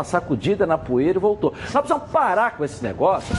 [0.00, 1.52] uma sacudida na poeira e voltou.
[1.52, 3.34] Nós precisamos parar com esse negócio.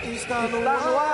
[0.00, 1.11] Está no ar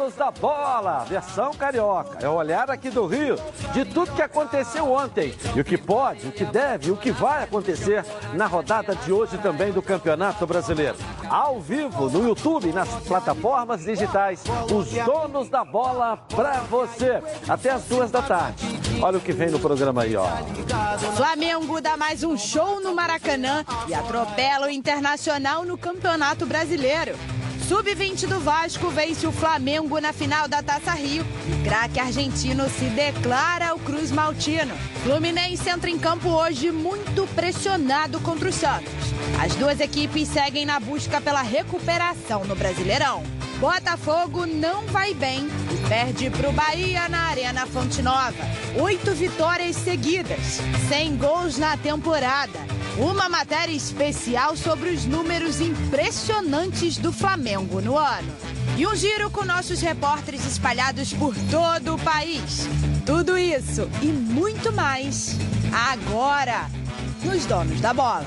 [0.00, 2.18] donos da bola, versão carioca.
[2.24, 3.36] É o olhar aqui do Rio
[3.74, 7.44] de tudo que aconteceu ontem e o que pode, o que deve, o que vai
[7.44, 10.96] acontecer na rodada de hoje também do Campeonato Brasileiro.
[11.28, 17.84] Ao vivo no YouTube nas plataformas digitais, os donos da bola para você até as
[17.84, 18.80] duas da tarde.
[19.02, 20.26] Olha o que vem no programa aí, ó.
[21.14, 27.14] Flamengo dá mais um show no Maracanã e atropela o Internacional no Campeonato Brasileiro.
[27.70, 31.24] Sub-20 do Vasco vence o Flamengo na final da Taça Rio.
[31.62, 34.74] Craque argentino se declara o Cruz Maltino.
[35.04, 38.90] Fluminense entra em campo hoje muito pressionado contra o Santos.
[39.40, 43.22] As duas equipes seguem na busca pela recuperação no Brasileirão.
[43.60, 48.48] Botafogo não vai bem e perde para o Bahia na Arena Fonte Nova.
[48.80, 52.79] Oito vitórias seguidas, sem gols na temporada.
[53.00, 58.30] Uma matéria especial sobre os números impressionantes do Flamengo no ano.
[58.76, 62.68] E um giro com nossos repórteres espalhados por todo o país.
[63.06, 65.34] Tudo isso e muito mais
[65.72, 66.66] agora
[67.24, 68.26] nos Donos da Bola.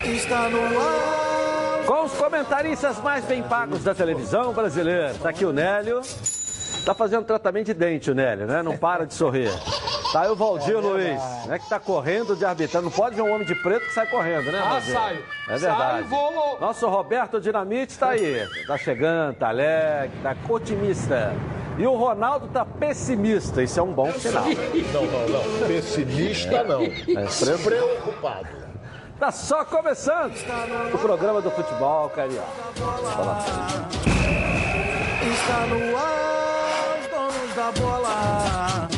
[0.00, 1.86] Está no ar.
[1.86, 5.14] Com os comentaristas mais bem pagos da televisão brasileira.
[5.22, 6.00] Tá aqui o Nélio.
[6.84, 8.64] Tá fazendo tratamento de dente o Nélio, né?
[8.64, 9.48] Não para de sorrir.
[10.12, 11.58] Tá aí o Valdir é Luiz, né?
[11.58, 12.88] Que tá correndo de arbitragem.
[12.88, 14.58] Não pode ver um homem de preto que sai correndo, né?
[14.62, 14.92] Ah, Valdir?
[14.92, 15.24] saio.
[15.48, 15.92] É verdade.
[15.92, 16.58] Saio, vou.
[16.60, 18.46] Nosso Roberto Dinamite tá aí.
[18.66, 21.34] Tá chegando, tá alegre, tá otimista.
[21.76, 23.62] E o Ronaldo tá pessimista.
[23.62, 24.44] Isso é um bom sinal.
[24.44, 25.68] Não, não, não.
[25.68, 26.82] Pessimista não.
[26.82, 28.48] É, Preocupado.
[29.18, 30.32] Tá só começando
[30.92, 32.46] o programa do futebol carioca.
[35.32, 38.97] Está no ar, os donos da bola.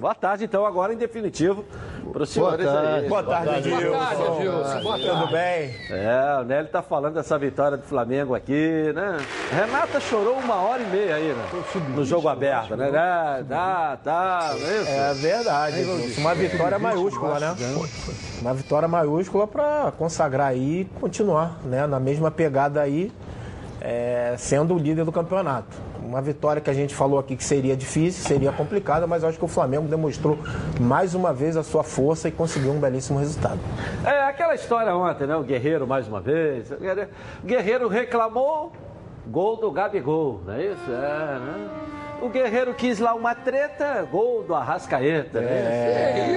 [0.00, 1.62] Boa tarde, então, agora em definitivo.
[2.10, 3.06] Para os senhores aí.
[3.06, 3.90] Boa tarde, Edilson.
[3.90, 4.80] Boa tarde, Edilson.
[4.80, 5.10] Boa tarde.
[5.10, 5.76] Tudo bem?
[5.90, 9.18] É, o Nélio tá falando dessa vitória do Flamengo aqui, né?
[9.52, 11.44] Renata chorou uma hora e meia aí, né?
[11.94, 12.88] No jogo aberto, né?
[12.88, 14.90] É, tá, tá, não é isso?
[14.90, 15.80] É verdade.
[15.80, 16.20] Edilson.
[16.22, 17.54] Uma vitória maiúscula, né?
[18.40, 21.86] Uma vitória maiúscula para consagrar aí e continuar, né?
[21.86, 23.12] Na mesma pegada aí,
[23.82, 25.89] é, sendo o líder do campeonato.
[26.10, 29.44] Uma vitória que a gente falou aqui que seria difícil, seria complicada, mas acho que
[29.44, 30.36] o Flamengo demonstrou
[30.80, 33.60] mais uma vez a sua força e conseguiu um belíssimo resultado.
[34.04, 35.36] É aquela história ontem, né?
[35.36, 36.68] O Guerreiro mais uma vez.
[36.72, 38.72] O Guerreiro reclamou,
[39.28, 40.90] gol do Gabigol, não é isso?
[40.90, 41.68] É, né?
[42.22, 45.48] O Guerreiro quis lá uma treta, gol do Arrascaeta, né?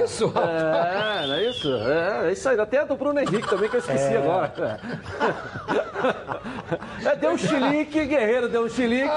[0.04, 0.50] isso, rapaz.
[0.50, 1.68] É, não é isso?
[1.74, 2.58] É, é isso aí.
[2.60, 4.80] Até do Bruno Henrique também, que eu esqueci agora.
[7.04, 9.08] É, deu um chilique, Guerreiro deu um chilique,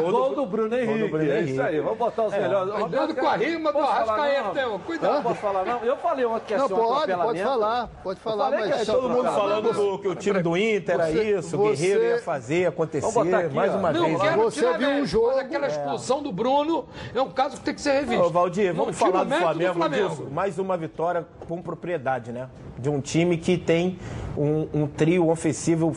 [0.00, 1.08] gol do Bruno Henrique.
[1.08, 1.52] Bruno É Henrique.
[1.52, 2.72] isso aí, vamos botar os melhores.
[2.74, 4.62] Cuidado com a rima do Arrascaeta, não?
[4.62, 4.78] irmão.
[4.80, 5.14] Cuidado.
[5.14, 5.84] Não posso falar não?
[5.84, 9.08] Eu falei ontem que é Não, um pode, pode falar, pode falar, mas é Todo
[9.08, 12.66] mundo falando do, que o time do Inter era isso, o você- Guerreiro ia fazer,
[12.66, 13.78] acontecer, Vamos botar aqui, mais ó.
[13.78, 14.34] uma Não, vez.
[14.36, 16.84] Você viu um jogo, aquela expulsão do Bruno
[17.14, 18.24] é um caso que tem que ser revisto.
[18.24, 20.04] Ô, Valdir, vamos falar do Flamengo, Flamengo.
[20.06, 20.24] Edilson.
[20.32, 22.48] Mais uma vitória com propriedade, né?
[22.76, 23.98] De um time que tem
[24.36, 25.92] um, um trio ofensivo,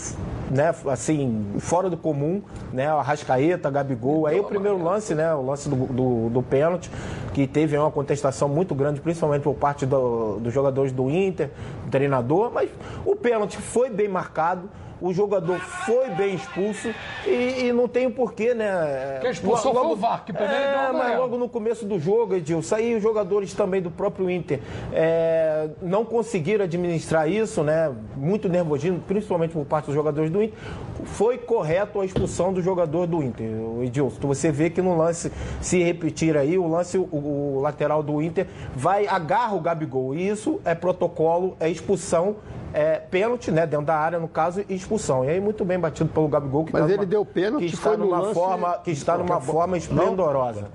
[0.51, 0.73] né?
[0.91, 2.93] Assim, fora do comum, né?
[2.93, 4.27] O Arrascaeta, Gabigol.
[4.27, 5.33] Aí o primeiro lance, né?
[5.33, 6.91] O lance do, do, do pênalti,
[7.33, 11.49] que teve uma contestação muito grande, principalmente por parte do- dos jogadores do Inter,
[11.85, 12.51] do treinador.
[12.53, 12.69] Mas
[13.03, 14.69] o pênalti foi bem marcado.
[15.01, 16.93] O jogador foi bem expulso
[17.25, 19.19] e, e não tem o porquê, né?
[19.21, 20.97] Quem expulsou foi o VAR, que primeiro deu é, amarelo.
[20.97, 24.61] mas logo no começo do jogo, Edilson, aí os jogadores também do próprio Inter
[24.93, 27.91] é, não conseguiram administrar isso, né?
[28.15, 30.57] Muito nervosismo, principalmente por parte dos jogadores do Inter.
[31.03, 33.47] Foi correto a expulsão do jogador do Inter,
[33.81, 34.27] Edilson.
[34.27, 35.31] Você vê que no lance,
[35.61, 40.15] se repetir aí, o lance, o, o lateral do Inter vai, agarra o Gabigol.
[40.15, 42.37] E isso é protocolo, é expulsão.
[42.77, 45.23] É, pênalti, né, dentro da área, no caso, e expulsão.
[45.23, 46.65] E aí, muito bem batido pelo Gabigol.
[46.65, 49.17] Que Mas tá ele numa- deu pênalti, que está foi numa lance- forma Que está
[49.17, 50.67] numa forma esplendorosa.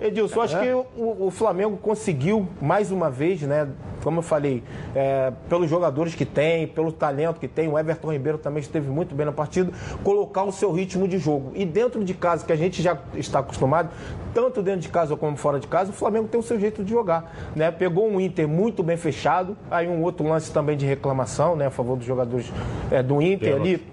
[0.00, 3.68] Edilson, acho que o, o Flamengo conseguiu, mais uma vez, né?
[4.02, 4.62] como eu falei,
[4.94, 9.14] é, pelos jogadores que tem, pelo talento que tem, o Everton Ribeiro também esteve muito
[9.14, 9.70] bem na partida,
[10.04, 11.50] colocar o seu ritmo de jogo.
[11.54, 13.90] E dentro de casa, que a gente já está acostumado,
[14.32, 16.90] tanto dentro de casa como fora de casa, o Flamengo tem o seu jeito de
[16.90, 17.32] jogar.
[17.56, 17.70] Né?
[17.72, 21.70] Pegou um Inter muito bem fechado, aí um outro lance também de reclamação né, a
[21.70, 22.50] favor dos jogadores
[22.90, 23.86] é, do Inter ali.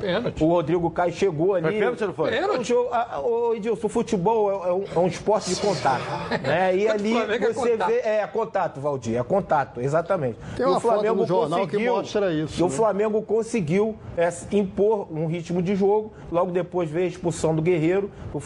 [0.00, 0.42] Pênalti.
[0.44, 1.64] O Rodrigo Caio chegou ali.
[1.64, 2.30] Foi pênalti ou não foi?
[2.30, 2.60] Pênalti.
[2.60, 5.60] O jogo, a- a- ô, Edilson, o futebol é, é um, é um esporte de
[5.60, 6.02] contato.
[6.42, 6.76] né?
[6.76, 7.88] E ali Flamengo é você contato.
[7.88, 7.98] vê.
[8.00, 10.36] É, contato, Valdir, é contato, exatamente.
[10.56, 12.72] Tem E uma o foto Flamengo no jornal que conseguiu- mostra isso, E o né?
[12.72, 16.12] Flamengo conseguiu é, impor um ritmo de jogo.
[16.30, 18.10] Logo depois veio a expulsão do Guerreiro.
[18.32, 18.38] O,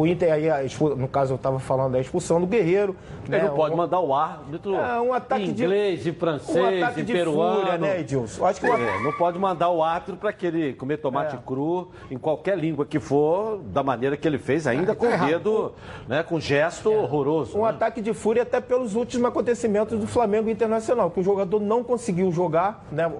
[0.00, 0.46] o Inter aí,
[0.96, 2.96] no caso eu estava falando da expulsão do Guerreiro.
[3.26, 3.44] Ele né?
[3.44, 7.00] não pode Um- mandar o árbitro É, um ataque em de- inglês, um francês, ataque
[7.00, 7.60] em de peruano.
[7.60, 8.44] fúria, né, Edilson?
[8.46, 11.38] Acho que É, não pode mandar o árbitro para que ele comer tomate É.
[11.44, 15.72] cru em qualquer língua que for, da maneira que ele fez, ainda com dedo,
[16.08, 17.58] né, com gesto horroroso.
[17.58, 17.70] Um né?
[17.70, 22.30] ataque de fúria até pelos últimos acontecimentos do Flamengo Internacional, que o jogador não conseguiu
[22.30, 23.10] jogar, né?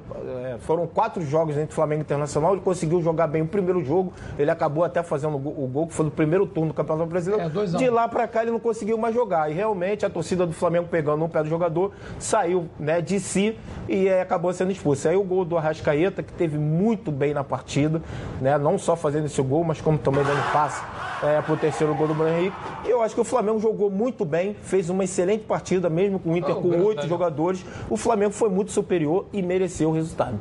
[0.45, 4.51] É, foram quatro jogos entre Flamengo Internacional, ele conseguiu jogar bem o primeiro jogo, ele
[4.51, 7.45] acabou até fazendo o gol, o que foi do primeiro turno do Campeonato Brasileiro.
[7.45, 9.51] É, de lá pra cá ele não conseguiu mais jogar.
[9.51, 13.59] E realmente a torcida do Flamengo pegando no pé do jogador, saiu né, de si
[13.89, 15.09] e é, acabou sendo expulso.
[15.09, 17.63] Aí o gol do Arrascaeta, que teve muito bem na partida,
[18.41, 18.59] né?
[18.59, 20.83] Não só fazendo esse gol, mas como também dando passe
[21.23, 22.57] é, pro terceiro gol do Bruno Henrique.
[22.85, 26.31] E eu acho que o Flamengo jogou muito bem, fez uma excelente partida, mesmo com
[26.33, 27.65] o Inter Oh, com oito jogadores.
[27.89, 30.39] O Flamengo foi muito superior e mereceu o resultado.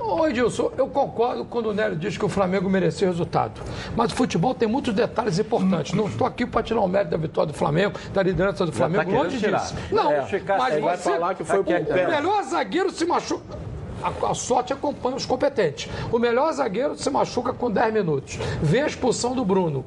[0.00, 3.60] Ô, Edilson, eu concordo quando o Nélio diz que o Flamengo mereceu o resultado.
[3.96, 5.94] Mas o futebol tem muitos detalhes importantes.
[5.94, 9.04] Não estou aqui para tirar o mérito da vitória do Flamengo, da liderança do Flamengo,
[9.04, 9.58] querendo longe tirar.
[9.58, 9.74] disso.
[9.90, 10.24] Não, É,
[10.56, 12.06] mas ele vai você falar que foi o, por o pé.
[12.06, 13.58] melhor zagueiro se machuca.
[14.02, 15.90] A, a sorte acompanha os competentes.
[16.12, 18.38] O melhor zagueiro se machuca com 10 minutos.
[18.62, 19.84] Vem a expulsão do Bruno.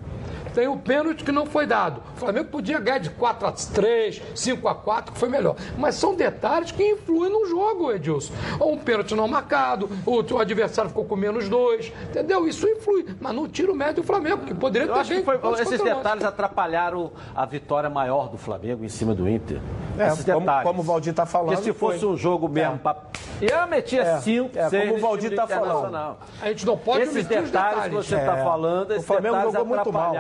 [0.54, 2.02] Tem o pênalti que não foi dado.
[2.16, 5.56] O Flamengo podia ganhar de 4 a 3, 5 a 4, que foi melhor.
[5.78, 8.34] Mas são detalhes que influem no jogo, Edilson.
[8.60, 12.48] Ou um pênalti não marcado, o, o adversário ficou com menos dois, entendeu?
[12.48, 13.06] Isso influi.
[13.20, 15.82] Mas não tira o mérito do Flamengo, que poderia Eu ter acho que foi- esses
[15.82, 19.60] detalhes atrapalharam a vitória maior do Flamengo em cima do Inter.
[19.98, 20.64] É, esses como- detalhes.
[20.68, 22.10] como o Valdir tá falando, Porque se fosse foi.
[22.10, 22.78] um jogo mesmo, É.
[22.78, 22.96] pra...
[23.42, 25.66] eu metia É, 5, é, 6 como o Valdir tá falando.
[25.68, 26.18] Internacional.
[26.42, 27.84] A gente não pode Esses detalhes, os detalhes.
[27.84, 28.44] que você está É.
[28.44, 30.14] falando, O esses Flamengo detalhes jogou muito mal.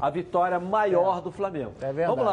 [0.00, 1.72] A vitória maior do Flamengo.
[1.80, 2.18] É verdade.
[2.20, 2.24] Vamos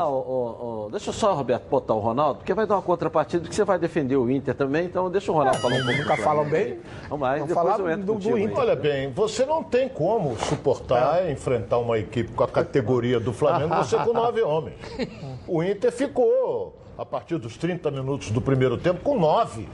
[0.83, 3.63] lá, deixa eu só, Roberto, botar o Ronaldo, porque vai dar uma contrapartida que você
[3.63, 5.97] vai defender o Inter também, então deixa o Ronaldo falar um pouco.
[5.97, 6.79] Nunca falam bem.
[7.09, 8.37] Vamos lá, Vamos depois falar eu entro do- do.
[8.37, 8.57] Inter.
[8.59, 11.31] Olha bem, você não tem como suportar É.
[11.31, 14.75] enfrentar uma equipe com a categoria do Flamengo, você com nove homens.
[15.47, 19.67] O Inter ficou, a partir dos 30 minutos do primeiro tempo, com nove.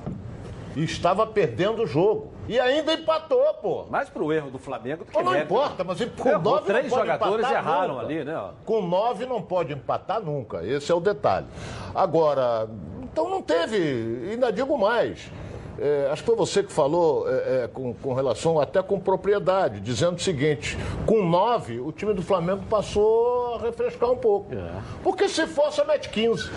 [0.78, 2.32] E estava perdendo o jogo.
[2.48, 3.86] E ainda empatou, pô.
[3.90, 6.90] Mais pro erro do Flamengo do que não importa, mas com Errou, nove três não
[6.92, 8.06] pode jogadores erraram nunca.
[8.06, 8.50] ali, né.
[8.64, 10.64] Com nove não pode empatar nunca.
[10.64, 11.48] Esse é o detalhe.
[11.96, 12.70] Agora,
[13.02, 15.32] então não teve, ainda digo mais.
[15.80, 19.80] É, acho que foi você que falou é, é, com, com relação até com propriedade,
[19.80, 24.56] dizendo o seguinte: com nove, o time do Flamengo passou a refrescar um pouco.
[24.56, 24.70] É.
[25.04, 26.50] Porque se fosse, mete 15.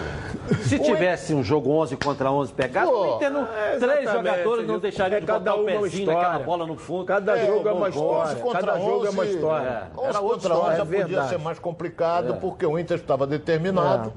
[0.63, 4.67] Se tivesse um jogo 11 contra 11 pegado, Pô, o Inter não- é, três jogadores
[4.67, 6.23] não deixariam É de cada botar o uma uma pezinho história.
[6.29, 7.05] naquela bola no fundo.
[7.05, 8.37] Cada É, jogo é uma história.
[8.53, 9.69] Cada jogo é uma história.
[9.69, 9.99] É.
[9.99, 11.29] 11 Era outra contra 11 história, já é podia verdade.
[11.29, 14.13] ser mais complicado, porque o Inter estava determinado.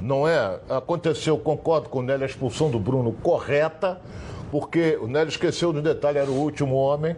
[0.00, 0.58] Não é?
[0.68, 4.00] Aconteceu, concordo com o Nélio, a expulsão do Bruno correta,
[4.50, 7.16] porque o Nélio esqueceu de um detalhe, era o último homem.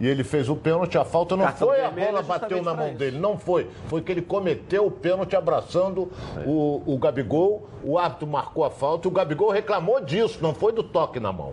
[0.00, 2.72] E ele fez o pênalti, a falta não Cartão foi a bola é bateu na
[2.72, 2.98] mão isso.
[2.98, 3.68] dele, não foi.
[3.88, 6.08] Foi que ele cometeu o pênalti abraçando
[6.46, 10.72] o, o Gabigol, o árbitro marcou a falta e o Gabigol reclamou disso, não foi
[10.72, 11.52] do toque na mão.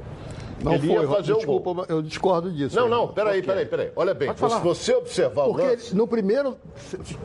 [0.64, 1.86] Não ele foi, ia fazer o desculpa, gol.
[1.90, 2.76] eu discordo disso.
[2.76, 3.92] Não, não, peraí, peraí, peraí.
[3.96, 5.96] Olha bem, se você observar o Porque lance...
[5.96, 6.58] no primeiro.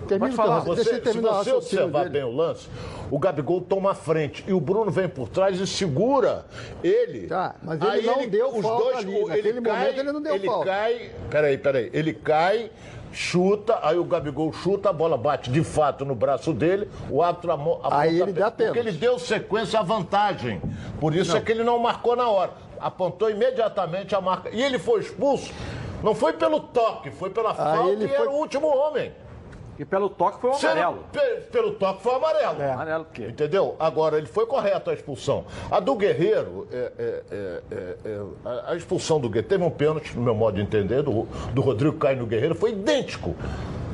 [0.09, 2.11] Termina o falar, deixa Você, ele se terminar o você observar dele.
[2.11, 2.69] bem o lance,
[3.11, 6.45] o Gabigol toma a frente e o Bruno vem por trás e segura
[6.83, 7.29] ele.
[7.29, 9.25] Tá, mas ele não deu falta ali.
[9.25, 10.67] Naquele momento ele não deu ele falta.
[10.67, 11.11] cai.
[11.31, 11.91] Peraí, peraí.
[11.93, 12.71] Ele cai.
[13.13, 17.51] Chuta, aí o Gabigol chuta, a bola bate de fato no braço dele, o árbitro
[17.53, 18.79] amo- aponta Aí ele dá Porque pênalti.
[18.79, 20.61] ele deu sequência à vantagem.
[21.01, 22.53] Por isso é que ele não marcou na hora.
[22.79, 24.49] Apontou imediatamente a marca.
[24.51, 25.53] E ele foi expulso.
[26.03, 29.13] Não foi pelo toque, foi pela falta ele e foi- era o último homem.
[29.81, 30.99] E pelo toque foi o amarelo.
[31.11, 32.63] pe- pelo toque foi amarelo.
[32.63, 33.29] Amarelo o quê?
[33.29, 33.77] Entendeu?
[33.81, 35.47] Agora, ele foi correto a expulsão.
[35.71, 40.15] A do Guerreiro, é, é, é, é, é, a- expulsão do Guerreiro, teve um pênalti,
[40.15, 41.23] no meu modo de entender, do,
[41.55, 43.35] do Rodrigo cair no Guerreiro, foi idêntico.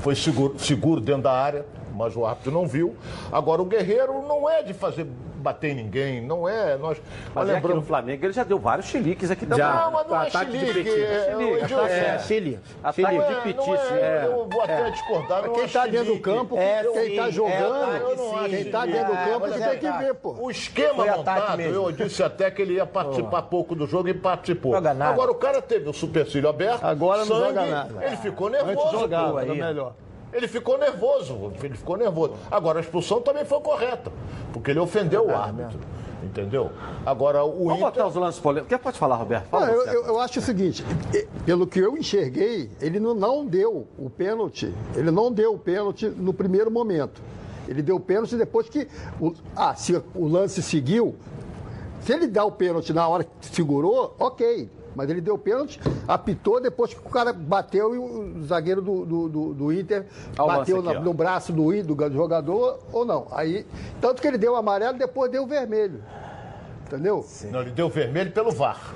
[0.00, 1.64] Foi seguro, seguro dentro da área,
[1.95, 2.97] mas o árbitro não viu.
[3.31, 5.07] Agora, o Guerreiro não é de fazer
[5.47, 6.21] bater em ninguém.
[6.21, 6.76] Não é.
[6.76, 6.99] Nós,
[7.35, 9.65] Mas é aqui no Flamengo ele já deu vários chiliques aqui também.
[9.65, 10.91] Não, mas não é Ataque de chilique.
[10.91, 11.03] petit.
[11.03, 12.61] É, Chilique, é, ataque- é, É, Chile.
[12.83, 13.93] Ataque de é- petice.
[13.93, 14.23] é- é.
[14.26, 15.43] Eu vou até discordar.
[15.45, 16.23] Quem é tá dentro do chilique.
[16.23, 18.49] campo, É, quem tá é jogando.
[18.50, 20.37] Quem tá É, dentro do campo é tem que ver, pô.
[20.41, 24.75] O esquema montado, eu disse até que ele ia participar pouco do jogo e participou.
[24.75, 28.05] Agora o cara teve o supercílio aberto, Agora não sangue, joga nada.
[28.05, 28.91] ele ficou Antes nervoso.
[28.99, 29.59] jogava, era aí.
[29.61, 29.93] melhor.
[30.37, 32.35] Ele ficou nervoso, ele ficou nervoso.
[32.50, 34.12] Agora a expulsão também foi correta,
[34.52, 35.78] porque ele ofendeu o árbitro.
[36.23, 36.71] Entendeu?
[37.05, 37.85] Agora o Vamos Inter.
[37.85, 38.69] botar os lances polêmicos.
[38.69, 39.47] Quer pode falar, Roberto?
[39.49, 40.85] Fala Não, eu, eu- eu acho o seguinte,
[41.45, 46.07] pelo que eu enxerguei, ele não, não deu o pênalti, ele não deu o pênalti
[46.09, 47.23] no primeiro momento.
[47.69, 48.88] Ele deu o pênalti depois que.
[49.21, 51.14] O, ah, se o lance seguiu.
[52.00, 54.69] Se ele dá o pênalti na hora que segurou, ok.
[54.97, 59.29] Mas ele deu pênalti, apitou depois que o cara bateu e o zagueiro do, do,
[59.29, 60.07] do- do Inter
[60.38, 63.26] Olha bateu aqui, na- no braço do, do jogador ou não.
[63.31, 63.67] Aí,
[64.00, 66.03] tanto que ele deu o amarelo, depois deu o vermelho.
[66.87, 67.25] Entendeu?
[67.50, 68.95] Não, ele deu vermelho pelo VAR.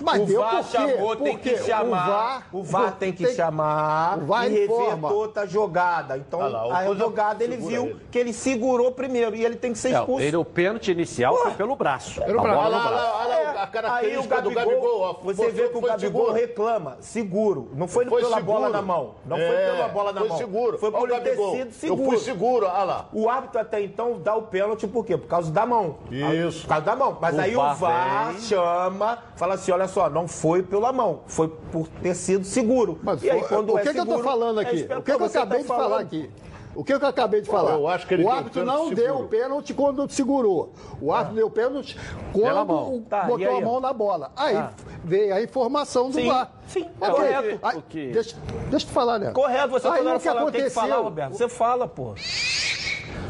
[0.00, 0.76] Mas o deu VAR por quê?
[0.76, 2.48] chamou, tem que chamar.
[2.52, 5.08] O O VAR, VAR, tem que chamar o VAR e informa.
[5.08, 6.16] rever outra jogada.
[6.16, 8.00] Então, Ah lá, o a jogada ele viu ele.
[8.10, 10.24] que ele segurou primeiro e ele tem que ser Não, expulso.
[10.24, 12.20] ele, o pênalti inicial foi pelo braço.
[12.24, 12.62] Pelo A braço.
[12.62, 15.00] bola Olha lá, olha lá, olha lá, a É, aí característica o Gabigol, do Gabigol.
[15.00, 16.32] ó, você vê que o Gabigol seguro.
[16.32, 17.70] reclama, seguro.
[17.74, 18.72] Não foi, Foi pela bola seguro.
[18.72, 19.14] na mão.
[19.26, 20.38] Não É, foi pela bola na foi mão.
[20.38, 20.78] seguro.
[20.78, 22.02] Foi por o ele ter sido seguro.
[22.02, 23.08] Eu fui seguro, olha lá.
[23.12, 25.16] O árbitro até então dá o pênalti por quê?
[25.16, 25.96] Por causa da mão.
[26.10, 26.62] Isso.
[26.62, 27.14] Por causa da mão.
[27.24, 28.40] Mas O aí VAR o VAR vem.
[28.42, 32.98] chama, fala assim: olha só, não foi pela mão, foi por ter sido seguro.
[33.02, 34.76] Mas e aí, quando o é que, que eu seguro, tô falando é aqui?
[34.76, 36.00] espero O que, que eu acabei tá de falar falando.
[36.02, 36.30] aqui?
[36.76, 37.74] O que, eu acabei de falar?
[37.74, 39.24] eu acho que ele o deu árbitro pênalti não deu seguro.
[39.24, 40.72] o pênalti quando segurou.
[41.00, 41.96] O árbitro deu pênalti
[42.32, 42.94] Pela quando mão.
[42.96, 44.32] o- Tá, botou a mão na bola.
[44.36, 44.72] Aí Tá.
[45.04, 46.50] veio a informação do Sim, VAR.
[46.66, 47.14] sim, é Ok.
[47.14, 47.58] correto.
[47.62, 48.36] Aí, O que- deixa,
[48.70, 49.30] deixa eu te falar, né?
[49.30, 50.70] Correto, você Aí o que fala, tem que aconteceu?
[50.82, 51.32] falar, Roberto.
[51.32, 52.12] Você fala, pô.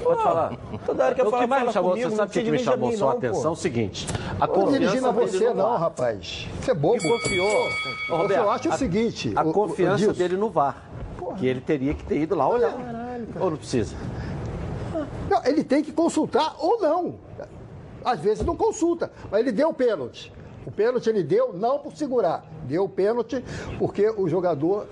[0.02, 0.52] Pode falar.
[0.84, 2.30] Toda hora que eu o falo, que mais fala me chamou, comigo, você não sabe
[2.30, 3.42] o que, que me chamou mim, sua não, atenção?
[3.42, 3.50] pô.
[3.50, 4.06] O seguinte,
[4.40, 5.80] a Não tô dirigindo a confiança você, não, VAR.
[5.80, 6.48] rapaz.
[6.60, 6.96] Você é bobo.
[6.96, 7.46] E confiou.
[7.48, 7.68] Ô,
[8.10, 9.32] Eu Roberto, só acho o seguinte.
[9.34, 10.82] A o- o- confiança Edilson, dele no VAR.
[11.38, 12.76] Que ele teria que ter ido lá olhar.
[13.40, 13.96] Ou não precisa?
[15.28, 17.14] Não, ele tem que consultar ou não.
[18.04, 20.30] Às vezes não consulta, mas ele deu o pênalti.
[20.66, 23.42] O pênalti ele deu não por segurar, deu o pênalti
[23.78, 24.86] porque o jogador,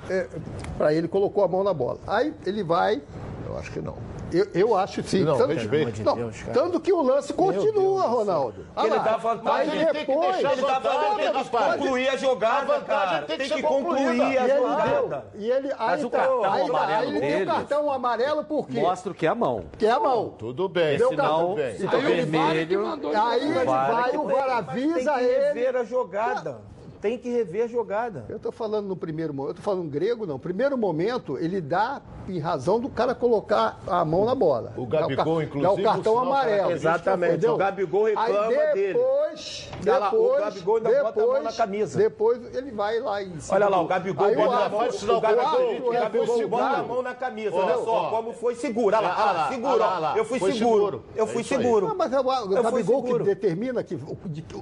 [0.76, 1.98] para ele, colocou a mão na bola.
[2.06, 3.00] Aí ele vai,
[3.46, 3.94] Eu acho que não.
[4.32, 5.22] Eu, eu acho sim.
[5.24, 6.02] Não, tanto, respeito.
[6.02, 8.66] não, Deus, tanto que o lance continua, Ronaldo.
[8.74, 12.16] Ah Ele dá vantagem, ele tem que depois, deixar Ele vantagem, tem que concluir a
[12.16, 13.22] jogada, cara.
[13.22, 14.62] tem que Tem que concluir a e ele deu.
[14.68, 15.26] jogada.
[15.34, 18.44] E ele, aí, Mas o tá, cartão aí, tá, amarelo aí ele deu cartão amarelo
[18.44, 18.80] por quê?
[18.80, 19.64] Mostra que é a mão.
[19.78, 20.34] Que é a mão.
[20.38, 20.98] Tudo bem.
[20.98, 21.54] Deu Senão, cartão.
[21.54, 21.76] bem.
[21.76, 22.86] se Aí ele vai vermelho...
[23.22, 25.44] Aí ele Vai, o VAR avisa Tem que ele.
[25.54, 26.58] rever a jogada.
[27.00, 28.24] Tem que rever a jogada.
[28.28, 30.38] Eu estou falando no primeiro momento, eu estou falando grego, não.
[30.38, 34.72] Primeiro momento, ele dá em razão do cara colocar a mão na bola.
[34.76, 36.70] O Dá Gabigol, ca- inclusive, Dá o o cartão sinal amarelo.
[36.72, 37.32] Exatamente.
[37.32, 37.54] Entendeu?
[37.54, 38.92] O Gabigol reclama Aí dele.
[38.94, 41.98] depois, Olha lá, o depois, Gabigol ainda depois, bota a mão na camisa.
[41.98, 43.56] Depois ele vai lá em cima.
[43.56, 47.02] Olha lá, o Gabigol Aí bota a mão, o Gabigol, o é bota a mão
[47.02, 47.54] na camisa.
[47.56, 48.96] Ó, Olha só como foi seguro.
[48.96, 50.18] Olha lá, olha lá, lá, seguro.
[50.18, 51.04] Eu fui seguro.
[51.16, 51.94] Eu É fui seguro.
[51.96, 53.98] Mas é o, o Gabigol que determina que,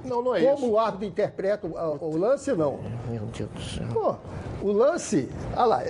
[0.05, 0.69] Não, não é como isso.
[0.71, 2.79] o árbitro interpreta o, o lance, não.
[3.09, 3.87] Meu Deus do céu.
[3.93, 4.15] Pô,
[4.61, 5.83] o lance, olha lá,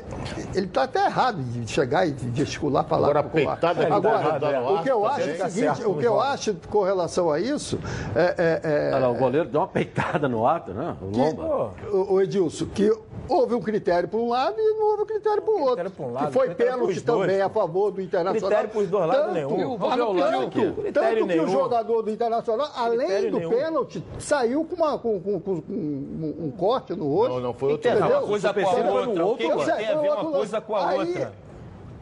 [0.56, 3.68] ele está até errado de chegar e de gesticular falar Agora, com o árbitro.
[3.68, 4.60] peitada que Agora, tá errado, é.
[4.80, 7.32] o que eu acho é o tá seguinte, certo, o que eu acho com relação
[7.32, 7.80] a isso
[8.16, 10.96] é, é- é- Olha lá, o goleiro deu uma peitada no ato, né?
[11.01, 11.72] O Lomba.
[11.92, 12.92] o, o Edilson, que
[13.32, 15.92] houve um critério para um lado e não houve um critério para o outro.
[16.00, 17.46] Um lado, que foi pênalti dois, também pô.
[17.46, 18.50] a favor do Internacional.
[18.50, 19.72] Critério pros dois lados nenhum.
[19.74, 21.44] O VAR não Tanto, tanto, Critério que nenhum.
[21.44, 23.50] o jogador do Internacional, além Critério do nenhum.
[23.50, 27.34] pênalti, saiu com, uma, com, com- com um, um corte no rosto.
[27.36, 27.90] Não, não foi outro.
[27.90, 28.08] Entendeu?
[28.08, 29.26] Uma coisa com a supercílio foi no outra.
[29.26, 31.34] O que, que tem a foi ver outro uma coisa com a outra?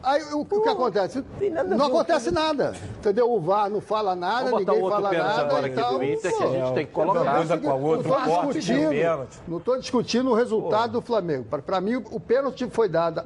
[0.02, 1.22] Aí o, o que acontece?
[1.38, 2.74] tem nada a Não ver acontece nada.
[2.98, 3.30] Entendeu?
[3.30, 5.40] O VAR não fala nada, Vamos ninguém outro fala nada.
[5.42, 6.02] agora e tal.
[6.02, 7.36] Inter, que a gente tem que Uma colocar.
[7.36, 9.38] coisa com a outra, não estou discutindo, pênalti.
[9.46, 11.44] não estou discutindo o resultado do Flamengo.
[11.44, 13.22] Para mim, o pênalti foi dado.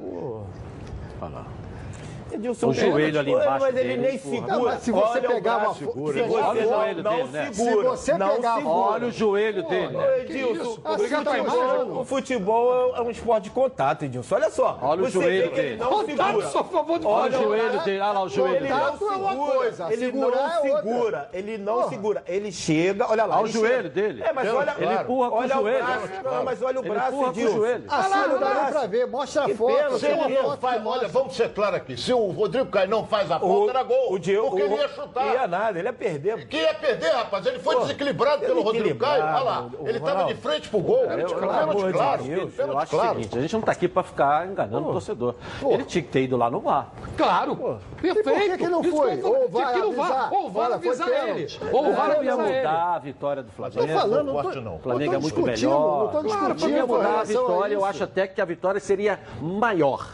[2.35, 4.53] Edilson, O joelho ali Mas embaixo ele dele, nem segura.
[4.53, 6.13] Não, mas se você Olha pegar uma braço, fo- segura.
[6.13, 7.49] se você- Olha não dele, né?
[7.53, 8.75] segura, Se você não pegar- segura.
[8.75, 9.97] Olha o joelho dele.
[9.97, 10.19] Né?
[10.21, 14.35] Edilson, Ah, o você tá futebol, o futebol é um esporte de contato, Edilson.
[14.35, 14.77] Olha só.
[14.81, 15.77] Olha o joelho ele dele.
[15.77, 16.47] não Contato, segura.
[16.47, 17.99] a favor de Olha o joelho dele.
[18.01, 18.73] Olha lá o joelho Ele dele.
[18.73, 22.23] não é uma segura, coisa, ele não é segura, ele não segura.
[22.27, 23.35] Ele chega, olha lá.
[23.37, 24.23] Olha o ele joelho dele.
[24.23, 25.85] É, mas Ele olha, empurra com o olha joelho.
[25.85, 26.07] braço.
[26.23, 27.65] Não, mas olha o Ele braço, Edilson.
[27.89, 29.07] Assim não dá nem para ver.
[29.07, 29.71] Mostra a foto.
[30.05, 31.97] ele foto olha, vamos ser claros aqui.
[31.97, 34.13] Se o o Rodrigo Caio não faz a falta, era gol.
[34.13, 35.25] O Diego, porque o- ele ia chutar.
[35.33, 36.47] Ia nada, ele ia perder.
[36.47, 37.45] Que ia perder, rapaz.
[37.45, 39.23] Ele foi Pô, desequilibrado pelo Rodrigo Caio.
[39.23, 39.69] Olha lá.
[39.79, 41.03] o Ele estava de frente pro gol.
[41.05, 42.29] Eu, Pênalti claro, de.
[42.29, 43.09] Deus, eu Pênalti acho claro.
[43.11, 45.35] o seguinte, a gente não tá aqui pra ficar enganando o torcedor.
[45.69, 46.89] Ele tinha que ter ido lá no VAR.
[47.17, 47.79] Claro.
[48.01, 48.29] Perfeito.
[48.29, 49.19] E por que que não foi?
[49.21, 49.25] eu.
[49.27, 50.33] Ou vai avisar.
[50.33, 51.47] Ou o avisar ele.
[51.71, 52.57] Ou o O ia avisar ele.
[52.57, 53.99] mudar a vitória do Tô Flamengo.
[53.99, 54.75] falando, não tô, não.
[54.75, 56.13] O Flamengo é muito melhor.
[56.13, 57.73] Não tô Claro, discutindo podia com mudar a vitória.
[57.73, 60.07] Eu acho até que a vitória seria maior.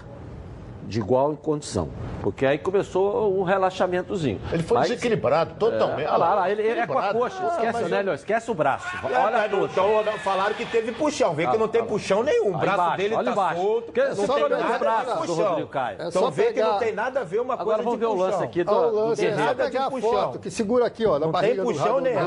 [0.91, 1.87] De igual condição.
[2.21, 4.39] Porque aí começou um relaxamentozinho.
[4.51, 6.07] Ele foi Mas- desequilibrado totalmente.
[6.07, 7.43] Olha lá, olha lá, ele, ele é com a coxa.
[7.47, 8.13] Esquece, né, Léo?
[8.13, 8.87] Esquece o braço.
[9.03, 9.65] Olha, Olha tudo.
[9.65, 11.33] então falaram que teve puxão.
[11.33, 12.49] Vê que não tem puxão nenhum.
[12.49, 13.61] O braço embaixo, dele olha tá embaixo.
[13.61, 13.85] solto.
[13.85, 15.47] Porque não você tem nada o de braço do puxão.
[15.49, 16.01] Rodrigo Caio.
[16.01, 17.99] É Então só vê que pegar- não tem nada a ver uma coisa Agora vamos
[17.99, 18.43] de ver o lance puxão.
[18.47, 19.49] aqui do, o do lance, é Guerreiro.
[19.49, 20.11] só pegar a puxão.
[20.11, 22.19] foto, que segura aqui, ó, na Não tem barriga do puxão nenhum.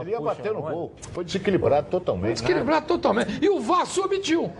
[0.00, 0.92] Ele ia bater no gol.
[1.12, 2.34] Foi desequilibrado totalmente.
[2.34, 3.38] Desequilibrado totalmente.
[3.42, 4.52] E o VAR se omitiu.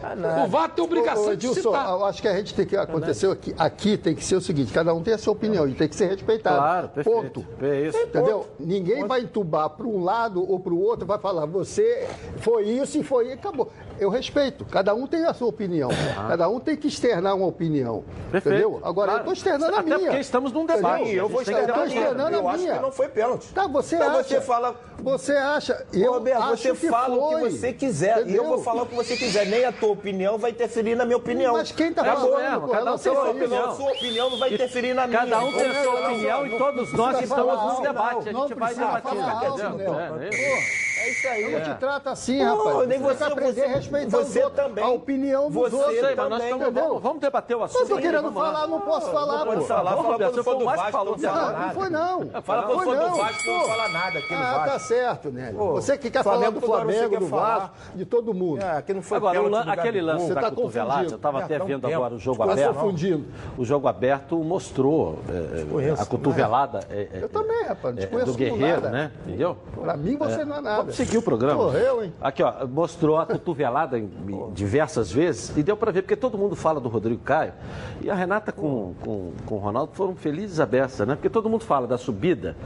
[0.44, 2.02] O VAR tem obrigação de citar.
[2.04, 4.94] acho que a gente tem que aconteceu aqui, aqui tem que ser o seguinte, cada
[4.94, 6.56] um tem a sua opinião e tem que ser respeitado.
[6.56, 7.40] Claro, perfeito.
[7.40, 7.46] Ponto.
[7.62, 7.98] É isso.
[7.98, 8.46] Entendeu?
[8.58, 12.06] Ninguém vai entubar para um lado ou para o outro, vai falar, você
[12.38, 13.70] foi isso e foi isso, acabou.
[13.98, 15.88] Eu respeito, cada um tem a sua opinião.
[16.28, 18.04] Cada um tem que externar uma opinião.
[18.30, 18.56] Perfeito.
[18.58, 18.80] Entendeu?
[18.84, 19.18] Agora, eu Claro.
[19.20, 19.98] estou externando a Até minha.
[19.98, 21.02] porque estamos num debate.
[21.02, 21.22] Entendeu?
[21.22, 22.00] eu vou externar eu a minha.
[22.00, 22.74] externando a Eu acho minha.
[22.74, 23.46] que não foi pênalti.
[23.54, 24.22] Tá, você Então acha.
[24.24, 25.86] você fala- Você acha.
[25.92, 27.42] Eu Roberto, acho você que fala o foi.
[27.42, 28.16] que você quiser.
[28.16, 28.44] E eu Entendeu?
[28.44, 29.46] vou falar o que você quiser.
[29.46, 31.52] Nem a tua opinião vai interferir na minha opinião.
[31.54, 33.36] Mas quem tá É isso falando mesmo, com cada um tem sua a isso?
[33.36, 33.64] opinião.
[33.70, 35.18] A sua opinião não vai interferir na minha.
[35.20, 38.32] Cada um tem a sua opinião e todos nós estamos num debate.
[38.32, 39.66] não, A gente vai precisa debater.
[39.66, 39.94] entendeu?
[40.00, 41.26] É, é isso.
[41.26, 42.88] É aí, não te trata assim, rapaz.
[42.88, 44.84] nem você, aprender a respeitar você os outros, também.
[44.84, 45.94] a opinião dos Você outros.
[46.00, 47.80] Sei, mas nós também, estamos, vamos, vamos debater o assunto.
[47.80, 48.32] Mas eu aí, querendo lá.
[48.32, 49.66] falar, não posso falar, Pode pô.
[49.66, 51.74] falar, Vamos, fala quando for foi do Vasco, falou não de fala Não, não nada.
[51.74, 52.42] foi não.
[52.42, 53.16] Fala não quando foi for do não.
[53.18, 53.66] Vasco, não Pô.
[53.68, 54.88] fala nada aqui no Ah, tá Vasco.
[54.88, 55.54] certo, né?
[55.56, 57.58] Pô, Você que quer falar do Flamengo, do falar.
[57.58, 58.62] Vasco, de todo mundo.
[58.62, 61.66] É, aqui não foi Agora, aquele lance da tá cotovelada, eu estava É, até um
[61.66, 62.74] vendo agora o jogo Tá aberto.
[62.74, 63.24] confundindo.
[63.58, 68.34] O jogo aberto mostrou é, Conheço, a cotovelada é, é, Eu também, rapaz, é, do
[68.34, 68.90] Guerreiro, nada.
[68.90, 69.12] né?
[69.26, 69.56] Entendeu?
[69.80, 70.76] Pra mim, você não é nada.
[70.78, 71.62] Vamos seguir o programa.
[71.64, 72.12] Correu, hein?
[72.20, 74.08] Aqui, ó, mostrou a cotovelada em
[74.54, 77.52] diversas vezes e deu para ver, porque todo mundo fala do Rodrigo Caio
[78.00, 81.14] e a Renata com, com, com o Ronaldo foram felizes a beça, né?
[81.16, 82.56] Porque todo mundo fala da subida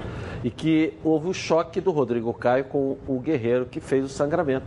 [0.45, 4.67] e que houve o choque do Rodrigo Caio com o Guerreiro que fez o sangramento.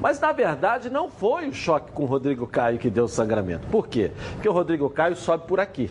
[0.00, 3.66] Mas, na verdade, não foi o choque com o Rodrigo Caio que deu o sangramento.
[3.68, 4.10] Por quê?
[4.34, 5.90] Porque o Rodrigo Caio sobe por aqui.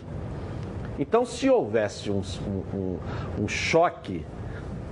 [0.98, 2.22] Então, se houvesse um-
[2.74, 2.98] um-
[3.44, 4.24] um choque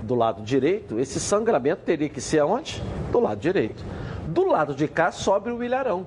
[0.01, 2.81] do lado direito, esse sangramento teria que ser aonde?
[3.11, 3.83] Do lado direito.
[4.31, 6.05] Do lado de cá sobe o Ilharão.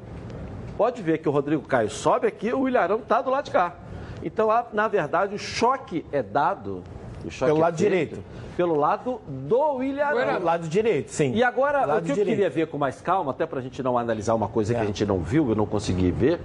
[0.78, 3.74] Pode ver que o Rodrigo Caio sobe aqui, o Ilharão está do lado de cá.
[4.22, 6.82] Então, na verdade, o choque é dado.
[7.24, 8.24] O choque Pelo é lado feito direito.
[8.56, 10.38] Pelo lado do Ilharão.
[10.40, 11.32] Do lado direito, sim.
[11.34, 12.28] E agora, Lado o que eu direito.
[12.36, 14.82] queria ver com mais calma, até para a gente não analisar uma coisa que É.
[14.82, 16.40] a gente não viu, eu não consegui ver,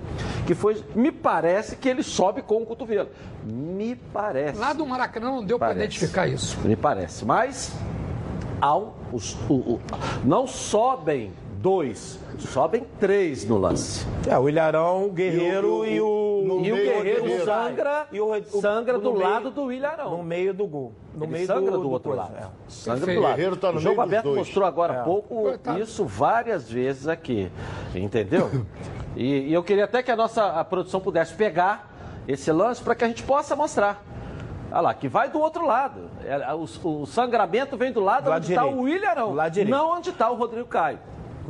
[0.45, 3.09] que foi, me parece que ele sobe com o cotovelo.
[3.45, 4.59] Me parece.
[4.59, 6.57] Lá do Maracanã não deu para identificar isso.
[6.67, 7.23] Me parece.
[7.25, 7.73] Mas
[8.61, 9.79] ao, os- o- o-
[10.25, 14.05] não sobem dois, sobem três no lance.
[14.27, 16.27] É, o Ilharão, o Guerreiro e o.
[16.41, 17.45] E o meio Guerreiro Guerreiro.
[17.45, 20.17] sangra, E o- o- sangra do meio- lado do Ilharão.
[20.17, 20.93] No meio do gol.
[21.13, 22.35] No Ele meio sangra do, do outro coisa, lado.
[22.37, 22.47] é.
[22.69, 23.19] Sangra Perfeito.
[23.19, 23.35] do lado.
[23.35, 24.37] Guerreiro tá no o jogo aberto dois.
[24.37, 25.03] mostrou agora há É.
[25.03, 25.79] pouco Coitado.
[25.81, 27.51] isso várias vezes aqui.
[27.93, 28.49] Entendeu?
[29.17, 31.91] e, e eu queria até que a nossa a produção pudesse pegar
[32.27, 34.01] esse lance para que a gente possa mostrar.
[34.71, 36.01] Olha lá, que vai do outro lado.
[36.23, 36.63] É, o,
[37.01, 39.75] o sangramento vem do lado, Do lado onde está o Ilharão, Do lado direito.
[39.75, 40.99] não onde está o Rodrigo Caio.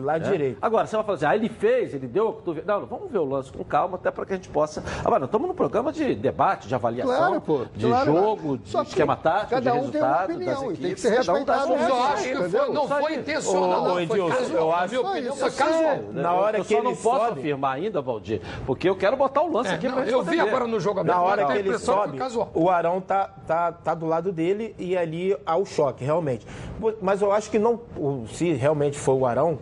[0.03, 0.31] Lado É.
[0.31, 0.57] direito.
[0.61, 2.79] Agora, você vai falar assim, ah, ele fez, ele deu a cotovelada.
[2.79, 4.83] Não, vamos ver o lance com calma, até para que a gente possa.
[5.03, 7.61] Agora, nós estamos num programa de debate, de avaliação, Claro, pô.
[7.75, 8.13] de claro.
[8.13, 10.75] jogo, de que esquema tático, cada de um tem uma resultado, opinião das e tem
[10.75, 12.13] que equipes, ser cada um dá a sua respeitado Eu opinião.
[12.13, 13.99] acho que foi, não foi que- intencional, Ô, não.
[13.99, 14.61] Edilson, casual.
[14.61, 15.97] eu acho- opinião, Isso foi eu casual.
[16.13, 19.17] Na hora eu que só não ele posso sobe- afirmar ainda, Valdir, porque eu quero
[19.17, 21.47] botar o lance É, aqui não, para eu vi agora no jogo Na hora eu
[21.47, 22.19] que ele que sobe,
[22.53, 26.45] o Arão tá, tá, tá do lado dele e ali há o choque, realmente.
[27.01, 27.79] Mas eu acho que não.
[28.27, 29.57] Se realmente foi o Arão.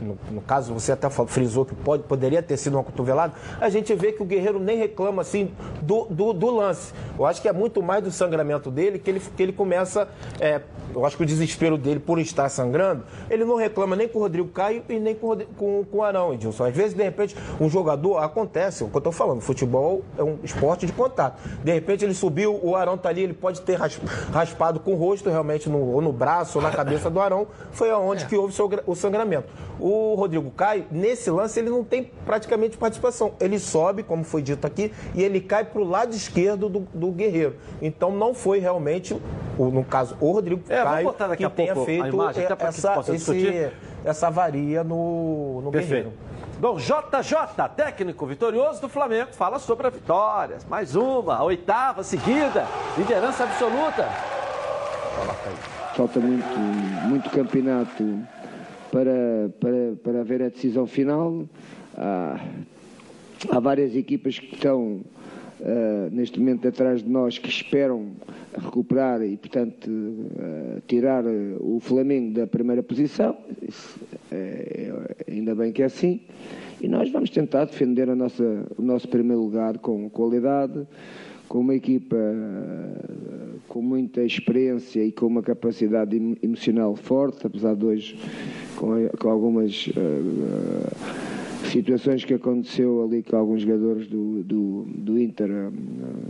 [0.00, 3.34] No, no caso, você até frisou que pode, poderia ter sido uma cotovelada.
[3.60, 5.50] A gente vê que o Guerreiro nem reclama assim
[5.82, 6.92] do, do, do lance.
[7.18, 10.08] Eu acho que é muito mais do sangramento dele que ele, que ele começa.
[10.40, 10.60] é,
[10.94, 14.22] eu acho que o desespero dele por estar sangrando, ele não reclama nem com o
[14.22, 16.64] Rodrigo Caio e nem com, com, com o Arão, Edilson.
[16.64, 20.38] Às vezes, de repente, um jogador acontece, o que eu estou falando, futebol é um
[20.42, 21.40] esporte de contato.
[21.62, 24.00] De repente ele subiu, o Arão tá ali, ele pode ter ras-
[24.32, 27.90] raspado com o rosto realmente, no, ou no braço, ou na cabeça do Arão, foi
[27.90, 28.54] aonde que houve
[28.86, 29.48] o sangramento.
[29.78, 33.32] O Rodrigo Caio, nesse lance, ele não tem praticamente participação.
[33.40, 37.10] Ele sobe, como foi dito aqui, e ele cai para o lado esquerdo do, do
[37.10, 37.54] Guerreiro.
[37.80, 39.18] Então não foi realmente,
[39.58, 42.06] no caso, o Rodrigo É, vamos Caio botar daqui que a tenha pouco a feito
[42.08, 43.72] imagem, até pra que essa, possa esse,
[44.04, 46.10] essa avaria no, no Perfeito.
[46.10, 46.30] Guerreiro.
[46.60, 50.58] Bom, JJ, técnico vitorioso do Flamengo, fala sobre a vitória.
[50.68, 52.66] Mais uma, a oitava seguida,
[52.98, 54.06] liderança absoluta.
[55.94, 56.58] Falta muito,
[57.08, 58.20] muito campeonato
[58.92, 61.44] para, para, para haver a decisão final.
[61.96, 62.38] Há,
[63.50, 65.00] há várias equipas que estão
[65.60, 68.08] uh, neste momento atrás de nós que esperam
[68.56, 71.24] recuperar e, portanto, uh, tirar
[71.60, 73.36] o Flamengo da primeira posição.
[73.62, 74.00] Isso,
[74.32, 74.92] é,
[75.28, 76.20] ainda bem que é assim.
[76.80, 80.86] E nós vamos tentar defender a nossa, o nosso primeiro lugar com qualidade,
[81.48, 82.16] com uma equipa
[83.68, 88.18] com muita experiência e com uma capacidade emocional forte, apesar de hoje
[88.76, 89.88] com, com algumas
[91.68, 95.48] situações que aconteceu ali com alguns jogadores do, do, do Inter,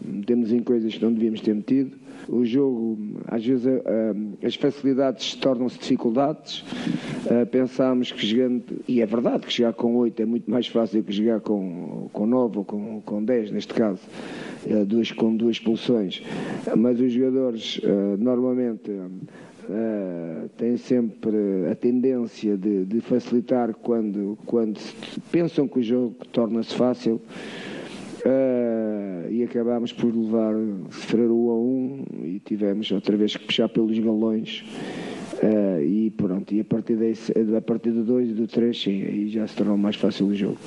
[0.04, 1.96] metemos em coisas que não devíamos ter metido.
[2.28, 3.66] O jogo, às vezes,
[4.44, 6.64] as facilidades tornam-se dificuldades.
[7.50, 11.12] pensámos que jogando, e é verdade que jogar com 8 é muito mais fácil que
[11.12, 14.00] jogar com, com 9 ou com, com 10, neste caso.
[14.86, 16.22] Duas, com duas expulsões,
[16.76, 17.80] mas os jogadores
[18.18, 18.90] normalmente
[19.70, 24.80] Uh, têm sempre a tendência de, de, facilitar quando, quando
[25.30, 27.20] pensam que o jogo torna-se fácil
[28.26, 30.54] uh, e acabámos por levar,
[30.90, 34.64] sofrer o a um e tivemos outra vez que puxar pelos galões
[35.40, 39.02] uh, e pronto, e a partir, desse, a partir do 2 e do 3 sim,
[39.04, 40.58] aí já se tornou mais fácil o jogo.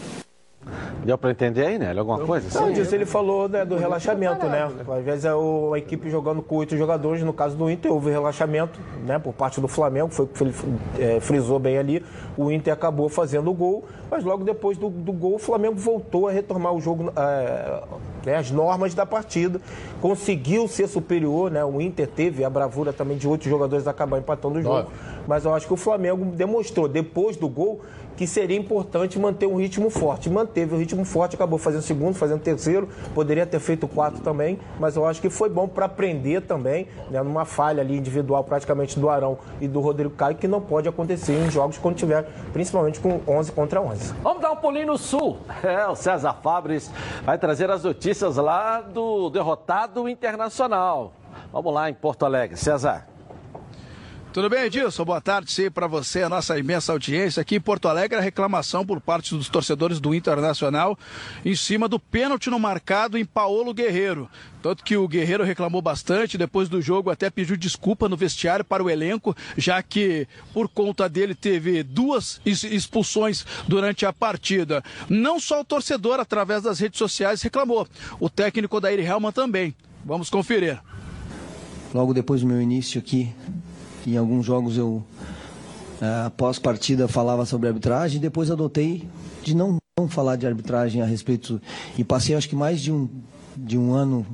[1.04, 1.94] Deu para entender aí, né?
[1.98, 2.60] Alguma coisa?
[2.60, 4.70] Não, disso ele falou né, do relaxamento, né?
[4.98, 8.10] Às vezes é o, a equipe jogando com oito jogadores, no caso do Inter, houve
[8.10, 10.54] relaxamento né, por parte do Flamengo, foi o que ele
[11.00, 12.04] é, frisou bem ali.
[12.38, 16.28] O Inter acabou fazendo o gol, mas logo depois do, do gol, o Flamengo voltou
[16.28, 17.82] a retomar o jogo, é,
[18.24, 19.60] né, as normas da partida,
[20.00, 21.66] conseguiu ser superior, né?
[21.66, 24.76] O Inter teve a bravura também de oito jogadores acabar empatando o jogo.
[24.76, 24.90] Nove.
[25.28, 27.82] Mas eu acho que o Flamengo demonstrou, depois do gol,
[28.16, 30.30] que seria importante manter um ritmo forte.
[30.30, 34.96] Manteve o ritmo forte, acabou fazendo segundo, fazendo terceiro, poderia ter feito quatro também, mas
[34.96, 39.10] eu acho que foi bom para aprender também, né, numa falha ali individual praticamente do
[39.10, 43.20] Arão e do Rodrigo Caio, que não pode acontecer em jogos quando tiver, principalmente com
[43.28, 44.03] 11 contra 11.
[44.22, 45.38] Vamos dar um pulinho no Sul.
[45.64, 46.92] É, o César Fabres
[47.24, 51.14] vai trazer as notícias lá do derrotado internacional.
[51.52, 52.58] Vamos lá em Porto Alegre.
[52.58, 53.13] César.
[54.34, 55.06] Tudo bem, Edilson?
[55.06, 58.84] Boa tarde, sim, para você, a nossa imensa audiência aqui em Porto Alegre, a reclamação
[58.84, 60.98] por parte dos torcedores do Internacional
[61.46, 64.28] em cima do pênalti no marcado em Paulo Guerreiro.
[64.60, 68.84] Tanto que o Guerreiro reclamou bastante, depois do jogo até pediu desculpa no vestiário para
[68.84, 74.84] o elenco, já que por conta dele teve duas expulsões durante a partida.
[75.08, 77.88] Não só o torcedor, através das redes sociais, reclamou,
[78.20, 79.76] o técnico Daír Helman também.
[80.04, 80.82] Vamos conferir.
[81.94, 83.32] Logo depois do meu início aqui
[84.08, 85.04] em alguns jogos eu,
[86.02, 88.20] é, após partida, falava sobre arbitragem.
[88.20, 89.08] Depois adotei
[89.44, 91.62] de não, não falar de arbitragem a respeito.
[91.98, 93.10] E passei, acho que mais de um,
[93.56, 94.26] de um ano,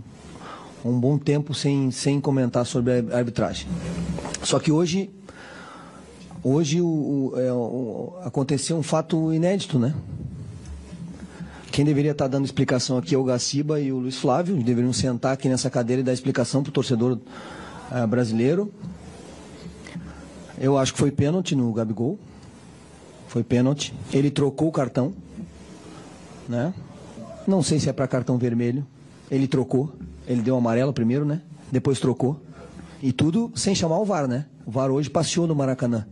[0.83, 3.67] um bom tempo, sem, sem comentar sobre a arbitragem.
[4.43, 5.09] Só que hoje.
[6.41, 9.93] Hoje o, o, é, o, aconteceu um fato inédito, né?
[11.69, 14.55] Quem deveria estar dando explicação aqui é o Gaciba e o Luiz Flávio.
[14.63, 17.19] Deveriam sentar aqui nessa cadeira e dar explicação para o torcedor
[17.91, 18.71] uh, brasileiro.
[20.59, 22.19] Eu acho que foi pênalti no Gabigol.
[23.27, 23.93] Foi pênalti.
[24.11, 25.13] Ele trocou o cartão.
[26.47, 26.73] Né?
[27.47, 28.85] Não sei se é para cartão vermelho.
[29.31, 29.93] Ele trocou.
[30.27, 31.41] Ele deu amarelo primeiro, né?
[31.71, 32.41] Depois trocou.
[33.01, 34.45] E tudo sem chamar o VAR, né?
[34.65, 36.05] O VAR hoje passeou no Maracanã.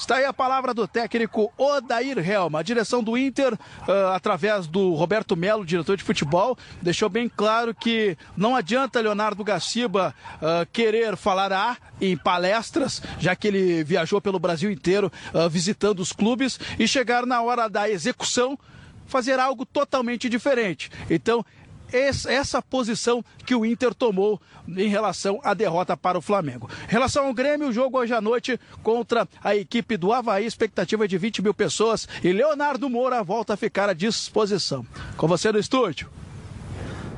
[0.00, 2.60] Está aí a palavra do técnico Odair Helma.
[2.60, 7.74] A direção do Inter, uh, através do Roberto Melo, diretor de futebol, deixou bem claro
[7.74, 14.22] que não adianta Leonardo Gaciba uh, querer falar A em palestras, já que ele viajou
[14.22, 18.58] pelo Brasil inteiro uh, visitando os clubes, e chegar na hora da execução
[19.06, 20.90] fazer algo totalmente diferente.
[21.10, 21.44] Então,
[21.92, 26.68] essa posição que o Inter tomou em relação à derrota para o Flamengo.
[26.88, 31.06] Em relação ao Grêmio, o jogo hoje à noite contra a equipe do Havaí, expectativa
[31.06, 34.86] de 20 mil pessoas e Leonardo Moura volta a ficar à disposição.
[35.16, 36.08] Com você no estúdio.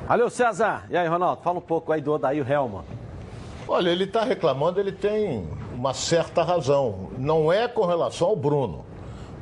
[0.07, 0.85] Valeu, César.
[0.89, 2.83] E aí, Ronaldo, fala um pouco aí do Odair Helma.
[3.67, 7.11] Olha, ele está reclamando, ele tem uma certa razão.
[7.17, 8.85] Não é com relação ao Bruno,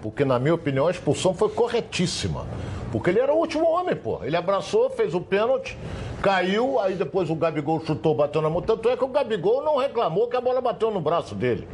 [0.01, 2.45] porque, na minha opinião, a expulsão foi corretíssima.
[2.91, 4.19] Porque ele era o último homem, pô.
[4.23, 5.77] Ele abraçou, fez o pênalti,
[6.21, 8.61] caiu, aí depois o Gabigol chutou, bateu na mão.
[8.61, 11.67] Tanto é que o Gabigol não reclamou que a bola bateu no braço dele.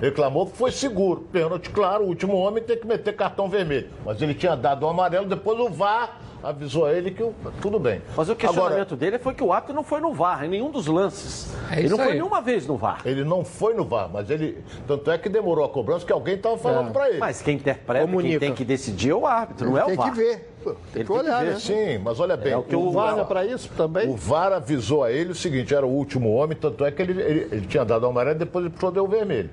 [0.00, 1.22] Reclamou que foi seguro.
[1.32, 3.88] Pênalti, claro, o último homem tem que meter cartão vermelho.
[4.04, 7.78] Mas ele tinha dado o amarelo, depois o VAR avisou a ele que o- tudo
[7.78, 8.00] bem.
[8.16, 10.70] Mas o Agora, questionamento dele foi que o árbitro não foi no VAR, em nenhum
[10.70, 11.54] dos lances.
[11.70, 12.12] É ele não foi aí.
[12.14, 13.00] nenhuma vez no VAR.
[13.04, 14.62] ele não foi no VAR, mas ele.
[14.86, 17.18] Tanto é que demorou a cobrança que alguém estava falando para ele.
[17.18, 18.30] Mas quem interpreta, Comunica.
[18.30, 20.10] quem tem que decidir é o árbitro, não é o Tem VAR.
[20.10, 20.46] que ver.
[20.62, 21.56] Pô, Ele Tem que tem que olhar, né?
[21.58, 22.52] Sim, mas olha bem.
[22.52, 24.06] É o que O o VAR é para isso também.
[24.08, 27.12] O VAR avisou a ele o seguinte: era o último homem, tanto é que ele,
[27.20, 29.48] ele, ele tinha dado o amarelo e depois ele puxou deu o vermelho.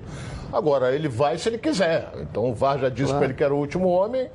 [0.52, 2.10] Agora, ele vai se ele quiser.
[2.20, 4.28] Então o VAR já disse para ele que era o último homem,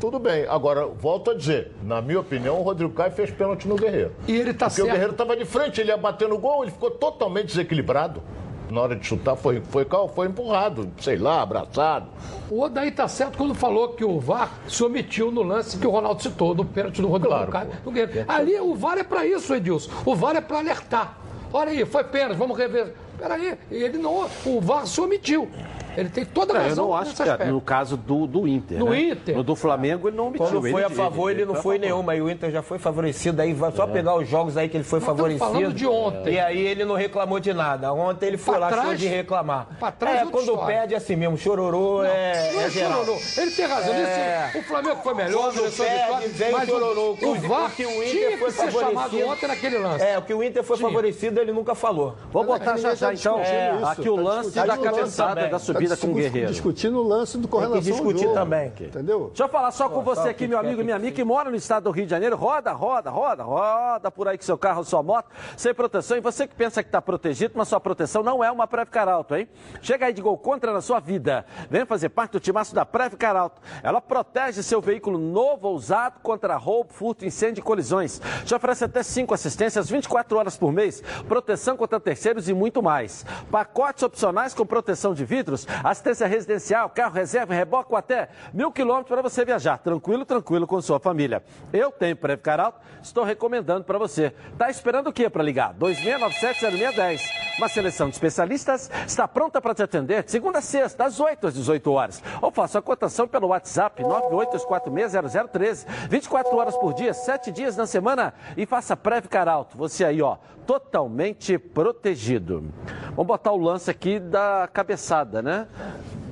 [0.00, 0.46] tudo bem.
[0.48, 4.12] Agora, volto a dizer: na minha opinião, o Rodrigo Caio fez pênalti no Guerreiro.
[4.28, 4.92] E ele tá Porque o certo.
[4.92, 8.22] Guerreiro estava de frente, ele ia bater no gol, ele ficou totalmente desequilibrado.
[8.68, 12.08] Na hora de chutar, foi, foi, foi empurrado, sei lá, abraçado.
[12.50, 15.90] O Odaí tá certo quando falou que o VAR se omitiu no lance que o
[15.90, 17.70] Ronaldo citou, do pênalti do Rodrigo Claro, Caio.
[17.84, 18.24] do Guerreiro.
[18.28, 19.88] Ali o VAR é para isso, Edilson.
[20.04, 21.16] O VAR é para alertar.
[21.52, 22.92] Olha aí, foi pênalti, vamos rever.
[23.16, 24.26] Peraí, ele não.
[24.44, 25.48] O VAR se omitiu.
[25.96, 27.52] Ele tem toda a Não, eu razão não acho que é, aspecto.
[27.52, 28.78] no caso do, do Inter.
[28.78, 29.00] No né?
[29.00, 29.36] Inter.
[29.36, 30.46] No do Flamengo ele não omitiu.
[30.46, 31.86] Quando foi a ele- favor, ele, não foi a foi favor.
[31.86, 32.16] nenhuma.
[32.16, 33.40] E o Inter já foi favorecido.
[33.42, 35.44] Aí vai só pegar os jogos aí que ele foi favorecido.
[35.44, 36.34] falando de ontem.
[36.34, 37.92] E aí ele não reclamou de nada.
[37.92, 39.66] Ontem ele foi Pra lá, trás- show de reclamar.
[39.78, 40.66] pra trás é é, quando história.
[40.66, 41.36] perde é assim mesmo.
[41.36, 43.16] Chororô é, Não é é chororô.
[43.38, 43.94] Ele tem razão.
[43.94, 44.50] É.
[44.54, 47.16] O Flamengo foi melhor, Quando perde, vem mas chororô.
[47.22, 49.28] o, o VAR que o Inter tinha foi que ser chamado favorecido.
[49.30, 50.04] ontem naquele lance.
[50.04, 52.16] É, o que o Inter foi favorecido, ele nunca falou.
[52.32, 53.40] Vamos Mas botar já já tá então
[53.88, 56.48] aqui o tá lance da cabeçada da subida Com o Guerreiro.
[56.48, 58.72] Discutindo o lance do com Tem que discutir jogo, também.
[58.80, 59.26] Entendeu?
[59.28, 61.50] Deixa eu falar só com você só aqui, meu amigo e minha amiga que mora
[61.50, 62.36] no estado do Rio de Janeiro.
[62.36, 66.16] Roda, roda, roda, roda por aí com seu carro, sua moto, sem proteção.
[66.16, 69.34] E você que pensa que está protegido, mas sua proteção não é uma Preve Caralto,
[69.34, 69.48] hein?
[69.80, 71.44] Chega aí de gol contra na sua vida.
[71.70, 73.60] Venha fazer parte do timaço da Preve Caralto.
[73.82, 78.20] Ela protege seu veículo novo ou usado contra roubo, furto, incêndio e colisões.
[78.44, 83.24] Te oferece até 5 assistências 24 horas por mês, proteção contra terceiros e muito mais.
[83.50, 89.08] Pacotes opcionais com proteção de vidros, assistência residencial, carro reserva, reboque ou até mil quilômetros
[89.08, 89.78] para você viajar.
[89.78, 91.42] Tranquilo, tranquilo com sua família.
[91.72, 94.32] Eu tenho Preve Caralto, estou recomendando para você.
[94.58, 95.74] Tá esperando o quê para ligar?
[95.74, 97.45] 2697-0610.
[97.58, 101.46] Uma seleção de especialistas está pronta para te atender de segunda a sexta, das 8
[101.46, 102.22] às 18 horas.
[102.42, 105.86] Ou faça a cotação pelo WhatsApp 982460013.
[106.10, 109.78] 24 horas por dia, 7 dias na semana e faça Preve Caralto.
[109.78, 112.70] Você aí, ó, totalmente protegido.
[113.10, 115.66] Vamos botar o lance aqui da cabeçada, né?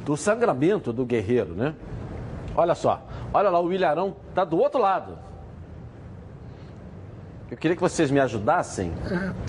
[0.04, 1.74] Do sangramento do guerreiro, né?
[2.54, 5.18] Olha só, olha lá, o Ilharão tá do outro lado.
[7.50, 8.90] Eu queria que vocês me ajudassem.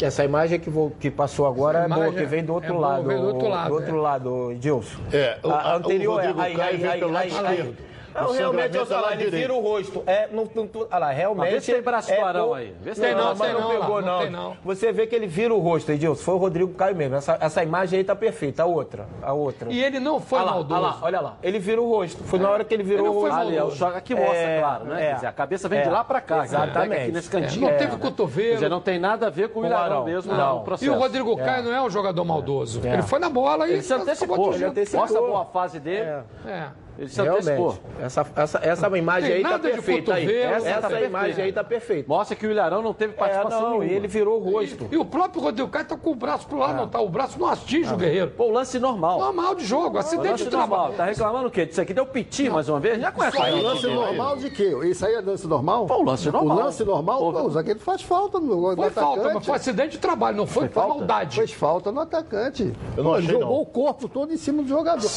[0.01, 2.73] Essa imagem que, vou- que passou agora Essa é boa, que vem do outro é
[2.73, 3.03] boa, lado.
[3.07, 4.01] vem do outro lado, Do outro é.
[4.01, 4.99] lado, Edilson.
[5.11, 6.33] É, o- a, a- a o anterior é.
[6.33, 7.75] Caio aí, vem aí, pelo lado aí, esquerdo.
[8.15, 10.03] Não, realmente, é lá, lado ele vira o rosto.
[10.07, 11.51] É, não, não, olha lá, realmente.
[11.51, 12.75] Vê se tem braço é, do aí.
[12.81, 14.19] Vê se tem não, não, mas não não, pegou, lá, não não.
[14.21, 14.57] tem não.
[14.63, 16.23] Você vê que ele vira o rosto, Edilson.
[16.23, 17.15] Foi o Rodrigo Caio mesmo.
[17.15, 18.63] Essa, essa imagem aí tá perfeita.
[18.63, 19.05] A outra.
[19.21, 19.71] A outra.
[19.71, 20.75] E ele não foi olha lá, maldoso.
[20.81, 21.37] olha lá, olha lá.
[21.43, 22.23] Ele vira o rosto.
[22.23, 23.35] Foi na hora que ele virou Ele o rosto.
[23.35, 25.03] Ali, é o choque aqui mostra, É, claro, né?
[25.03, 25.07] é.
[25.09, 25.91] Quer dizer, a cabeça vem de É.
[25.91, 26.43] lá pra cá.
[26.45, 27.01] Exatamente.
[27.01, 27.61] Aqui nesse cantinho.
[27.61, 27.73] Não É.
[27.73, 28.53] teve Quer cotovelo.
[28.55, 30.05] dizer, não tem nada a ver com o Ilharão Arão.
[30.05, 30.63] mesmo Não.
[30.81, 32.81] E o Rodrigo Caio não é um jogador maldoso.
[32.85, 32.93] É.
[32.93, 34.53] Ele foi na bola e Ele se antecipou.
[34.93, 36.09] Mostra a boa fase dele.
[36.45, 36.84] É.
[36.97, 37.69] Ele se antecipou.
[37.71, 37.81] Realmente.
[38.01, 40.13] Essa, essa, essa imagem aí tá nada de perfeita.
[40.13, 40.35] Aí.
[40.37, 41.05] Essa, tá essa perfeita.
[41.05, 42.07] imagem aí tá perfeita.
[42.07, 43.85] Mostra que o Ilharão não teve É, participação não, nenhuma.
[43.85, 44.87] e ele virou o rosto.
[44.91, 46.77] E o próprio Rodrigo Caio tá com o braço pro lado, É.
[46.77, 46.99] não tá?
[47.01, 48.31] O braço não atinge o guerreiro.
[48.31, 49.19] Pô, o lance normal.
[49.19, 50.67] Normal de jogo, acidente de normal.
[50.69, 50.93] trabalho.
[50.95, 51.65] Tá reclamando o quê?
[51.65, 52.99] Disso aqui deu piti mais uma vez?
[53.01, 53.61] Já conhece O aí.
[53.61, 54.75] lance normal de quê?
[54.85, 55.85] Isso aí é lance normal?
[55.87, 56.57] Pô, o lance normal.
[56.57, 58.93] O lance normal, Pô, pô, o zagueiro faz falta no, Foi atacante.
[58.93, 60.89] falta, mas foi acidente de trabalho, não foi, foi falta?
[60.99, 61.35] maldade.
[61.37, 62.73] Fez falta no atacante.
[62.95, 65.07] Eu não achei, jogou o corpo todo em cima do jogador.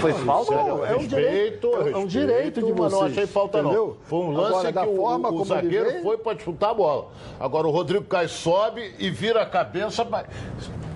[0.00, 0.54] Foi falta?
[0.54, 2.92] É um direito, é um direito de mas vocês.
[3.00, 3.86] não achei falta entendeu?
[3.86, 3.96] não.
[4.04, 6.74] Foi um lance Agora, da que o- forma o, como zagueiro foi para disputar a
[6.74, 7.08] bola.
[7.38, 10.04] Agora o Rodrigo Caio sobe e vira a cabeça.
[10.04, 10.26] mas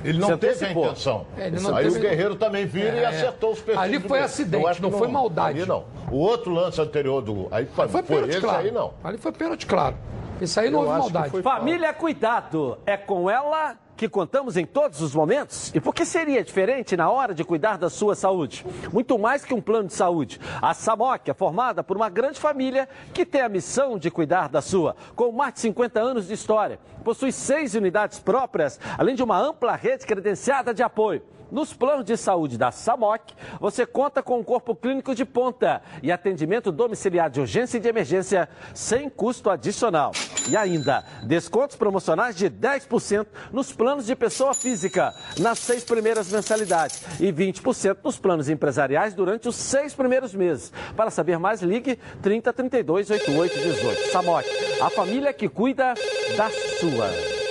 [0.04, 1.26] Ele não teve a intenção.
[1.38, 3.06] É, não Aí teve- o Guerreiro também vira É, e é.
[3.06, 3.82] acertou os perfis.
[3.82, 5.60] Ali foi acidente, que não foi maldade.
[5.60, 5.84] Ali não.
[6.10, 7.48] O outro lance anterior do.
[7.50, 8.58] Aí foi, Foi pênalti, esse claro.
[8.64, 8.92] aí não.
[9.02, 9.96] Ali foi pênalti, claro.
[10.40, 11.42] Isso aí não houve maldade.
[11.42, 12.76] Família Cuidado.
[12.84, 15.72] É com ela que contamos em todos os momentos?
[15.74, 18.66] E por que seria diferente na hora de cuidar da sua saúde?
[18.92, 20.40] Muito mais que um plano de saúde.
[20.61, 24.61] A Samok é formada por uma grande família que tem a missão de cuidar da
[24.61, 24.96] sua.
[25.14, 29.76] Com mais de 50 anos de história, possui seis unidades próprias, além de uma ampla
[29.76, 31.22] rede credenciada de apoio.
[31.55, 36.11] Nos planos de saúde da SAMOC, você conta com um corpo clínico de ponta e
[36.11, 40.11] atendimento domiciliar de urgência e de emergência sem custo adicional.
[40.49, 47.05] E ainda, descontos promocionais de 10% nos planos de pessoa física nas seis primeiras mensalidades
[47.21, 50.73] e 20% nos planos empresariais durante os seis primeiros meses.
[50.97, 54.11] Para saber mais, ligue 30 32 88 18.
[54.11, 54.45] SAMOC,
[54.83, 55.95] a família que cuida
[56.37, 57.43] da sua.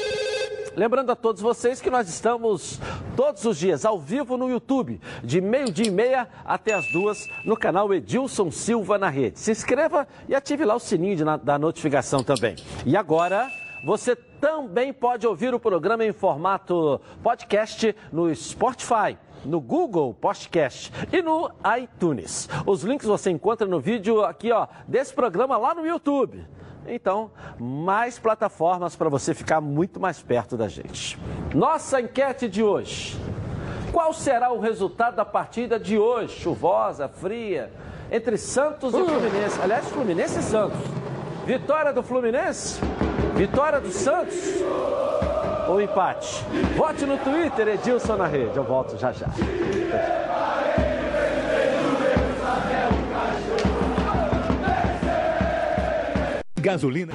[0.76, 2.80] Lembrando a todos vocês que nós estamos
[3.16, 7.56] todos os dias ao vivo no YouTube, de meio-dia e meia até as duas, no
[7.56, 9.40] canal Edilson Silva na rede.
[9.40, 12.56] Se inscreva e ative lá o sininho de, da notificação também.
[12.88, 13.48] E agora,
[13.86, 21.22] você também pode ouvir o programa em formato podcast no Spotify no Google Podcast e
[21.22, 22.48] no iTunes.
[22.66, 26.46] Os links você encontra no vídeo aqui, ó, desse programa lá no YouTube.
[26.88, 31.18] Então, mais plataformas para você ficar muito mais perto da gente.
[31.54, 33.20] Nossa enquete de hoje.
[33.92, 37.72] Qual será o resultado da partida de hoje, chuvosa, fria,
[38.12, 39.62] entre Santos e Fluminense?
[39.62, 40.80] Aliás, Fluminense e Santos.
[41.46, 42.80] Vitória do Fluminense?
[43.36, 44.36] Vitória do Santos?
[45.68, 46.44] Ou empate?
[46.76, 48.58] Vote no Twitter, Edilson na rede.
[48.58, 49.28] Eu volto já já.
[56.64, 57.12] Gasolina.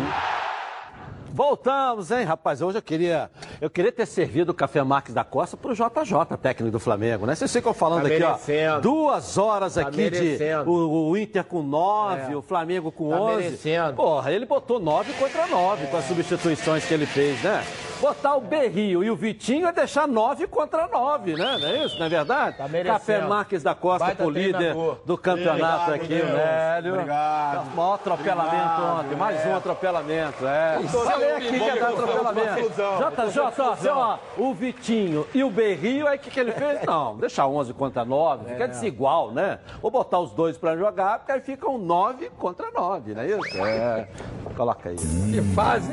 [1.33, 2.61] Voltamos, hein, rapaz?
[2.61, 3.31] Hoje eu queria,
[3.63, 7.35] eu queria ter servido o café Marques da Costa pro JJ, técnico do Flamengo, né?
[7.35, 8.77] Vocês ficam falando Tá aqui, merecendo.
[8.77, 8.81] ó.
[8.81, 10.71] Duas horas Tá aqui de merecendo.
[10.71, 12.37] o, o Inter com nove, É.
[12.37, 13.43] o Flamengo com Tá onze.
[13.45, 13.95] merecendo.
[13.95, 17.65] Porra, ele botou nove contra nove com as substituições que ele fez, né?
[18.01, 21.59] Botar o Berrio e o Vitinho é deixar nove contra nove, né?
[21.61, 22.57] Não é isso, não é verdade?
[22.57, 22.99] Tá merecendo.
[22.99, 26.31] Café Marques da Costa Baita pro líder do campeonato Obrigado, aqui, Deus.
[26.31, 26.95] velho.
[26.95, 27.75] Obrigado.
[27.75, 29.49] Maior atropelamento Obrigado, ontem, mais é.
[29.49, 30.81] um atropelamento, é.
[30.83, 32.71] Isso, Falei aqui que ia dar atropelamento.
[32.71, 36.83] JJ, ó, o Vitinho e o Berrio, aí o que, que ele fez?
[36.85, 39.59] Não, deixar 11 contra 9, fica desigual, né?
[39.83, 43.59] Vou botar os dois pra jogar, porque aí ficam 9 contra 9, não é isso?
[43.59, 44.09] É.
[44.57, 44.97] Coloca aí.
[44.97, 45.93] Que fase,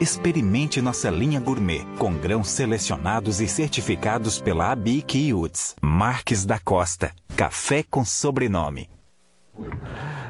[0.00, 5.76] Experimente nossa linha gourmet com grãos selecionados e certificados pela ABIC e UTS.
[5.80, 7.12] Marques da Costa.
[7.36, 8.90] Café com sobrenome.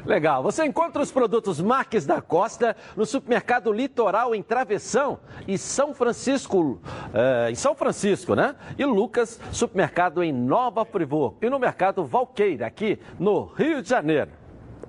[0.05, 0.43] Legal.
[0.43, 6.79] Você encontra os produtos Marques da Costa no supermercado Litoral em Travessão e São Francisco,
[7.11, 8.55] eh, em São Francisco, né?
[8.77, 14.44] E Lucas Supermercado em Nova Friburgo e no mercado Valqueira aqui no Rio de Janeiro.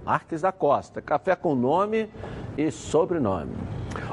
[0.07, 2.09] Marques da Costa, café com nome
[2.57, 3.57] e sobrenome.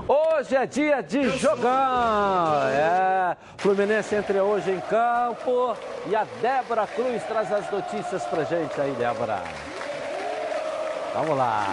[0.07, 2.63] Hoje é dia de jogão.
[2.67, 5.77] É, Fluminense entra hoje em campo
[6.07, 9.43] e a Débora Cruz traz as notícias pra gente aí, Débora.
[11.13, 11.67] Vamos lá.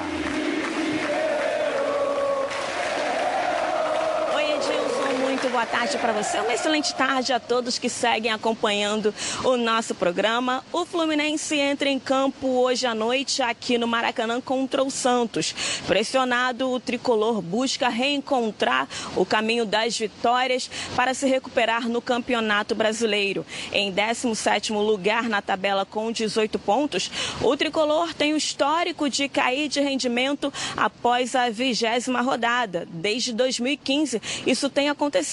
[5.41, 6.39] Muito boa tarde para você.
[6.39, 10.63] Uma excelente tarde a todos que seguem acompanhando o nosso programa.
[10.71, 15.55] O Fluminense entra em campo hoje à noite aqui no Maracanã contra o Santos.
[15.87, 23.47] Pressionado, o tricolor busca reencontrar o caminho das vitórias para se recuperar no Campeonato Brasileiro.
[23.73, 29.69] Em 17º lugar na tabela com 18 pontos, o tricolor tem o histórico de cair
[29.69, 32.87] de rendimento após a vigésima rodada.
[32.91, 35.30] Desde 2015, isso tem acontecido.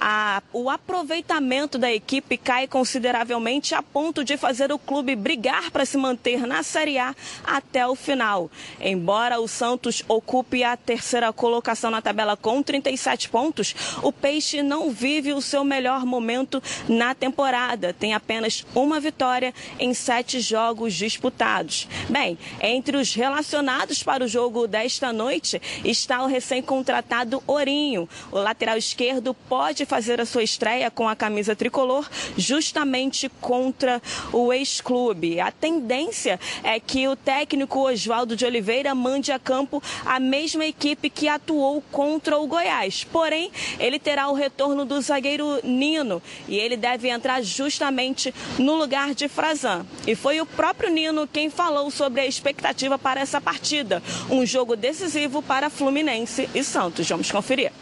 [0.00, 5.84] A- o aproveitamento da equipe cai consideravelmente a ponto de fazer o clube brigar para
[5.84, 8.50] se manter na Série A até o final.
[8.80, 14.90] Embora o Santos ocupe a terceira colocação na tabela com 37 pontos, o Peixe não
[14.90, 17.92] vive o seu melhor momento na temporada.
[17.92, 21.86] Tem apenas uma vitória em sete jogos disputados.
[22.08, 28.08] Bem, entre os relacionados para o jogo desta noite está o recém-contratado Ourinho.
[28.30, 29.11] O lateral esquerdo
[29.48, 34.00] pode fazer a sua estreia com a camisa tricolor justamente contra
[34.32, 35.40] o ex-clube.
[35.40, 41.10] A tendência é que o técnico Oswaldo de Oliveira mande a campo a mesma equipe
[41.10, 43.04] que atuou contra o Goiás.
[43.04, 49.14] Porém, ele terá o retorno do zagueiro Nino e ele deve entrar justamente no lugar
[49.14, 49.84] de Frazan.
[50.06, 54.02] E foi o próprio Nino quem falou sobre a expectativa para essa partida.
[54.30, 57.08] Um jogo decisivo para Fluminense e Santos.
[57.08, 57.72] Vamos conferir.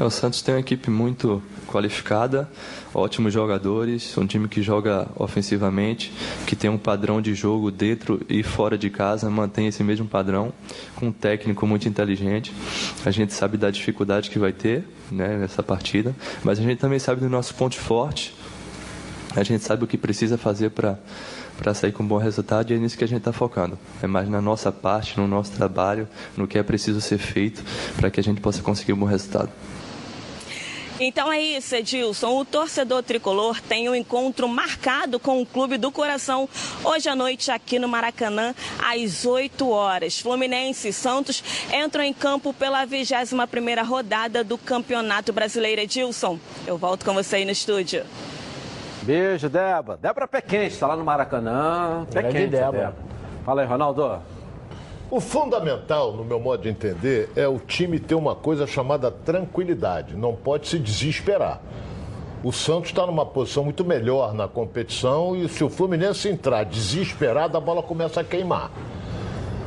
[0.00, 2.48] O Santos tem uma equipe muito qualificada,
[2.94, 6.12] ótimos jogadores, um time que joga ofensivamente,
[6.46, 10.52] que tem um padrão de jogo dentro e fora de casa, mantém esse mesmo padrão,
[10.94, 12.54] com um técnico muito inteligente.
[13.04, 17.00] A gente sabe da dificuldade que vai ter né, nessa partida, mas a gente também
[17.00, 18.32] sabe do nosso ponto forte.
[19.34, 20.96] A gente sabe o que precisa fazer para
[21.58, 23.76] para sair com um bom resultado e é nisso que a gente está focando.
[24.00, 26.06] É mais na nossa parte, no nosso trabalho,
[26.36, 27.64] no que é preciso ser feito
[27.96, 29.50] para que a gente possa conseguir um bom resultado.
[31.00, 32.36] Então é isso, Edilson.
[32.38, 36.48] O torcedor tricolor tem um encontro marcado com o Clube do Coração
[36.82, 40.18] hoje à noite aqui no Maracanã, às 8 horas.
[40.18, 45.82] Fluminense e Santos entram em campo pela 21ª rodada do Campeonato Brasileiro.
[45.82, 48.04] Edilson, eu volto com você aí no estúdio.
[49.02, 49.98] Beijo, Débora.
[49.98, 52.06] Débora Pé Quente, está lá no Maracanã.
[52.12, 52.72] Pé Grande Quente, Débora.
[52.72, 52.96] Débora.
[53.44, 54.37] Fala aí, Ronaldo.
[55.10, 60.14] O fundamental, no meu modo de entender, é o time ter uma coisa chamada tranquilidade.
[60.14, 61.62] Não pode se desesperar.
[62.44, 67.56] O Santos está numa posição muito melhor na competição e se o Fluminense entrar desesperado,
[67.56, 68.70] a bola começa a queimar.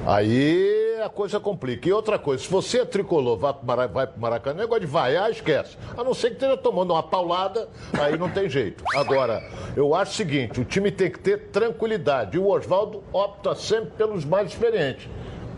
[0.06, 1.90] Aí a coisa complica.
[1.90, 5.76] E outra coisa, se você é tricolor, vai para pro Maracanã, negócio de vaiar, esquece.
[5.98, 7.68] A não ser que esteja tomando uma paulada,
[8.00, 8.84] aí não tem jeito.
[8.96, 9.44] Agora,
[9.76, 12.38] eu acho o seguinte, o time tem que ter tranquilidade.
[12.38, 15.10] E o Oswaldo opta sempre pelos mais experientes,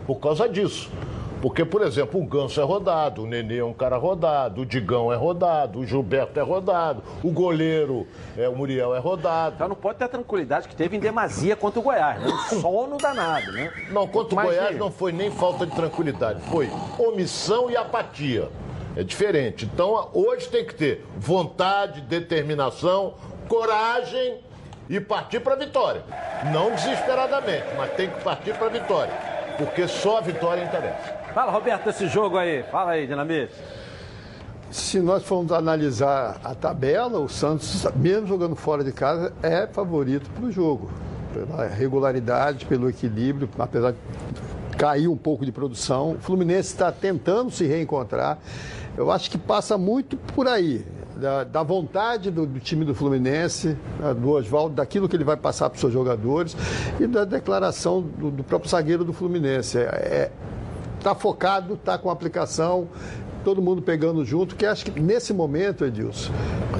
[0.06, 0.90] por causa disso.
[1.44, 5.12] Porque, por exemplo, o Ganso é rodado, o Nenê é um cara rodado, o Digão
[5.12, 9.56] é rodado, o Gilberto é rodado, o goleiro, é, o Muriel é rodado.
[9.56, 12.28] Então não pode ter a tranquilidade que teve em demasia contra o Goiás, né?
[12.28, 13.70] Um sono danado, né?
[13.90, 18.48] Não, contra o Mas, Goiás não foi nem falta de tranquilidade, foi omissão e apatia.
[18.96, 19.66] É diferente.
[19.66, 23.16] Então, hoje tem que ter vontade, determinação,
[23.48, 24.38] coragem
[24.88, 26.02] e partir para a vitória.
[26.54, 29.33] Não desesperadamente, mas tem que partir para a vitória.
[29.56, 31.24] Porque só a vitória interessa.
[31.32, 32.62] Fala, Roberto, desse jogo aí.
[32.64, 33.52] Fala aí, Dinamite.
[34.70, 40.28] Se nós formos analisar a tabela, o Santos, mesmo jogando fora de casa, é favorito
[40.30, 40.90] para o jogo.
[41.32, 43.98] Pela regularidade, pelo equilíbrio, apesar de
[44.76, 46.12] cair um pouco de produção.
[46.12, 48.38] O Fluminense está tentando se reencontrar.
[48.96, 50.84] Eu acho que passa muito por aí.
[51.16, 55.36] Da, da vontade do, do time do Fluminense, né, do Oswaldo, daquilo que ele vai
[55.36, 56.56] passar para os seus jogadores
[56.98, 59.78] e da declaração do, do próprio zagueiro do Fluminense.
[59.78, 60.32] É,
[60.98, 62.88] está focado, está com aplicação,
[63.44, 66.32] todo mundo pegando junto, que acho que nesse momento, Edilson,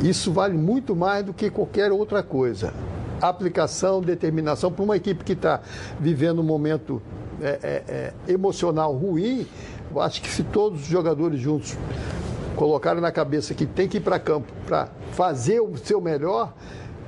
[0.03, 2.72] isso vale muito mais do que qualquer outra coisa.
[3.20, 5.61] Aplicação, determinação para uma equipe que está
[6.01, 7.01] vivendo um momento
[7.41, 7.82] é, é,
[8.26, 9.47] é, emocional ruim,
[9.93, 11.76] eu acho que se todos os jogadores juntos
[12.55, 16.55] colocarem na cabeça que tem que ir para campo para fazer o seu melhor,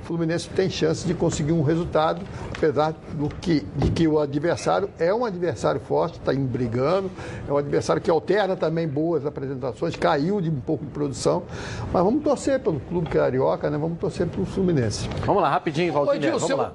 [0.06, 2.22] Fluminense tem chance de conseguir um resultado,
[2.56, 7.10] apesar do que, de que o adversário é um adversário forte, está brigando,
[7.48, 11.42] é um adversário que alterna também boas apresentações, caiu de um pouco de produção,
[11.92, 13.76] mas vamos torcer pelo clube carioca, né?
[13.76, 15.08] vamos torcer pelo Fluminense.
[15.24, 16.12] Vamos lá, rapidinho, Valdir.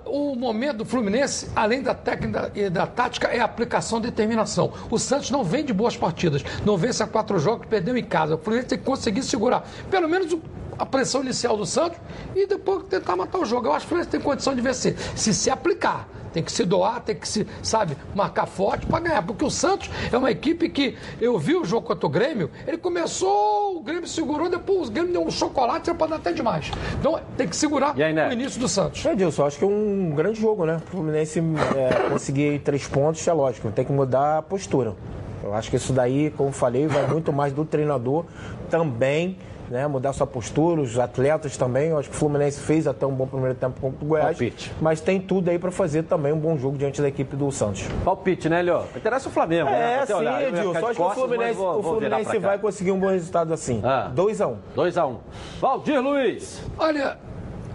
[0.05, 4.73] O momento do Fluminense, além da técnica e da tática, é a aplicação e determinação.
[4.89, 6.43] O Santos não vem de boas partidas.
[6.65, 8.35] Não vence a quatro jogos, perdeu em casa.
[8.35, 10.41] O Fluminense tem que conseguir segurar pelo menos o-
[10.77, 11.99] a pressão inicial do Santos
[12.35, 13.67] e depois tentar matar o jogo.
[13.67, 14.97] Eu acho que o Fluminense tem condição de vencer.
[15.15, 16.07] Se se aplicar.
[16.33, 19.21] Tem que se doar, tem que se, sabe, marcar forte para ganhar.
[19.21, 22.77] Porque o Santos é uma equipe que eu vi o jogo contra o Grêmio, ele
[22.77, 26.71] começou, o Grêmio segurou, depois o Grêmio deu um chocolate, você pode dar até demais.
[26.97, 29.03] Então tem que segurar o início do Santos.
[29.03, 30.81] Edilson, acho que é um grande jogo, né?
[30.87, 31.39] O Fluminense
[31.75, 34.95] é, conseguir três pontos é lógico, tem que mudar a postura.
[35.43, 38.25] Eu acho que isso daí, como falei, vai muito mais do treinador
[38.69, 39.37] também,
[39.71, 39.87] né?
[39.87, 41.89] Mudar sua postura, os atletas também.
[41.89, 44.37] Eu acho que o Fluminense fez até um bom primeiro tempo contra o Goiás.
[44.37, 44.71] Palpite.
[44.81, 47.87] Mas tem tudo aí para fazer também um bom jogo diante da equipe do Santos.
[48.03, 48.83] Palpite, né, Léo?
[48.95, 49.93] Interessa o Flamengo, né?
[49.93, 50.39] É, você sim, olhar.
[50.41, 53.81] Ficar de Acho que o Fluminense, vou- o Fluminense vai conseguir um bom resultado assim.
[53.83, 54.11] Ah.
[54.13, 54.57] 2x1.
[54.75, 55.15] 2x1.
[55.61, 56.61] Valdir Luiz.
[56.77, 57.17] Olha,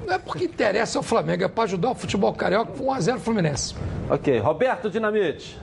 [0.06, 3.74] não é porque interessa o Flamengo, é para ajudar o futebol carioca com 1x0 Fluminense.
[4.10, 4.38] Ok.
[4.38, 5.58] Roberto Dinamite.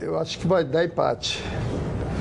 [0.00, 1.42] Eu acho que vai dar empate.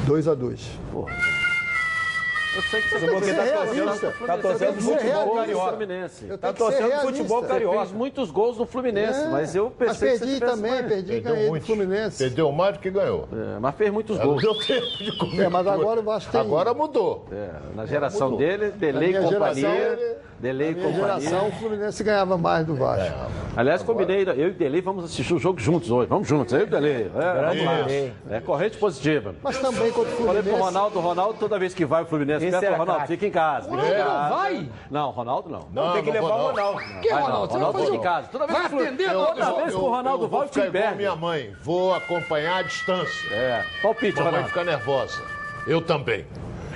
[0.06, 0.62] 2 a 2
[0.93, 5.70] Eu sei que você que ser tá torcendo, Tá torcendo futebol carioca.
[5.72, 6.26] Fluminense.
[6.38, 7.78] Tá que torcendo futebol Você carioca.
[7.80, 10.72] fez muitos gols no Fluminense, É, mas eu mas pensei que perdi você tivesse também,
[10.72, 10.88] mais.
[10.88, 11.66] perdi, Perdeu ganhei do muito.
[11.66, 12.18] Fluminense.
[12.24, 13.28] Perdeu mais do que ganhou.
[13.34, 14.41] É, mas fez muitos É, gols.
[14.41, 17.26] deu tempo de comer É, mas agora o Vasco tem- Agora mudou.
[17.32, 18.47] É, na geração Mudou.
[18.47, 19.30] dele, Delay e companhia.
[19.32, 20.16] geração, Delay
[20.54, 21.20] Na minha companhia.
[21.20, 23.16] geração, o Fluminense ganhava mais do Vasco.
[23.58, 26.08] Aliás, combinei, eu e Delay vamos assistir o jogo juntos hoje.
[26.10, 27.04] Vamos juntos, eu e o Delay.
[27.16, 27.74] É, vamos lá.
[27.84, 28.14] Delay.
[28.30, 29.34] É corrente positiva.
[29.41, 30.50] Mas também contra o Falei Fluminense.
[30.50, 33.26] pro Ronaldo, Ronaldo, toda vez que vai o Fluminense, Esse perto do era Ronaldo, fica
[33.26, 33.70] em casa.
[33.70, 34.36] Fica em Ronaldo não casa.
[34.36, 34.70] vai?
[34.91, 35.68] Não, Ronaldo não.
[35.72, 36.48] Não, tem que levar o.
[36.48, 36.80] Ronaldo.
[37.02, 37.48] Que Vai não, Ronaldo?
[37.48, 38.28] Você Ronaldo vai fica em casa.
[38.32, 39.56] Toda vez Vai que o Flu- atender toda todos.
[39.58, 40.98] vez que o Ronaldo vai, ficar time igual perde.
[40.98, 41.54] minha mãe.
[41.64, 43.34] Vou acompanhar à distância.
[43.34, 44.50] É, palpite, Mamãe Ronaldo.
[44.50, 45.22] fica nervosa.
[45.68, 46.26] Eu também.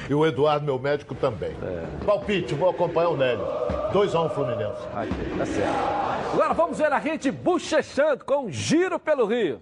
[0.09, 1.55] E o Eduardo, meu médico, também.
[2.03, 3.45] Palpite, vou acompanhar o Nélio.
[3.93, 4.81] 2x1 Fluminense.
[4.95, 6.33] Aí, tá certo.
[6.33, 9.61] Agora vamos ver a gente bochechando com um giro pelo Rio.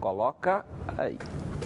[0.00, 0.64] Coloca
[0.98, 1.16] aí.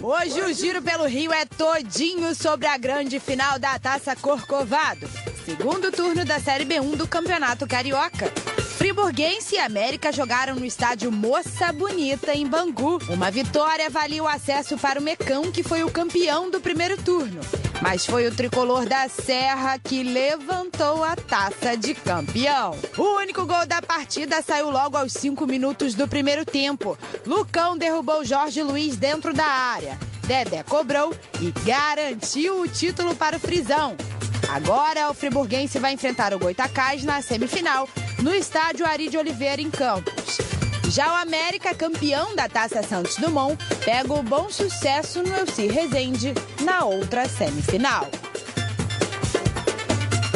[0.01, 5.07] Hoje o Giro pelo Rio é todinho sobre a grande final da Taça Corcovado.
[5.43, 8.31] Segundo turno da Série B1 do Campeonato Carioca.
[8.77, 12.99] Friburguense e América jogaram no estádio Moça Bonita, em Bangu.
[13.09, 17.41] Uma vitória valia o acesso para o Mecão, que foi o campeão do primeiro turno.
[17.81, 22.77] Mas foi o tricolor da Serra que levantou a taça de campeão.
[22.95, 26.95] O único gol da partida saiu logo aos cinco minutos do primeiro tempo.
[27.25, 29.97] Lucão derrubou Jorge Luiz dentro da área.
[30.27, 33.97] Dedé cobrou e garantiu o título para o Frisão.
[34.49, 37.89] Agora o Friburguense vai enfrentar o Goitacás na semifinal,
[38.21, 40.37] no estádio Ari de Oliveira, em Campos.
[40.89, 46.33] Já o América, campeão da Taça Santos Dumont, pega o bom sucesso no Elci Rezende
[46.63, 48.07] na outra semifinal.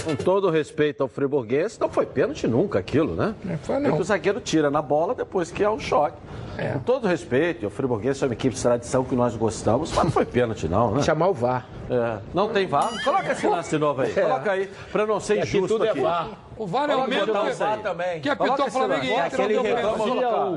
[0.04, 3.34] Com todo respeito ao friburguense, não foi pênalti nunca aquilo, né?
[3.44, 3.96] Não foi, É não.
[3.96, 6.18] que o zagueiro tira na bola depois que há um choque.
[6.58, 6.70] É.
[6.70, 10.12] Com todo respeito, o friburguense é uma equipe de tradição que nós gostamos, mas não
[10.12, 11.02] foi pênalti não, né?
[11.04, 11.66] Chamar o VAR.
[11.90, 12.18] É.
[12.34, 12.90] Não tem VAR?
[13.04, 14.12] Coloca esse lance novo aí.
[14.16, 14.22] É.
[14.22, 16.00] Coloca aí, pra não ser aqui injusto tudo é aqui.
[16.02, 16.28] VAR.
[16.58, 17.78] O VAR é o mesmo que- aí.
[17.82, 18.22] também.
[18.22, 19.16] que apitou o Flamengo e não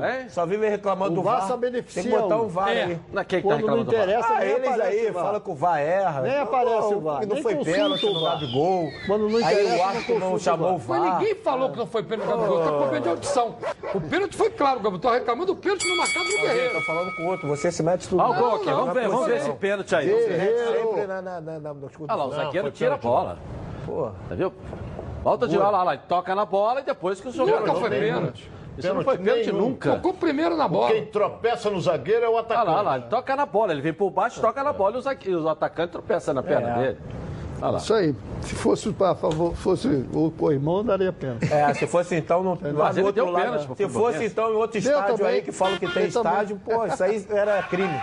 [0.05, 0.29] Hein?
[0.29, 1.47] Só vive reclamando O do VAR VAR.
[1.47, 2.47] só Tem beneficia que botar um.
[2.47, 2.83] VAR É.
[2.83, 2.99] aí.
[3.11, 3.79] Não, quem que tá não VAR?
[3.79, 5.23] interessa, Ah, eles aí o VAR.
[5.23, 6.21] falam que o VAR erra.
[6.21, 8.33] Nem aparece o VAR, Que não foi pênalti o no VAR.
[8.39, 8.89] Gabigol.
[9.07, 11.19] Quando não Aí interessa, o não árbitro não o chamou o Mas VAR.
[11.19, 12.59] ninguém falou que não foi pênalti no Gabigol.
[12.63, 13.55] Tá com medo de audição.
[13.93, 16.73] O pênalti foi claro, o Gabigol tá reclamando do pênalti no marcado do Guerreiro.
[16.73, 17.47] Tô falando com o outro.
[17.47, 18.21] Você se mete tudo.
[18.21, 20.07] Olha o gol aqui, Não, vamos ver, vamos ver esse pênalti aí.
[20.09, 21.71] Sempre na, na, na, na.
[21.71, 23.03] Olha lá, o zagueiro tira a pênalti.
[23.03, 23.37] bola.
[23.85, 24.09] Pô.
[24.29, 24.51] Tá viu?
[25.23, 27.67] Volta de olha lá, lá, ele toca na bola e depois que os jogadores.
[27.67, 28.51] Nunca foi pênalti.
[28.77, 29.57] Isso não foi pênalti nenhum.
[29.69, 29.91] nunca.
[29.95, 30.91] Tocou primeiro na bola.
[30.91, 32.67] Quem tropeça no zagueiro é o Olha atacante.
[32.67, 34.97] lá, olha lá, ele toca na bola, ele vem por baixo, toca na bola e
[34.97, 36.73] o, zague- o atacante tropeça na perna É.
[36.79, 36.97] dele.
[37.59, 37.77] Lá.
[37.77, 38.15] Isso aí.
[38.41, 41.37] Se fosse para favor, fosse o co-irmão, daria pena.
[41.49, 43.75] É, se fosse então no, Mas outro lado.
[43.75, 45.33] Se fosse então em outro estádio também.
[45.33, 46.07] aí que falam que tem também.
[46.07, 47.99] estádio, pô, isso aí era crime.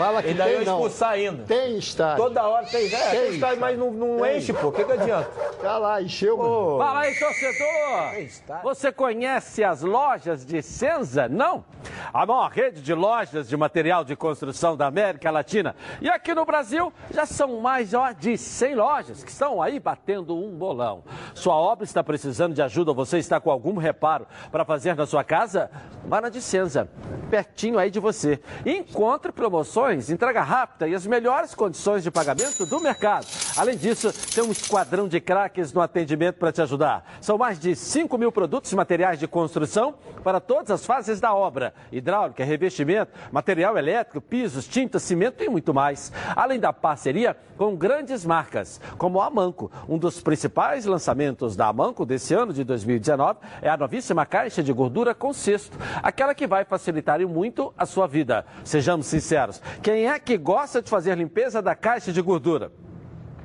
[0.00, 0.72] Fala que Ainda ia tem, não.
[0.74, 1.44] expulsar ainda.
[1.44, 2.24] Tem estádio.
[2.24, 4.38] Toda hora tem, é, tem, estádio, mas não, não Tem.
[4.38, 4.68] enche, pô.
[4.68, 5.30] O que, que adianta?
[5.60, 6.38] Tá lá, encheu.
[6.38, 8.62] Pô, Fala aí, torcedor!
[8.62, 11.28] Você conhece as lojas de Senza?
[11.28, 11.66] Não?
[12.14, 15.76] A maior rede de lojas de material de construção da América Latina.
[16.00, 20.34] E aqui no Brasil já são mais ó, de 100 lojas que estão aí batendo
[20.34, 21.04] um bolão.
[21.34, 25.04] Sua obra está precisando de ajuda ou você está com algum reparo para fazer na
[25.04, 25.70] sua casa?
[26.06, 26.88] Vá na de Senza,
[27.30, 28.40] pertinho aí de você.
[28.64, 33.26] Encontre promoções, entrega rápida e as melhores condições de pagamento do mercado.
[33.56, 37.04] Além disso, tem um esquadrão de craques no atendimento para te ajudar.
[37.20, 41.34] São mais de 5 mil produtos e materiais de construção para todas as fases da
[41.34, 46.12] obra: hidráulica, revestimento, material elétrico, pisos, tinta, cimento e muito mais.
[46.36, 49.70] Além da parceria com grandes marcas, como a Amanco.
[49.86, 54.72] Um dos principais lançamentos da Amanco desse ano de 2019 é a novíssima caixa de
[54.72, 58.46] gordura com cesto, aquela que vai facilitar muito a sua vida.
[58.64, 62.72] Sejamos sinceros, quem é que gosta de fazer limpeza da caixa de gordura?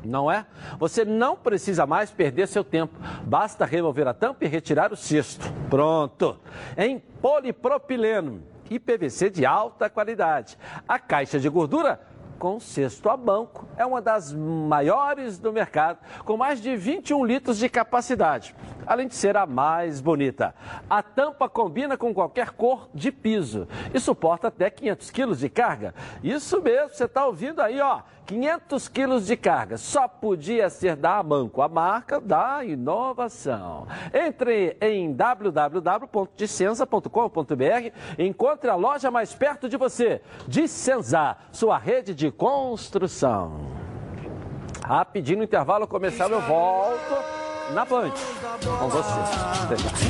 [0.03, 0.45] Não é?
[0.77, 2.93] Você não precisa mais perder seu tempo.
[3.23, 5.51] Basta remover a tampa e retirar o cesto.
[5.69, 6.39] Pronto.
[6.77, 10.57] Em polipropileno e PVC de alta qualidade.
[10.87, 11.99] A caixa de gordura
[12.39, 17.57] com cesto a banco é uma das maiores do mercado, com mais de 21 litros
[17.57, 18.55] de capacidade,
[18.85, 20.53] além de ser a mais bonita.
[20.89, 25.93] A tampa combina com qualquer cor de piso e suporta até 500 quilos de carga.
[26.23, 28.01] Isso mesmo, você está ouvindo aí, ó.
[28.25, 29.77] 500 quilos de carga.
[29.77, 33.87] Só podia ser da Amanco, a marca da inovação.
[34.13, 40.21] Entre em www.dicenza.com.br e encontre a loja mais perto de você.
[40.47, 43.69] Dicenza, sua rede de construção.
[44.83, 47.15] Rapidinho no intervalo comercial eu volto
[47.73, 48.11] na Band
[48.79, 49.09] com você.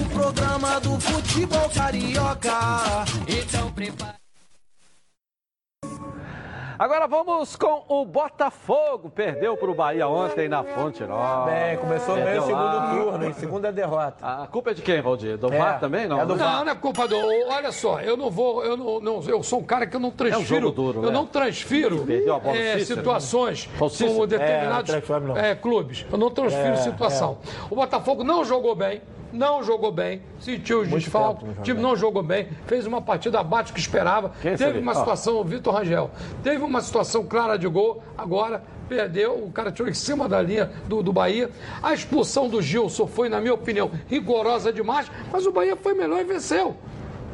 [0.02, 2.52] O programa do futebol carioca.
[3.28, 3.74] Então.
[6.78, 9.10] Agora vamos com o Botafogo.
[9.10, 11.50] Perdeu para o Bahia ontem na Fonte Nova.
[11.50, 12.92] Bem, começou bem o segundo lá.
[12.96, 14.26] turno, em segunda derrota.
[14.26, 15.38] A culpa é de quem, Valdir?
[15.38, 16.08] Do É, VAR também?
[16.08, 16.44] Não, é do né?
[16.44, 17.16] Não, não é culpa do.
[17.18, 18.64] Olha só, eu não vou.
[18.64, 20.46] Eu, não, não- eu sou um cara que eu não transfiro.
[20.46, 21.12] jogo duro, eu né?
[21.12, 24.12] não transfiro Perdeu a bola é, Cícero, situações Foi o Cícero?
[24.12, 25.38] como determinados É, não transfere, não.
[25.38, 26.06] é, clubes.
[26.12, 27.38] Eu não transfiro É, situação.
[27.70, 29.02] O Botafogo não jogou bem.
[29.36, 33.40] Não jogou bem, sentiu os desfalques, o time joga não jogou bem, fez uma partida
[33.40, 34.32] abaixo que esperava.
[34.42, 36.10] Quem teve uma situação, o Vitor Rangel,
[36.42, 40.72] teve uma situação clara de gol, agora perdeu, o cara tirou em cima da linha
[40.88, 41.50] do, do Bahia.
[41.84, 46.22] A expulsão do Gilson foi, na minha opinião, rigorosa demais, mas o Bahia foi melhor
[46.22, 46.78] e venceu.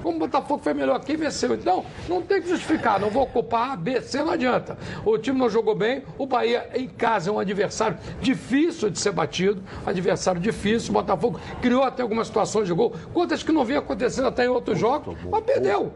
[0.01, 1.53] Como o Botafogo foi melhor aqui, venceu.
[1.53, 2.99] Então, não tem que justificar.
[2.99, 4.77] Não vou culpar A, B, C, não adianta.
[5.05, 6.03] O time não jogou bem.
[6.17, 9.61] O Bahia, em casa, é um adversário difícil de ser batido.
[9.85, 10.91] Adversário difícil.
[10.91, 12.93] O Botafogo criou até algumas situações de gol.
[13.13, 15.91] Quantas que não vinha acontecendo até em outros jogos, mas perdeu.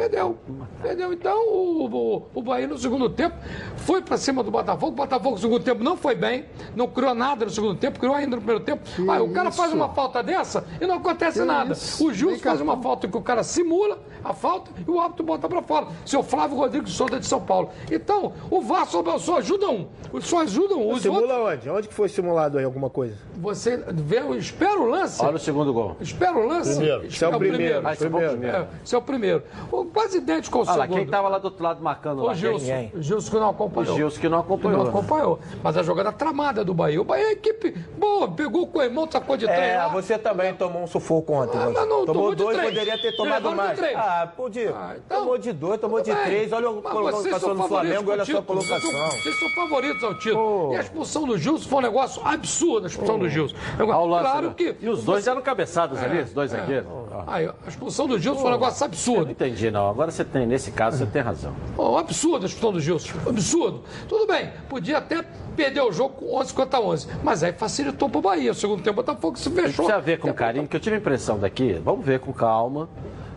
[0.00, 0.38] Perdeu.
[0.80, 1.12] Perdeu.
[1.12, 3.36] Então, o, o, o Bahia no segundo tempo
[3.76, 4.92] foi para cima do Botafogo.
[4.92, 8.14] O Botafogo no segundo tempo não foi bem, não criou nada no segundo tempo, criou
[8.14, 8.82] ainda no primeiro tempo.
[9.10, 11.74] Aí o cara faz uma falta dessa e não acontece Que nada.
[11.74, 12.02] isso?
[12.08, 15.46] O Nem faz uma falta que o cara simula a falta e o árbitro bota
[15.46, 15.88] para fora.
[16.06, 17.68] Seu Flávio Rodrigues Souza de São Paulo.
[17.92, 19.86] Então, o VAR só, só ajuda um.
[20.22, 20.92] Só ajuda um.
[20.92, 21.68] Os outros, Simula onde?
[21.68, 23.16] Onde que foi simulado aí alguma coisa?
[23.40, 25.24] você vê, espera o lance.
[25.24, 25.96] Olha o segundo gol.
[26.00, 26.76] Espera o lance.
[26.76, 27.06] Primeiro.
[27.06, 27.86] Espera Esse é o primeiro.
[27.88, 28.32] Ah, esse é o primeiro.
[28.32, 28.56] primeiro.
[28.56, 29.42] É, esse é o primeiro.
[29.90, 30.96] O quase idêntico ao Olha lá, segundo.
[30.96, 32.32] quem estava lá do outro lado marcando lá?
[32.32, 32.64] O Gilson.
[32.66, 32.92] Ninguém.
[32.94, 33.92] O Gilson que não acompanhou.
[33.92, 34.78] O Gilson que não acompanhou.
[34.84, 35.38] Que não acompanhou.
[35.62, 37.00] Mas a jogada tramada do Bahia.
[37.00, 38.28] O Bahia é equipe boa.
[38.30, 39.88] Pegou o Coimão, sacou de três É, lá.
[39.88, 41.58] você também tomou um sufoco ontem.
[41.58, 42.70] Ah, mas não, tomou tomou de dois, três.
[42.72, 43.78] poderia ter tomado Levaram de mais.
[43.78, 43.96] três.
[43.96, 44.74] Ah, podia.
[45.08, 46.24] tomou de dois, tomou de bem.
[46.24, 46.52] três.
[46.52, 48.90] Olha vocês colocação são do favoritos Flamengo, olha a sua colocação.
[48.90, 50.72] são- Vocês são favoritos ao título.
[50.72, 53.56] E a expulsão do Gilson foi um negócio absurdo, a expulsão do Gilson.
[53.78, 54.54] O lance, claro né?
[54.56, 54.76] que...
[54.80, 56.56] E os dois eram cabeçados ali, É, os dois é.
[56.58, 56.88] zagueiros.
[57.26, 59.24] A expulsão do Gilson foi um negócio absurdo.
[59.24, 59.79] não entendi, não.
[59.88, 61.54] Agora você tem, nesse caso, você tem razão.
[61.78, 63.14] Um absurdo a expulsão do Gilson.
[63.26, 63.82] Absurdo.
[64.08, 65.24] Tudo bem, podia até
[65.56, 67.08] perder o jogo com 11 contra 11.
[67.22, 68.52] Mas aí facilitou pro Bahia.
[68.52, 69.84] O segundo tempo, o Botafogo se fechou.
[69.86, 72.88] Precisa ver com carinho, que eu tive a impressão daqui, vamos ver com calma.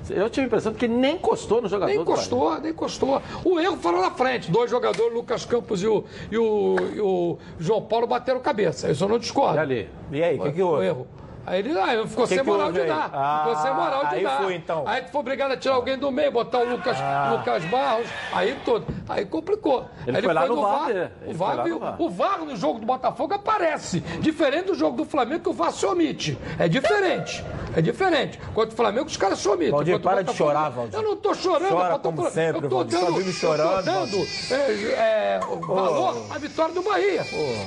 [0.10, 3.22] Eu tive a impressão de que nem encostou no jogador Nem encostou, nem encostou.
[3.46, 4.52] O erro foi lá na frente.
[4.52, 8.92] Dois jogadores, Lucas Campos e o, e o, e o João Paulo, bateram cabeça.
[8.92, 9.56] Isso eu não discordo.
[9.56, 9.90] E ali?
[10.12, 10.86] E aí, o que, que O houve?
[10.86, 11.08] erro.
[11.46, 13.10] Aí ele ah, ele ficou Que sem que moral de dar.
[13.14, 14.38] Ah, ficou sem moral de aí dar.
[14.44, 14.84] foi, então.
[14.88, 16.98] Aí tu foi obrigado a tirar alguém do meio, botar o Lucas,
[17.32, 18.86] Lucas Barros, aí tudo.
[19.10, 19.86] Aí complicou.
[20.08, 20.88] Ele aí foi lá no VAR, VAR.
[20.88, 22.02] O Ele VAR, viu- VAR.
[22.02, 24.00] o VAR no jogo do Botafogo aparece.
[24.00, 26.38] Diferente do jogo do Flamengo, que o VAR se omite.
[26.58, 27.44] É diferente.
[27.76, 28.40] É diferente.
[28.54, 29.72] Contra o Flamengo, os caras se omitem.
[29.72, 30.72] Valdir, para de Botafogo, chorar, não.
[30.72, 30.96] Valdir.
[31.00, 31.70] Eu não tô chorando.
[31.70, 33.00] Chora eu tô como sempre, eu tô Valdir.
[33.00, 34.18] Dando, vive eu tô chorando, dando
[34.52, 34.56] é,
[34.94, 37.26] é, valor à vitória do Bahia.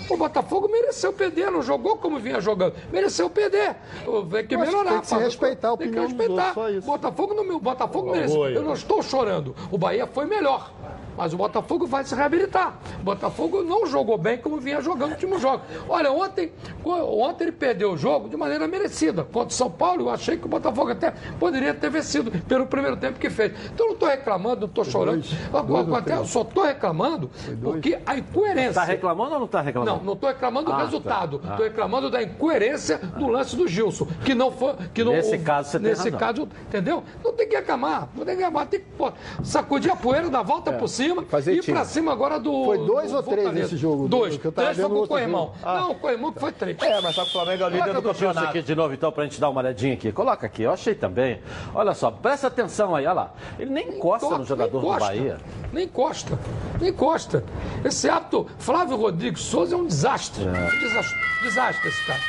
[0.08, 2.74] O Botafogo mereceu perder, não jogou como vinha jogando.
[2.92, 3.65] Mereceu perder.
[3.74, 4.90] Tem que Eu acho que melhorar.
[4.92, 6.58] tem que se respeitar a Tem que opinião respeitar.
[6.58, 6.84] outros.
[6.84, 8.48] Botafogo no meu Botafogo mereceu.
[8.48, 9.54] Eu não estou chorando.
[9.70, 10.70] O Bahia foi melhor.
[11.16, 12.78] Mas o Botafogo vai se reabilitar.
[13.00, 15.62] O Botafogo não jogou bem como vinha jogando no último jogo.
[15.88, 16.52] Olha, ontem,
[16.84, 19.24] ontem ele perdeu o jogo de maneira merecida.
[19.24, 22.96] Contra o São Paulo, eu achei que o Botafogo até poderia ter vencido pelo primeiro
[22.96, 23.52] tempo que fez.
[23.72, 25.24] Então eu não estou reclamando, não estou chorando.
[25.52, 27.30] Eu, até, eu só estou reclamando
[27.62, 28.74] porque a incoerência.
[28.74, 29.96] Tá reclamando ou não tá reclamando?
[29.98, 30.84] Não, não estou reclamando do Ah, tá.
[30.84, 31.40] resultado.
[31.44, 31.50] Ah.
[31.52, 34.06] Estou reclamando da incoerência do lance do Gilson.
[34.24, 34.74] Que não foi.
[34.92, 36.18] Que não, Nesse caso, você tem Nesse razão.
[36.18, 37.02] caso, entendeu?
[37.24, 38.08] Não tem que reclamar.
[38.14, 38.66] Não tem que reclamar.
[38.66, 39.10] Tem que pô,
[39.42, 42.64] sacudir a poeira, dar a volta por cima fazer e pra cima agora do.
[42.64, 43.64] Foi dois do ou três Fortaleza.
[43.64, 44.08] nesse jogo?
[44.08, 44.36] Dois.
[44.36, 45.52] Que eu tava três foi vendo com o Corrimão.
[45.62, 45.80] Ah.
[45.80, 46.76] Não, o Corrimão que foi três.
[46.82, 48.48] É, mas só que o Flamengo é o líder do campeonato.
[48.48, 50.12] aqui de novo, então, pra gente dar uma olhadinha aqui.
[50.12, 51.40] Coloca aqui, eu achei também.
[51.74, 53.32] Olha só, presta atenção aí, olha lá.
[53.58, 54.86] Ele nem encosta Toca, no jogador do.
[54.86, 55.38] Bahia.
[55.72, 56.38] Nem encosta.
[56.80, 57.44] Nem encosta.
[57.84, 60.44] Esse ato, Flávio Rodrigues Souza é um desastre.
[60.44, 60.48] É.
[60.48, 62.20] Um desastre, desastre esse cara.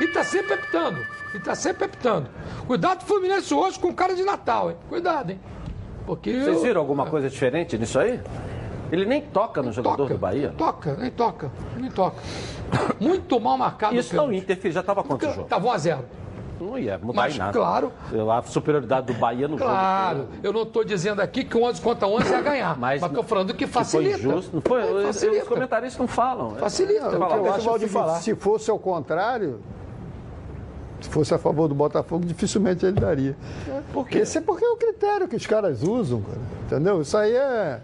[0.00, 1.06] E tá sempre apitando.
[1.34, 2.28] E tá sempre apitando.
[2.66, 4.76] Cuidado com o Fluminense hoje com cara de Natal, hein?
[4.88, 5.40] Cuidado, hein?
[6.06, 6.32] Porque.
[6.32, 8.20] Vocês eu- viram alguma coisa diferente nisso aí?
[8.92, 10.54] Ele nem toca no jogador toca, do Bahia.
[10.56, 12.16] Toca, nem toca, nem toca.
[13.00, 13.96] Muito mal marcado.
[13.96, 15.48] Isso não interfere, já estava contra o jogo.
[15.48, 16.04] Tava 1 a 0
[16.60, 17.52] Não ia mudar Mas, em nada.
[17.52, 17.92] claro.
[18.32, 20.28] A superioridade do Bahia no Claro, jogo.
[20.42, 23.64] eu não estou dizendo aqui que 11 contra 11 ia ganhar, mas estou falando que
[23.64, 24.18] Que foi facilita.
[24.18, 24.54] injusto.
[24.54, 25.42] Não foi, É, os- facilita.
[25.42, 26.50] Os comentaristas não falam.
[26.52, 27.08] Facilita.
[27.08, 28.14] Que eu deixa o acho é seguinte, falar.
[28.20, 29.60] se fosse ao contrário,
[31.08, 33.36] fosse a favor do Botafogo, dificilmente ele daria.
[33.92, 34.18] Por quê?
[34.18, 36.38] Esse é porque é o critério que os caras usam, cara.
[36.66, 37.00] Entendeu?
[37.02, 37.80] Isso aí é.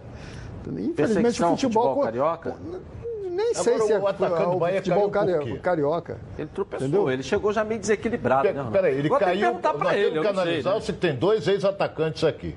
[0.79, 1.87] Infelizmente o futebol.
[1.95, 2.55] futebol carioca?
[3.31, 5.59] Nem sei Agora, se é o atacante do o Bahia futebol caiu por cari- quê?
[5.61, 6.19] carioca.
[6.39, 7.11] Ele tropeçou, Entendeu?
[7.11, 8.53] ele chegou já meio desequilibrado.
[8.53, 8.69] Né?
[8.73, 9.47] Peraí, ele Agora tem que caiu.
[9.55, 10.81] perguntar pra nós ele, temos que analisar né?
[10.81, 12.55] se tem dois ex-atacantes aqui.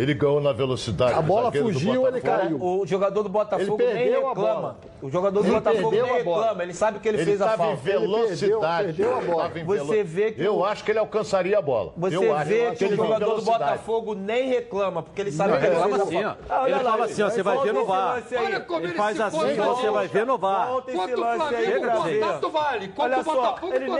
[0.00, 1.12] Ele ganhou na velocidade.
[1.12, 2.58] A do bola fugiu, ele caiu.
[2.62, 4.76] O jogador do Botafogo Ele nem reclama.
[5.02, 6.62] O jogador do Ele Botafogo nem reclama.
[6.62, 7.82] Ele sabe que ele, Ele fez a estava em falta.
[7.82, 8.88] velocidade.
[8.88, 9.50] Ele perdeu a bola.
[9.66, 11.92] Você vê que Eu o- acho que ele alcançaria a bola.
[11.96, 13.42] Você eu vê acho que o ele jogador do.
[13.42, 16.54] Botafogo nem reclama, porque ele sabe Não, que ele reclama fez a assim, falta.
[16.62, 16.66] ó.
[16.66, 18.22] Ele fala assim, ó, você vai ver no VAR.
[18.36, 20.68] Olha como Ele ele faz assim, você vai ver no VAR.
[20.70, 20.92] Quanto o
[21.36, 22.88] Flamengo, contato vale.
[22.88, 23.96] Quanto Olha o só, Botafogo, ele não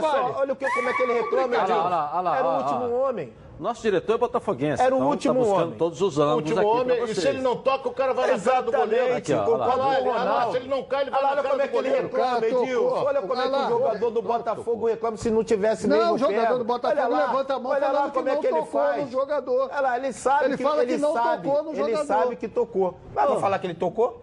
[0.00, 1.72] só, olha o que, como é que ele reclama, Edilson.
[1.74, 3.32] olha lá, olha lá, Era o último homem.
[3.58, 4.82] Nosso diretor é botafoguense.
[4.82, 5.78] Era o então último tá buscando homem.
[5.78, 8.32] todos os O ângulos último aqui homem, e se ele não toca, o cara vai
[8.32, 9.16] na cara do goleiro.
[9.16, 9.64] Aqui, ó, olha lá.
[9.66, 10.50] Olha lá, Ronaldo.
[10.52, 11.88] se ele não cai, ele vai Olha na lá cara como é do que ele
[11.88, 12.06] goleiro.
[12.08, 12.64] reclama, Cara, tocou.
[12.64, 13.04] Edilson.
[13.04, 13.68] Olha como é que Olha o lá.
[13.68, 16.58] jogador do Botafogo reclama se não tivesse Não, mesmo o jogador perto.
[16.58, 18.56] do Botafogo Olha lá, levanta a mão olha lá que como é não que ele
[18.58, 19.04] tocou faz.
[19.04, 19.70] no jogador.
[19.70, 22.06] Olha lá, ele sabe Ele que fala ele que não sabe, tocou no Ele jogador.
[22.06, 22.94] sabe que tocou.
[23.14, 24.20] Mas vai falar que ele tocou?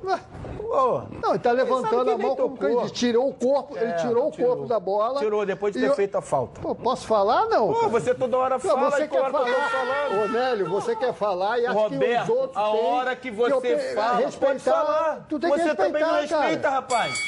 [0.71, 3.95] Não, ele tá levantando que a mão como que ele tirou o corpo, ele É,
[3.95, 4.49] tirou o tirou.
[4.55, 5.19] corpo da bola.
[5.19, 6.61] Tirou depois de ter eu- feito a falta.
[6.61, 7.73] Pô, posso falar, não?
[7.73, 9.69] Pô, você toda hora Não, fala você e quer hora que falar.
[9.69, 10.23] falando.
[10.23, 13.31] Ô, Nélio, você quer falar e acha que os Roberto, outros a têm hora que
[13.31, 15.25] você pe- fala, respeitar, pode falar.
[15.27, 16.75] Tu tem você que respeitar, também não respeita, cara.
[16.75, 17.19] rapaz.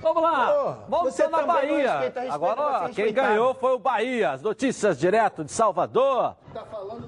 [0.00, 1.76] Vamos lá, vamos você só na também não Bahia.
[1.92, 4.30] respeita, respeita Agora, quem ganhou foi o Bahia.
[4.32, 6.34] As notícias direto de Salvador.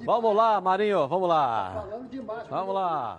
[0.05, 1.83] Vamos lá, Marinho, vamos lá.
[2.49, 3.17] Vamos lá.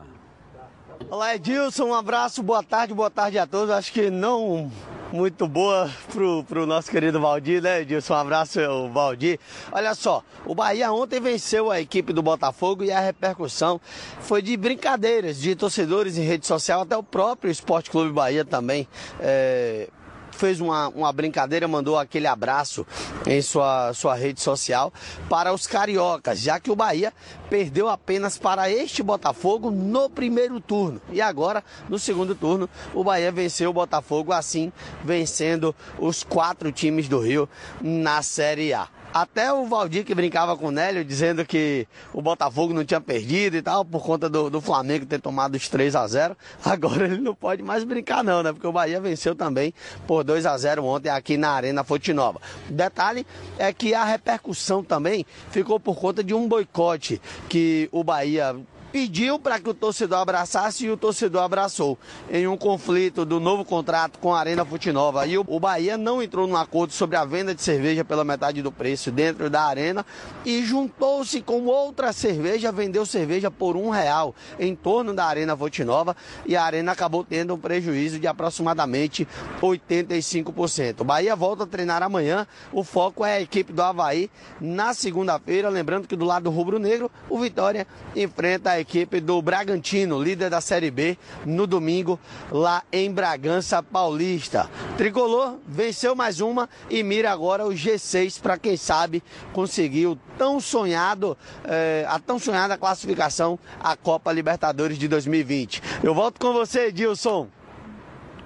[1.04, 3.70] Olá, Edilson, um abraço, boa tarde, boa tarde a todos.
[3.70, 4.72] Acho que não
[5.12, 8.14] muito boa pro, pro nosso querido Valdir, né, Edilson?
[8.14, 8.58] Um abraço,
[8.92, 9.38] Valdir.
[9.70, 13.80] Olha só, o Bahia ontem venceu a equipe do Botafogo e a repercussão
[14.20, 18.88] foi de brincadeiras de torcedores em rede social, até o próprio Esporte Clube Bahia também.
[19.20, 19.88] é,
[20.36, 22.86] fez uma, uma brincadeira, mandou aquele abraço
[23.26, 24.92] em sua, sua rede social
[25.28, 27.12] para os cariocas, já que o Bahia
[27.48, 31.00] perdeu apenas para este Botafogo no primeiro turno.
[31.12, 34.72] E agora, no segundo turno, o Bahia venceu o Botafogo, assim
[35.04, 37.48] vencendo os quatro times do Rio
[37.80, 38.88] na Série A.
[39.16, 43.56] Até o Valdir que brincava com o Nélio, dizendo que o Botafogo não tinha perdido
[43.56, 47.16] e tal, por conta do, do Flamengo ter tomado os 3 a 0 Agora ele
[47.16, 48.52] não pode mais brincar, não, né?
[48.52, 49.72] Porque o Bahia venceu também
[50.06, 52.42] por 2 a 0 ontem aqui na Arena Fonte Nova.
[52.68, 58.54] Detalhe é que a repercussão também ficou por conta de um boicote que o Bahia
[58.96, 61.98] pediu para que o torcedor abraçasse e o torcedor abraçou
[62.30, 65.26] em um conflito do novo contrato com a Arena Futinova.
[65.26, 68.72] E o Bahia não entrou num acordo sobre a venda de cerveja pela metade do
[68.72, 70.06] preço dentro da arena
[70.46, 76.16] e juntou-se com outra cerveja, vendeu cerveja por um real em torno da Arena Futinova
[76.46, 79.28] e a arena acabou tendo um prejuízo de aproximadamente
[79.60, 81.02] 85%.
[81.02, 82.46] O Bahia volta a treinar amanhã.
[82.72, 85.68] O foco é a equipe do Havaí na segunda-feira.
[85.68, 88.85] Lembrando que do lado rubro-negro, o Vitória enfrenta a equipe
[89.22, 92.18] do Bragantino, líder da Série B, no domingo,
[92.50, 94.70] lá em Bragança Paulista.
[94.96, 99.22] Tricolor venceu mais uma e mira agora o G6 para quem sabe
[99.52, 105.82] conseguir o tão sonhado, eh, a tão sonhada classificação à Copa Libertadores de 2020.
[106.02, 107.48] Eu volto com você, Edilson.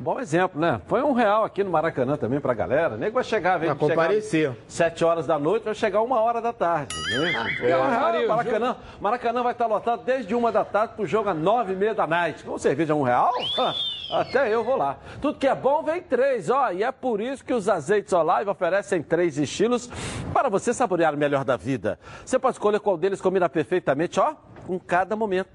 [0.01, 0.81] Bom exemplo, né?
[0.87, 2.97] Foi um real aqui no Maracanã também pra galera.
[2.97, 4.51] Nem vai chegar, vem comparecer.
[4.67, 6.95] sete horas da noite, vai chegar uma hora da tarde.
[7.11, 7.33] Né?
[7.71, 11.29] É um real, Marinho, Maracanã, Maracanã vai estar lotado desde uma da tarde pro jogo
[11.29, 12.43] às nove e meia da noite.
[12.43, 13.31] Com cerveja um real?
[13.59, 13.75] Ah,
[14.23, 14.97] Até eu vou lá.
[15.21, 16.73] Tudo que é bom vem três, ó.
[16.73, 19.87] E é por isso que os azeites Olive oferecem três estilos
[20.33, 21.99] para você saborear o melhor da vida.
[22.25, 24.33] Você pode escolher qual deles combina perfeitamente, ó,
[24.67, 25.51] com cada momento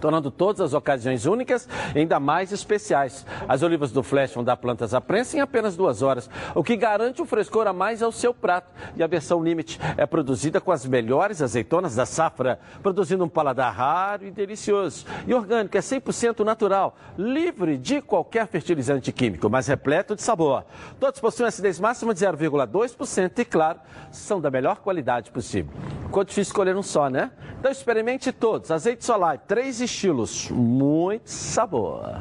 [0.00, 3.26] tornando todas as ocasiões únicas ainda mais especiais.
[3.48, 6.76] As olivas do Flash vão dar plantas à prensa em apenas duas horas, o que
[6.76, 8.72] garante um frescor a mais ao seu prato.
[8.96, 13.72] E a versão Limite é produzida com as melhores azeitonas da safra, produzindo um paladar
[13.72, 15.04] raro e delicioso.
[15.26, 20.64] E orgânico, é 100% natural, livre de qualquer fertilizante químico, mas repleto de sabor.
[20.98, 23.78] Todos possuem acidez máxima de 0,2% e, claro,
[24.10, 25.72] são da melhor qualidade possível.
[26.10, 27.30] Ficou difícil escolher um só, né?
[27.60, 28.72] Então experimente todos.
[28.72, 32.20] Azeite solar, três estilos, muito sabor.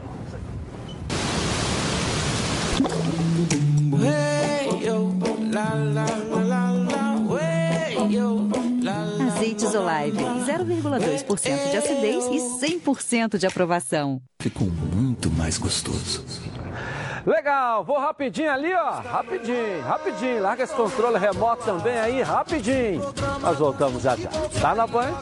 [9.28, 14.22] Azeites Olive, 0,2% de acidez e 100% de aprovação.
[14.40, 16.24] Ficou muito mais gostoso.
[17.26, 18.92] Legal, vou rapidinho ali, ó.
[19.02, 20.42] Rapidinho, rapidinho.
[20.42, 23.02] Larga esse controle remoto também aí, rapidinho.
[23.42, 24.30] Nós voltamos já já.
[24.62, 25.16] Tá na banha?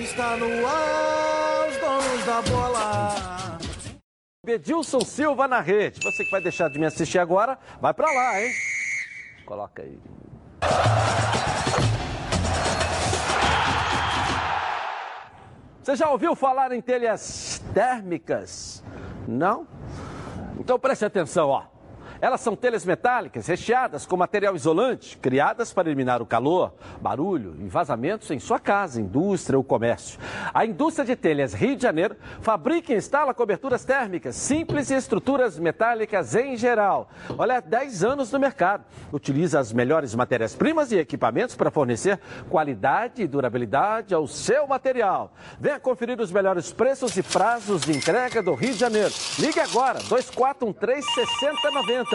[0.00, 3.58] Está no ar, os donos da bola.
[4.44, 6.00] Bedilson Silva na rede.
[6.02, 8.50] Você que vai deixar de me assistir agora, vai pra lá, hein?
[9.44, 9.98] Coloca aí.
[15.82, 18.84] Você já ouviu falar em telhas térmicas?
[19.26, 19.66] Não?
[20.58, 21.77] Então preste atenção, ó.
[22.20, 27.68] Elas são telhas metálicas recheadas com material isolante, criadas para eliminar o calor, barulho e
[27.68, 30.18] vazamentos em sua casa, indústria ou comércio.
[30.52, 35.58] A indústria de telhas Rio de Janeiro fabrica e instala coberturas térmicas simples e estruturas
[35.58, 37.08] metálicas em geral.
[37.36, 38.84] Olha, há 10 anos no mercado.
[39.12, 42.18] Utiliza as melhores matérias-primas e equipamentos para fornecer
[42.50, 45.32] qualidade e durabilidade ao seu material.
[45.60, 49.14] Venha conferir os melhores preços e prazos de entrega do Rio de Janeiro.
[49.38, 52.07] Ligue agora, 2413 6090.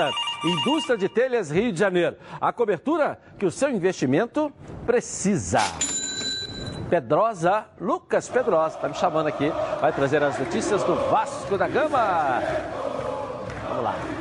[0.43, 2.17] Indústria de Telhas Rio de Janeiro.
[2.39, 4.51] A cobertura que o seu investimento
[4.85, 5.59] precisa.
[6.89, 12.41] Pedrosa, Lucas Pedrosa, está me chamando aqui, vai trazer as notícias do Vasco da Gama.
[13.67, 14.12] Vamos lá.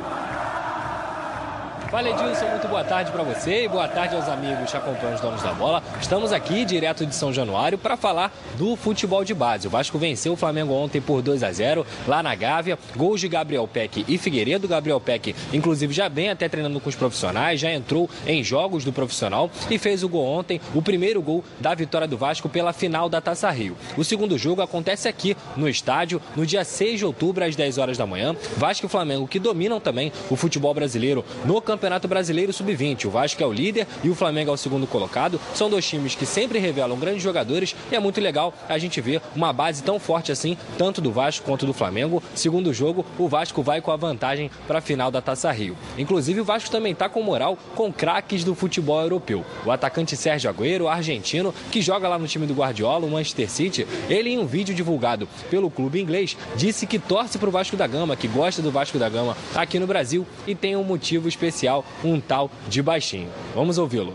[1.93, 5.21] Fala Edilson, muito boa tarde para você e boa tarde aos amigos que acompanham os
[5.21, 5.83] donos da bola.
[6.01, 9.67] Estamos aqui direto de São Januário para falar do futebol de base.
[9.67, 12.79] O Vasco venceu o Flamengo ontem por 2 a 0 lá na Gávea.
[12.95, 14.67] Gols de Gabriel Peck e Figueiredo.
[14.67, 18.91] Gabriel Peck, inclusive, já vem até treinando com os profissionais, já entrou em jogos do
[18.91, 23.07] profissional e fez o gol ontem, o primeiro gol da vitória do Vasco pela final
[23.07, 23.77] da Taça Rio.
[23.95, 27.99] O segundo jogo acontece aqui no estádio no dia 6 de outubro às 10 horas
[27.99, 28.35] da manhã.
[28.57, 33.07] Vasco e Flamengo que dominam também o futebol brasileiro no campeonato Campeonato Brasileiro Sub-20.
[33.07, 35.37] O Vasco é o líder e o Flamengo é o segundo colocado.
[35.53, 39.21] São dois times que sempre revelam grandes jogadores e é muito legal a gente ver
[39.35, 42.23] uma base tão forte assim, tanto do Vasco quanto do Flamengo.
[42.33, 45.75] Segundo jogo, o Vasco vai com a vantagem para a final da Taça Rio.
[45.97, 49.43] Inclusive, o Vasco também está com moral com craques do futebol europeu.
[49.65, 53.85] O atacante Sérgio Agüero, argentino, que joga lá no time do Guardiola, o Manchester City,
[54.07, 57.87] ele em um vídeo divulgado pelo clube inglês, disse que torce para o Vasco da
[57.87, 61.72] Gama, que gosta do Vasco da Gama aqui no Brasil e tem um motivo especial
[62.03, 63.29] um tal de baixinho.
[63.55, 64.13] Vamos ouvi-lo.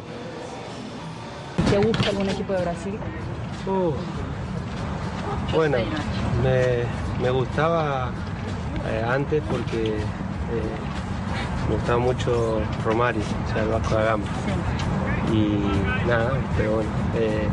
[1.71, 2.99] ¿Te gusta algún equipo de Brasil?
[3.67, 3.93] Uh,
[5.53, 5.79] bueno,
[6.43, 8.11] me, me gustaba
[8.87, 10.77] eh, antes porque eh,
[11.69, 14.25] me gustaba mucho Romario, o sea, el Vasco da Gama.
[15.33, 17.47] Y nada, pero bueno, eh,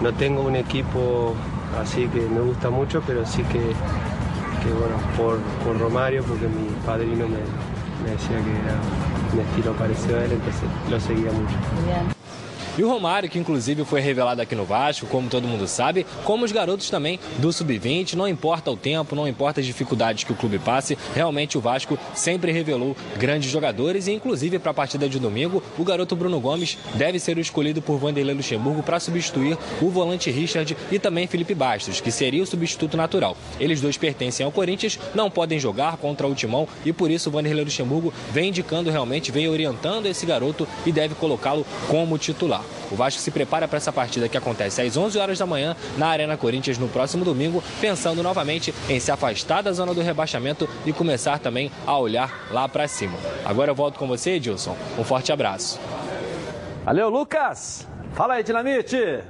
[0.00, 1.34] no tengo un equipo
[1.80, 6.68] así que me gusta mucho, pero sí que, que bueno, por, por Romario, porque mi
[6.84, 7.38] padrino me,
[8.06, 8.78] me decía que era
[9.32, 12.15] un estilo parecido a él, entonces lo seguía mucho.
[12.78, 16.44] E o Romário, que inclusive foi revelado aqui no Vasco, como todo mundo sabe, como
[16.44, 20.36] os garotos também do Sub-20, não importa o tempo, não importa as dificuldades que o
[20.36, 25.18] clube passe, realmente o Vasco sempre revelou grandes jogadores e inclusive para a partida de
[25.18, 29.88] domingo, o garoto Bruno Gomes deve ser o escolhido por Vanderlei Luxemburgo para substituir o
[29.88, 33.38] volante Richard e também Felipe Bastos, que seria o substituto natural.
[33.58, 37.32] Eles dois pertencem ao Corinthians, não podem jogar contra o Timão e por isso o
[37.32, 42.65] Vanderlei Luxemburgo vem indicando realmente, vem orientando esse garoto e deve colocá-lo como titular.
[42.90, 46.08] O Vasco se prepara para essa partida que acontece às 11 horas da manhã na
[46.08, 50.92] Arena Corinthians no próximo domingo, pensando novamente em se afastar da zona do rebaixamento e
[50.92, 53.18] começar também a olhar lá para cima.
[53.44, 54.76] Agora eu volto com você, Edilson.
[54.98, 55.78] Um forte abraço.
[56.84, 57.86] Valeu, Lucas.
[58.12, 59.20] Fala aí, Dinamite.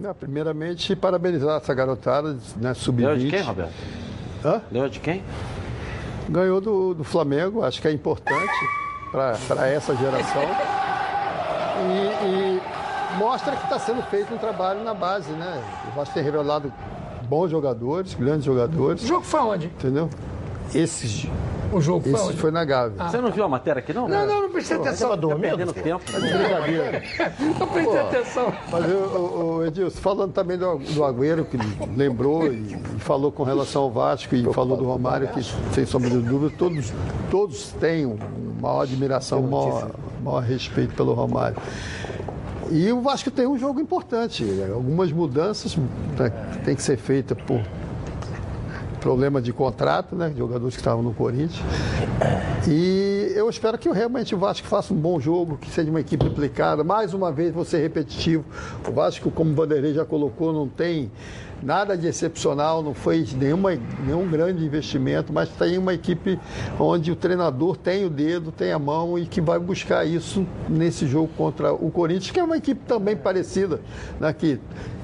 [0.00, 3.02] Não, primeiramente, parabenizar essa garotada, né, sub-20.
[3.02, 3.72] Ganhou de quem, Roberto?
[4.44, 4.62] Hã?
[4.70, 5.24] Ganhou de quem?
[6.28, 8.52] Ganhou do, do Flamengo, acho que é importante
[9.10, 10.42] para essa geração.
[11.78, 12.60] E, e
[13.18, 15.62] mostra que está sendo feito um trabalho na base, né?
[15.92, 16.72] O Vasco tem revelado
[17.28, 19.02] bons jogadores, grandes jogadores.
[19.02, 19.66] O jogo foi onde?
[19.66, 20.08] Entendeu?
[20.74, 21.26] Esses.
[21.72, 22.36] O jogo foi Esse onde?
[22.36, 22.94] foi na Gávea.
[22.98, 24.06] Ah, Você não viu a matéria aqui, não?
[24.06, 25.16] Não, não, não prestei atenção.
[25.18, 26.04] Tá perdendo tempo.
[26.10, 27.02] Tá de brincadeira.
[27.58, 28.52] Não prestei Pô, atenção.
[28.70, 31.58] Mas, o Edilson, falando também do, do Agüero, que
[31.96, 35.42] lembrou e, e falou com relação ao Vasco e falou do Romário, que
[35.74, 36.92] sem sombra de dúvida, todos,
[37.30, 38.16] todos têm uma
[38.60, 39.90] maior admiração, um maior,
[40.22, 41.56] maior respeito pelo Romário.
[42.70, 44.44] E o Vasco tem um jogo importante.
[44.72, 46.30] Algumas mudanças né,
[46.64, 47.60] tem que ser feitas por
[49.00, 50.32] problema de contrato, né?
[50.36, 51.62] Jogadores que estavam no Corinthians.
[52.66, 56.26] E eu espero que realmente o Vasco faça um bom jogo, que seja uma equipe
[56.26, 56.82] implicada.
[56.82, 58.44] Mais uma vez, vou ser repetitivo.
[58.88, 61.12] O Vasco, como o Vanderlei já colocou, não tem
[61.62, 66.38] nada de excepcional, não foi nenhuma, nenhum grande investimento, mas tem uma equipe
[66.78, 71.06] onde o treinador tem o dedo, tem a mão e que vai buscar isso nesse
[71.06, 73.80] jogo contra o Corinthians, que é uma equipe também parecida,
[74.20, 74.60] né, que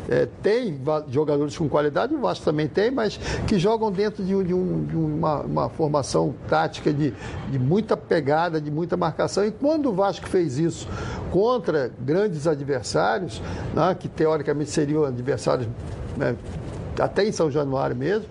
[0.08, 4.42] é, tem jogadores com qualidade, o Vasco também tem, mas que jogam dentro de, um,
[4.42, 7.14] de, um, de uma, uma, formação tática de,
[7.48, 9.44] de, muita pegada, de muita marcação.
[9.44, 10.88] E quando o Vasco fez isso
[11.30, 13.40] contra grandes adversários,
[13.74, 15.68] né, que teoricamente seriam adversários
[16.16, 16.36] né,
[16.98, 18.26] até em São Januário mesmo,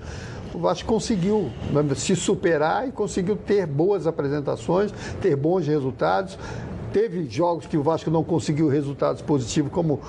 [0.54, 6.38] o Vasco conseguiu né, se superar e conseguiu ter boas apresentações, ter bons resultados.
[6.92, 10.02] Teve jogos que o Vasco não conseguiu resultados positivos, como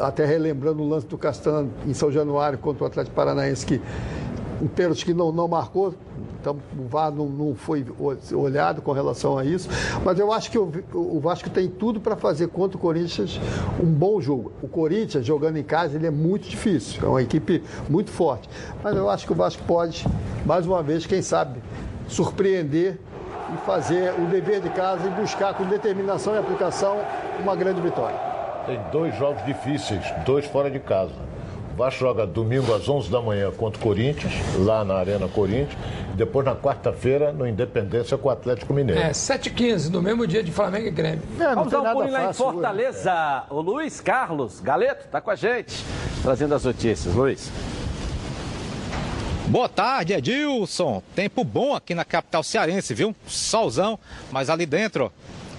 [0.00, 3.80] até relembrando o lance do Castanho em São Januário contra o Atlético Paranaense, que
[4.62, 5.94] um pênalti que não, não marcou,
[6.40, 7.84] então o VAR não, não, foi
[8.32, 9.68] olhado com relação a isso.
[10.04, 13.38] Mas eu acho que o, o Vasco tem tudo para fazer contra o Corinthians
[13.82, 14.52] um bom jogo.
[14.62, 18.48] O Corinthians, jogando em casa, ele é muito difícil, é uma equipe muito forte.
[18.82, 20.06] Mas eu acho que o Vasco pode,
[20.46, 21.60] mais uma vez, quem sabe,
[22.08, 22.98] surpreender
[23.52, 26.98] e fazer o dever de casa e buscar com determinação e aplicação
[27.40, 28.16] uma grande vitória.
[28.66, 31.14] Tem dois jogos difíceis, dois fora de casa.
[31.80, 35.78] Vasco joga domingo às 11 da manhã contra o Corinthians, lá na Arena Corinthians,
[36.12, 39.00] e depois na quarta-feira no Independência com o Atlético Mineiro.
[39.00, 41.22] É, 7h15, no mesmo dia de Flamengo e Grêmio.
[41.40, 43.44] É, Vamos dar um pulo lá em Fortaleza.
[43.48, 45.82] O Luiz Carlos Galeto está com a gente,
[46.22, 47.14] trazendo as notícias.
[47.14, 47.50] Luiz.
[49.46, 51.02] Boa tarde, Edilson.
[51.14, 53.16] Tempo bom aqui na capital cearense, viu?
[53.26, 53.98] Solzão,
[54.30, 55.10] mas ali dentro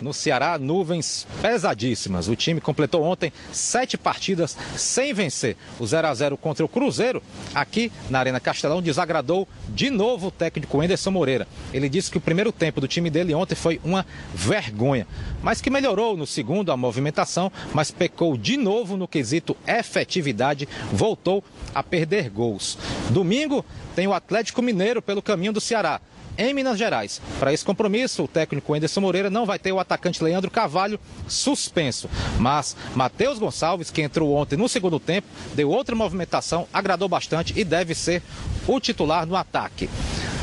[0.01, 2.27] no Ceará, nuvens pesadíssimas.
[2.27, 5.55] O time completou ontem sete partidas sem vencer.
[5.79, 7.21] O 0 a 0 contra o Cruzeiro,
[7.53, 11.47] aqui na Arena Castelão, desagradou de novo o técnico Anderson Moreira.
[11.73, 15.07] Ele disse que o primeiro tempo do time dele ontem foi uma vergonha,
[15.41, 21.43] mas que melhorou no segundo a movimentação, mas pecou de novo no quesito efetividade, voltou
[21.73, 22.77] a perder gols.
[23.09, 23.63] Domingo
[23.95, 26.01] tem o Atlético Mineiro pelo caminho do Ceará
[26.37, 27.21] em Minas Gerais.
[27.39, 32.09] Para esse compromisso, o técnico Anderson Moreira não vai ter o atacante Leandro Carvalho suspenso.
[32.39, 37.63] Mas Matheus Gonçalves, que entrou ontem no segundo tempo, deu outra movimentação, agradou bastante e
[37.63, 38.21] deve ser
[38.67, 39.89] o titular no ataque.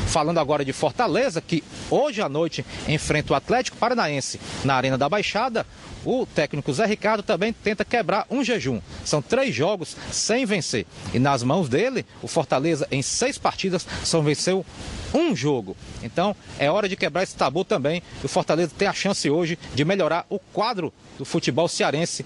[0.09, 5.07] Falando agora de Fortaleza, que hoje à noite enfrenta o Atlético Paranaense na Arena da
[5.07, 5.67] Baixada,
[6.03, 8.81] o técnico Zé Ricardo também tenta quebrar um jejum.
[9.05, 10.87] São três jogos sem vencer.
[11.13, 14.65] E nas mãos dele, o Fortaleza, em seis partidas, só venceu
[15.13, 15.77] um jogo.
[16.01, 18.01] Então, é hora de quebrar esse tabu também.
[18.23, 22.25] E o Fortaleza tem a chance hoje de melhorar o quadro do futebol cearense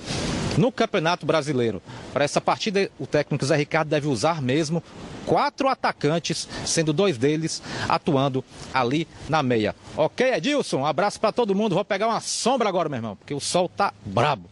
[0.58, 1.82] no Campeonato Brasileiro.
[2.12, 4.84] Para essa partida, o técnico Zé Ricardo deve usar mesmo
[5.26, 8.44] quatro atacantes, sendo dois deles atuando
[8.74, 9.76] ali na meia.
[9.96, 10.80] Ok, Edilson?
[10.80, 11.76] Um abraço para todo mundo.
[11.76, 14.50] Vou pegar uma sombra agora, meu irmão, porque o sol tá brabo.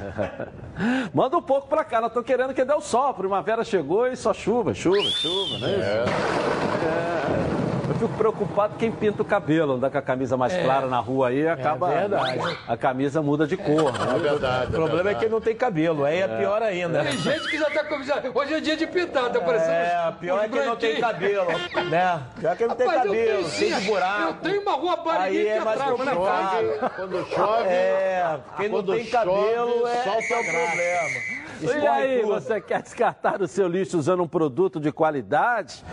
[1.12, 3.08] Manda um pouco pra cá, eu tô querendo que dê o sol.
[3.08, 5.72] A primavera chegou e só chuva, chuva, chuva, né?
[5.72, 7.56] É.
[7.56, 7.59] É.
[7.90, 10.62] Eu fico preocupado quem pinta o cabelo, andar com a camisa mais É.
[10.62, 11.88] clara na rua aí, acaba.
[11.88, 12.38] verdade.
[12.68, 13.92] A camisa muda de cor.
[13.92, 14.14] né?
[14.14, 14.66] É verdade.
[14.68, 17.02] O problema é que não tem cabelo, aí é, pior ainda.
[17.02, 17.96] Tem gente que já tá com.
[18.38, 19.72] Hoje é dia de pintar, tá parecendo.
[19.72, 21.46] É, pior é que não tem cabelo,
[21.90, 22.20] né?
[22.38, 24.22] Pior que não tem Rapaz, eu cabelo, tenho, cheio de buraco.
[24.22, 26.92] Eu tenho uma rua Aí barriguinha é aqui mais atrás, na complicado.
[26.94, 30.66] Quando chove, É, quem não tem cabelo chove, é, solta é o graça.
[30.66, 31.40] problema.
[31.82, 32.32] E aí, tudo.
[32.32, 35.84] você quer descartar o seu lixo usando um produto de qualidade,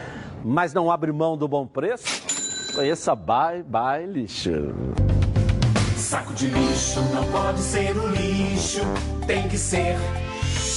[0.44, 2.22] mas não abre mão do bom preço?
[2.76, 4.74] Conheça Bye Bye Lixo.
[5.96, 8.82] Saco de lixo não pode ser um lixo,
[9.26, 9.98] tem que ser.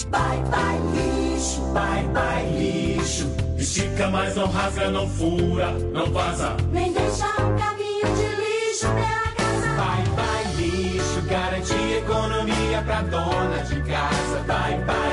[0.08, 3.28] Bye bye lixo, bye bye lixo.
[3.56, 6.56] Estica, mas não rasga, não fura, não vaza.
[6.72, 9.68] Nem deixa um caminho de lixo pela casa.
[9.76, 14.38] Bye bye lixo, garante economia pra dona de casa.
[14.46, 15.09] Bye bye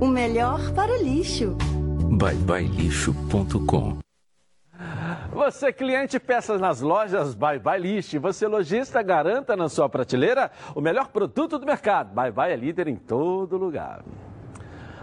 [0.00, 1.56] O melhor para o lixo.
[2.16, 3.98] byebyelixo.com
[5.32, 8.20] Você, cliente, peças nas lojas Bye Bye Lixo.
[8.20, 12.14] Você, lojista, garanta na sua prateleira o melhor produto do mercado.
[12.14, 14.04] Bye Bye é líder em todo lugar.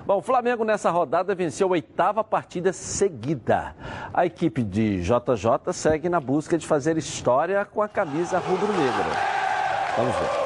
[0.06, 3.76] Bom, o Flamengo nessa rodada venceu a oitava partida seguida.
[4.14, 9.12] A equipe de JJ segue na busca de fazer história com a camisa rubro-negra.
[9.98, 10.45] Vamos ver.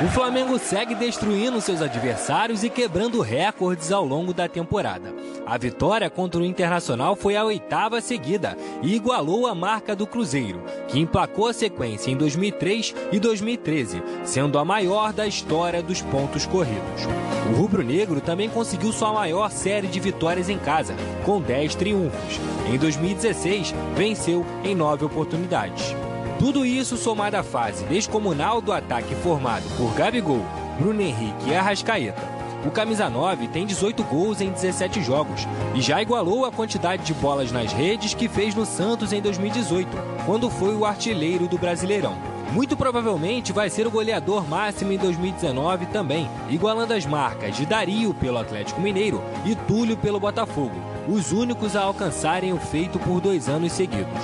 [0.00, 5.12] O Flamengo segue destruindo seus adversários e quebrando recordes ao longo da temporada.
[5.44, 10.62] A vitória contra o Internacional foi a oitava seguida e igualou a marca do Cruzeiro,
[10.86, 16.46] que emplacou a sequência em 2003 e 2013, sendo a maior da história dos pontos
[16.46, 17.08] corridos.
[17.50, 20.94] O rubro-negro também conseguiu sua maior série de vitórias em casa,
[21.24, 22.38] com 10 triunfos.
[22.72, 25.92] Em 2016, venceu em nove oportunidades.
[26.38, 30.46] Tudo isso somado à fase descomunal do ataque formado por Gabigol,
[30.78, 32.22] Bruno Henrique e Arrascaeta.
[32.64, 37.12] O camisa 9 tem 18 gols em 17 jogos e já igualou a quantidade de
[37.12, 39.88] bolas nas redes que fez no Santos em 2018,
[40.26, 42.16] quando foi o artilheiro do Brasileirão.
[42.52, 48.14] Muito provavelmente vai ser o goleador máximo em 2019 também, igualando as marcas de Dario
[48.14, 53.48] pelo Atlético Mineiro e Túlio pelo Botafogo, os únicos a alcançarem o feito por dois
[53.48, 54.22] anos seguidos.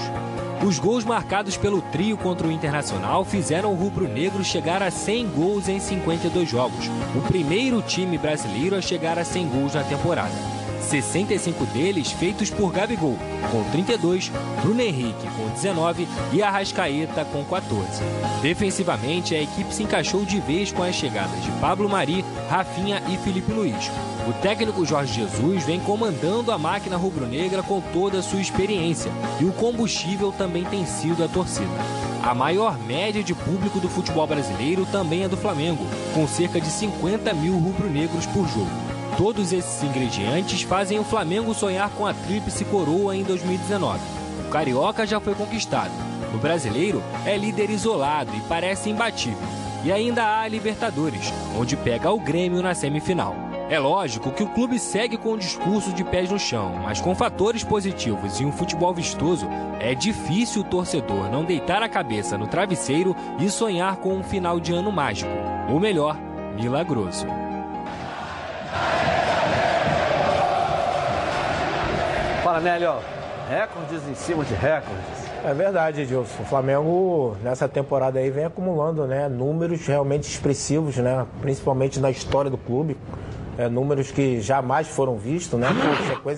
[0.63, 5.69] Os gols marcados pelo trio contra o Internacional fizeram o rubro-negro chegar a 100 gols
[5.69, 6.87] em 52 jogos,
[7.17, 10.64] o primeiro time brasileiro a chegar a 100 gols na temporada.
[10.85, 13.19] 65 deles feitos por Gabigol,
[13.51, 14.31] com 32,
[14.63, 18.03] Bruno Henrique com 19 e Arrascaeta com 14.
[18.43, 23.17] Defensivamente, a equipe se encaixou de vez com as chegadas de Pablo Mari, Rafinha e
[23.19, 23.91] Felipe Luiz.
[24.29, 29.11] O técnico Jorge Jesus vem comandando a máquina rubro-negra com toda a sua experiência
[29.41, 31.69] e o combustível também tem sido a torcida.
[32.23, 36.71] A maior média de público do futebol brasileiro também é do Flamengo, com cerca de
[36.71, 38.84] 50 mil rubro-negros por jogo.
[39.17, 44.01] Todos esses ingredientes fazem o Flamengo sonhar com a tríplice coroa em 2019.
[44.41, 45.93] O Carioca já foi conquistado.
[46.35, 49.39] O brasileiro é líder isolado e parece imbatível.
[49.85, 53.37] E ainda há a Libertadores, onde pega o Grêmio na semifinal.
[53.71, 57.15] É lógico que o clube segue com o discurso de pés no chão, mas com
[57.15, 59.47] fatores positivos e um futebol vistoso,
[59.79, 64.59] é difícil o torcedor não deitar a cabeça no travesseiro e sonhar com um final
[64.59, 65.31] de ano mágico,
[65.71, 66.19] ou melhor,
[66.57, 67.27] milagroso.
[72.55, 72.95] Fala, Nélio.
[73.51, 75.29] Recordes em cima de recordes.
[75.45, 76.43] É verdade, Edilson.
[76.45, 82.49] O Flamengo nessa temporada aí vem acumulando né, números realmente expressivos, né, principalmente na história
[82.49, 82.97] do clube.
[83.59, 85.67] É, números que jamais foram vistos, né,
[86.23, 86.33] por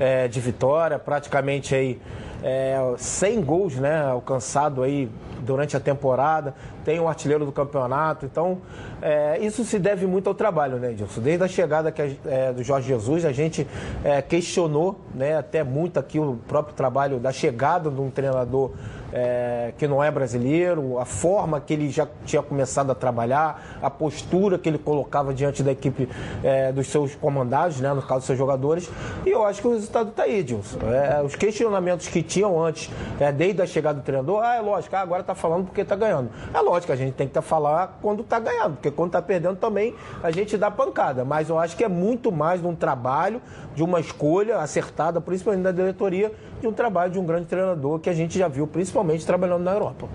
[0.00, 2.00] é, de vitória, praticamente aí
[2.44, 5.08] é, 100 gols né, alcançado aí
[5.40, 8.58] durante a temporada, tem um artilheiro do campeonato, então
[9.00, 11.22] é, isso se deve muito ao trabalho, né, Edilson?
[11.22, 13.66] Desde a chegada que é, do Jorge Jesus, a gente
[14.04, 18.72] é, questionou né, até muito aqui o próprio trabalho da chegada de um treinador
[19.14, 23.88] é, que não é brasileiro, a forma que ele já tinha começado a trabalhar, a
[23.88, 26.08] postura que ele colocava diante da equipe
[26.42, 28.90] é, dos seus comandados, né, no caso dos seus jogadores,
[29.24, 30.78] e eu acho que o resultado está aí, Edilson.
[30.90, 32.90] É, os questionamentos que tinham antes,
[33.20, 35.94] é, desde a chegada do treinador, ah, é lógico, ah, agora está falando porque está
[35.94, 36.30] ganhando.
[36.52, 39.56] É lógico, a gente tem que tá falar quando está ganhando, porque quando está perdendo
[39.56, 39.94] também
[40.24, 43.40] a gente dá pancada, mas eu acho que é muito mais de um trabalho,
[43.76, 46.32] de uma escolha acertada, principalmente da diretoria,
[46.64, 49.72] de um trabalho de um grande treinador que a gente já viu, principalmente trabalhando na
[49.72, 50.08] Europa.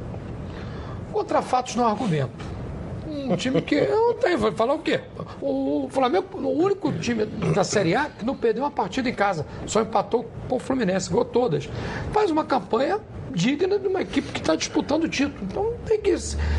[1.11, 2.59] Contra fatos não argumento.
[3.07, 5.01] Um time que não tem, vai falar o quê?
[5.41, 9.45] O Flamengo, o único time da Série A que não perdeu uma partida em casa,
[9.65, 11.69] só empatou com o Fluminense, ganhou todas.
[12.11, 12.99] Faz uma campanha
[13.39, 15.37] digna de uma equipe que está disputando o título.
[15.43, 16.13] Então tem que.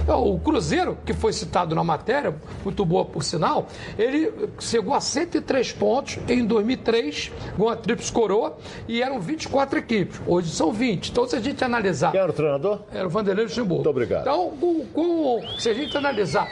[0.09, 3.69] O Cruzeiro, que foi citado na matéria, muito boa por sinal,
[3.99, 8.57] ele chegou a 103 pontos em 2003, com a Tríplice Coroa,
[8.89, 10.21] e eram 24 equipes.
[10.27, 11.11] Hoje são 20.
[11.11, 12.11] Então, se a gente analisar.
[12.13, 12.81] Quem era o treinador?
[12.93, 13.75] Era o Vanderlei Luxemburgo.
[13.77, 14.23] Muito obrigado.
[14.23, 16.49] Então, com, com- se a gente analisar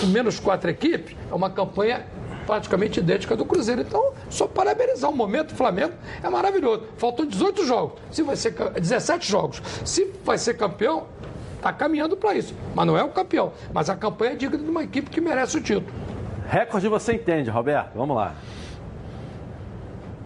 [0.00, 2.04] com menos quatro equipes, é uma campanha
[2.46, 3.80] praticamente idêntica do Cruzeiro.
[3.82, 5.92] Então, só parabenizar o momento do Flamengo
[6.22, 6.84] é maravilhoso.
[6.96, 7.98] Faltam 18 jogos.
[8.10, 9.60] Se vai ser ca- 17 jogos.
[9.84, 11.04] Se vai ser campeão,
[11.56, 12.54] está caminhando para isso.
[12.74, 13.52] Mas não é o campeão.
[13.74, 15.86] Mas a campanha é digna de uma equipe que merece o título.
[16.48, 17.90] Recorde você entende, Roberto?
[17.96, 18.34] Vamos lá.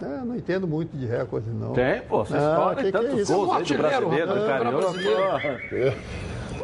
[0.02, 1.72] É, não entendo muito de recorde, não.
[1.74, 3.34] Tem, pô, você Ah, que que é tantos isso?
[3.34, 5.40] gols aí do brasileiro, do Ah,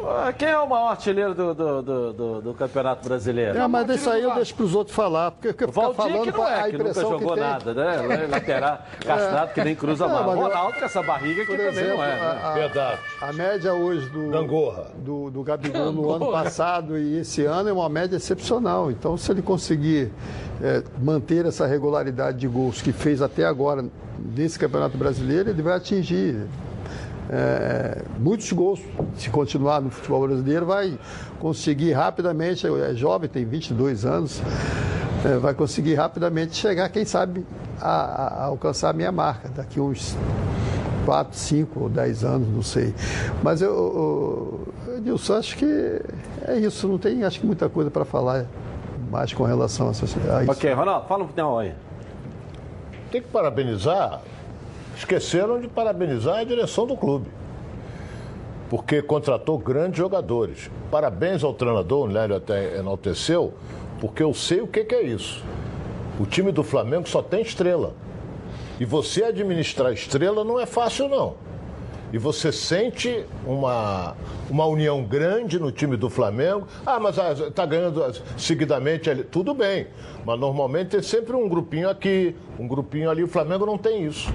[0.05, 3.57] Ah, Quem é o maior artilheiro do, do, do, do- do Campeonato Brasileiro?
[3.57, 6.31] É, mas isso aí eu deixo para os outros falar, porque ficar Valdir falando que
[6.37, 8.27] não é, a que nunca impressão jogou que nada, né?
[8.29, 11.97] Lateral, castrado, que nem cruza mas eu- Ronaldo com essa barriga que Por também exemplo,
[11.97, 12.07] não é.
[12.07, 12.21] né?
[12.21, 14.31] a, a- a média hoje do,
[14.97, 18.91] do, do Gabigol no ano passado e esse ano é uma média excepcional.
[18.91, 20.11] Então, se ele conseguir
[20.61, 23.83] é, manter essa regularidade de gols que fez até agora
[24.35, 26.47] nesse Campeonato Brasileiro, ele vai atingir
[27.29, 28.79] é, muitos gols.
[29.15, 30.97] Se continuar no futebol brasileiro, vai
[31.39, 34.41] conseguir rapidamente, é jovem, tem 22 anos,
[35.25, 37.45] é, vai conseguir rapidamente chegar, quem sabe,
[37.81, 40.15] a, a- alcançar a minha marca daqui uns
[41.05, 42.93] 4, 5 ou 10 anos, não sei.
[43.43, 46.01] Mas eu, eu, Edilson, acho que
[46.45, 48.45] é isso, não tem acho que muita coisa para falar
[49.11, 50.05] mais com relação a, essa,
[50.35, 50.51] a isso.
[50.51, 51.73] Ok, Ronaldo, fala um pouquinho aí.
[53.11, 54.21] Tem que parabenizar.
[54.97, 57.29] Esqueceram de parabenizar a direção do clube.
[58.67, 60.71] Porque contratou grandes jogadores.
[60.89, 63.53] Parabéns ao treinador, o Nélio até enalteceu,
[64.01, 65.43] porque eu sei o que, que é isso.
[66.19, 67.93] O time do Flamengo só tem estrela.
[68.79, 71.35] E você administrar estrela não é fácil, não.
[72.11, 74.15] E você sente uma,
[74.49, 76.67] uma união grande no time do Flamengo.
[76.85, 79.09] Ah, mas está ganhando ah, seguidamente.
[79.09, 79.23] ali.
[79.23, 79.87] Tudo bem.
[80.25, 83.23] Mas normalmente tem sempre um grupinho aqui, um grupinho ali.
[83.23, 84.33] O Flamengo não tem isso.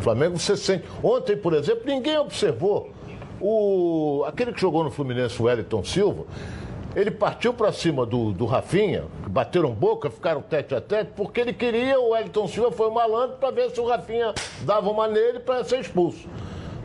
[0.00, 0.84] Flamengo você sente.
[1.02, 2.90] Ontem, por exemplo, ninguém observou.
[3.40, 6.24] O, aquele que jogou no Fluminense, o Wellington Silva,
[6.94, 11.52] ele partiu para cima do, do Rafinha, bateram boca, ficaram tete a tete, porque ele
[11.52, 15.62] queria, o Wellington Silva foi malandro para ver se o Rafinha dava uma nele para
[15.64, 16.28] ser expulso.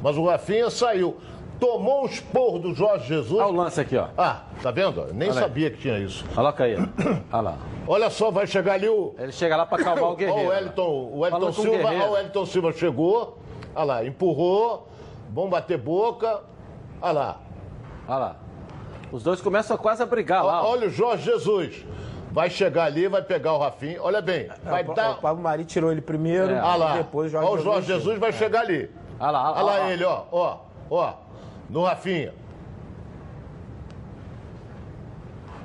[0.02, 1.18] Mas o Rafinha saiu.
[1.60, 3.40] Tomou um esporro do Jorge Jesus.
[3.40, 4.08] Olha o lance aqui, ó.
[4.18, 5.08] Ah, tá vendo?
[5.14, 5.44] Nem Olha aí.
[5.44, 6.26] sabia que tinha isso.
[6.36, 6.76] Coloca aí.
[6.76, 6.82] ó.
[7.38, 7.58] Olha lá.
[7.88, 9.14] Olha só, vai chegar ali o.
[9.18, 10.40] Ele chega lá para calmar o Guerreiro.
[10.42, 12.04] Ó, o Wellington, o Wellington o Silva, Guerreiro.
[12.04, 13.38] ó, o Wellington Silva chegou.
[13.74, 14.88] Olha lá, empurrou.
[15.32, 16.42] Vão bater boca.
[17.02, 17.38] Olha lá.
[18.08, 18.36] Olha lá.
[19.12, 20.64] Os dois começam quase a brigar lá.
[20.64, 20.72] ó.
[20.72, 21.86] Olha o Jorge Jesus.
[22.32, 23.98] Vai chegar ali, vai pegar o Rafinha.
[24.02, 25.12] Olha bem, vai o, dar.
[25.12, 26.62] o Pablo Mari tirou ele primeiro, É.
[26.62, 26.94] Olha lá.
[26.98, 28.92] depois o Ó, o Jorge Jesus vai chegar ali.
[29.18, 30.58] Olha lá, Olha lá ele, ó, ó,
[30.90, 31.14] ó.
[31.76, 32.34] No Rafinha.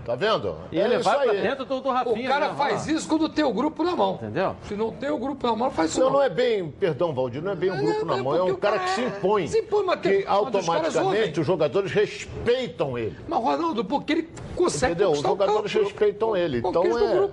[0.04, 0.56] Tá vendo?
[0.72, 1.40] E ele isso vai pra aí.
[1.40, 2.26] dentro do, do Rafinha.
[2.26, 2.54] O cara né?
[2.56, 2.92] faz lá.
[2.94, 4.14] isso quando tem o grupo na mão.
[4.14, 4.56] Entendeu?
[4.66, 6.00] Se não tem o grupo na mão, faz isso.
[6.00, 8.56] Não, não é bem, perdão, Valdir, não é bem um grupo na mão, é um
[8.56, 9.46] cara que se impõe.
[9.46, 13.16] Se impõe, mas que automaticamente os jogadores respeitam ele.
[13.28, 15.12] Mas, Ronaldo, porque ele consegue Entendeu?
[15.12, 16.58] Os jogadores respeitam ele.
[16.58, 17.30] Então é.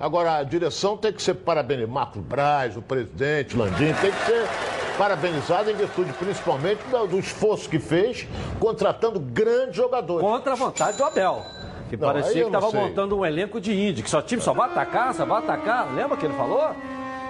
[0.00, 1.92] Agora, a direção tem que ser parabenizada.
[1.92, 7.68] Marcos Braz, o presidente, Landim, tem que ser parabenizado em virtude, principalmente, do, do esforço
[7.68, 8.26] que fez,
[8.58, 10.26] contratando grandes jogadores.
[10.26, 11.46] Contra a vontade do Abel.
[11.88, 14.68] Que Não, parecia que estava montando um elenco de índio, que só time só vai
[14.68, 15.94] atacar, só vai atacar.
[15.94, 16.74] Lembra que ele falou?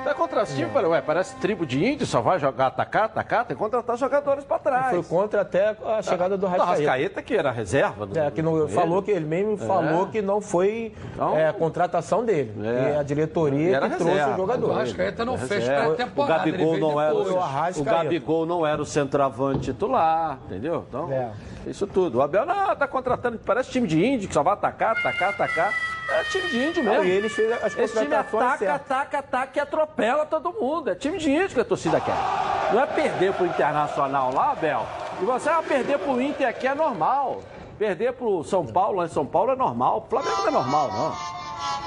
[0.04, 3.44] Vai contra esse time, falei, ué, parece tribo de índio, só vai jogar, atacar, atacar,
[3.44, 4.90] tem que contratar jogadores pra trás.
[4.90, 6.72] Foi contra até a chegada do Não, Rascaeta.
[6.90, 8.06] Rascaeta que era reserva.
[8.06, 9.66] do- É, que não, falou que ele mesmo É.
[9.66, 12.54] falou que não foi Então- é, a contratação dele.
[12.66, 12.94] É.
[12.94, 14.34] E a diretoria Era que trouxe reserva.
[14.34, 14.68] o jogador.
[14.70, 18.86] O Arrascaeta não fez pré-temporada, O Gabigol não era o, o Gabigol não era o
[18.86, 20.84] centroavante titular, entendeu?
[20.88, 21.30] Então, É.
[21.66, 22.18] isso tudo.
[22.18, 25.72] O Abel não, tá contratando, parece time de índio que só vai atacar, atacar, atacar.
[26.10, 26.98] É time de índio mesmo.
[26.98, 30.90] Não, e ele fez as Esse time ataca, ataca, ataca e atropela todo mundo.
[30.90, 32.16] É time de índio que a torcida quer.
[32.72, 34.86] Não é perder pro Internacional lá, Abel.
[35.20, 37.42] E você vai perder pro Inter aqui é normal.
[37.78, 40.04] Perder pro São Paulo lá em São Paulo é normal.
[40.06, 41.37] O Flamengo não é normal, não.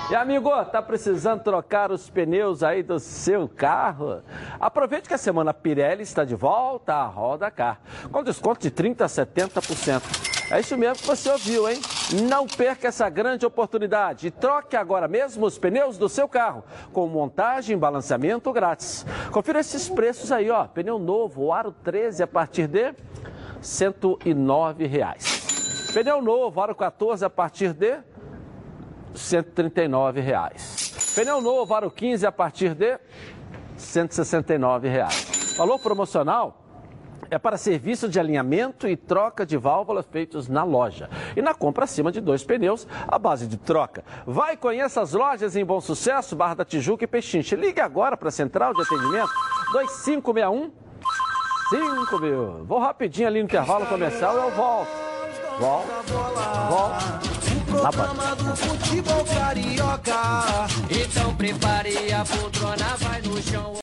[0.10, 4.22] E amigo, tá precisando trocar os pneus aí do seu carro?
[4.60, 7.80] Aproveite que a semana Pirelli está de volta à Roda Car,
[8.12, 10.32] com desconto de 30% a 70%.
[10.52, 11.80] É isso mesmo que você ouviu, hein?
[12.28, 16.62] Não perca essa grande oportunidade e troque agora mesmo os pneus do seu carro,
[16.92, 19.06] com montagem e balanceamento grátis.
[19.32, 20.66] Confira esses preços aí, ó.
[20.68, 22.94] Pneu novo, o Aro 13 a partir de
[23.62, 25.90] 109 reais.
[25.94, 28.00] Pneu novo, Aro 14 a partir de
[29.14, 31.14] 139 reais.
[31.16, 32.98] Pneu novo, aro 15 a partir de
[33.76, 35.56] 169 reais.
[35.58, 36.58] Valor promocional
[37.30, 41.10] é para serviço de alinhamento e troca de válvulas feitos na loja.
[41.36, 44.04] E na compra acima de dois pneus, a base de troca.
[44.26, 47.56] Vai conheça as lojas em Bom Sucesso, Barra da Tijuca e Pechinche.
[47.56, 49.32] Ligue agora para a Central de Atendimento
[49.72, 50.72] 2561
[51.72, 52.66] 5 mil.
[52.66, 54.92] Vou rapidinho ali no intervalo comercial e eu volto.
[55.58, 55.88] Volto.
[56.70, 57.31] Volto.
[57.72, 60.68] Programa do futebol carioca.
[60.90, 63.82] Então prepare a poltrona, vai no chão.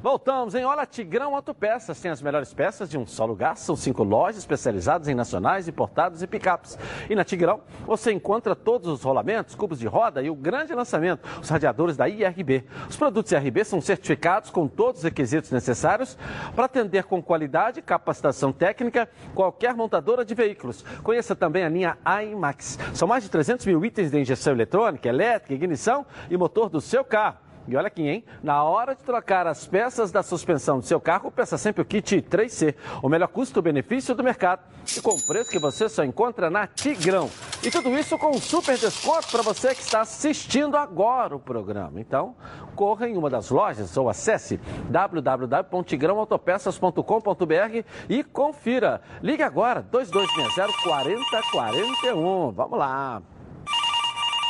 [0.00, 0.64] Voltamos, hein?
[0.64, 3.56] Olha, Tigrão Autopeças tem as melhores peças de um só lugar.
[3.56, 6.78] São cinco lojas especializadas em nacionais, importados e picapes.
[7.10, 11.28] E na Tigrão você encontra todos os rolamentos, cubos de roda e o grande lançamento,
[11.42, 12.64] os radiadores da IRB.
[12.88, 16.16] Os produtos IRB são certificados com todos os requisitos necessários
[16.54, 20.84] para atender com qualidade e capacitação técnica qualquer montadora de veículos.
[21.02, 22.78] Conheça também a linha IMAX.
[22.94, 27.04] São mais de 300 mil itens de injeção eletrônica, elétrica, ignição e motor do seu
[27.04, 27.47] carro.
[27.68, 28.24] E olha aqui, hein?
[28.42, 32.22] Na hora de trocar as peças da suspensão do seu carro, peça sempre o kit
[32.22, 34.62] 3C, o melhor custo-benefício do mercado
[34.96, 37.28] e com preço que você só encontra na Tigrão.
[37.62, 42.00] E tudo isso com um super desconto para você que está assistindo agora o programa.
[42.00, 42.34] Então,
[42.74, 44.58] corra em uma das lojas ou acesse
[44.88, 49.02] www.tigrãoautopeças.com.br e confira.
[49.22, 52.50] Ligue agora, 2260 4041.
[52.52, 53.22] Vamos lá.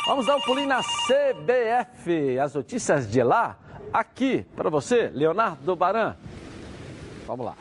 [0.09, 2.39] Vamos dar um pulinho na CBF.
[2.39, 3.59] As notícias de lá,
[3.93, 6.15] aqui para você, Leonardo Baran.
[7.27, 7.55] Vamos lá.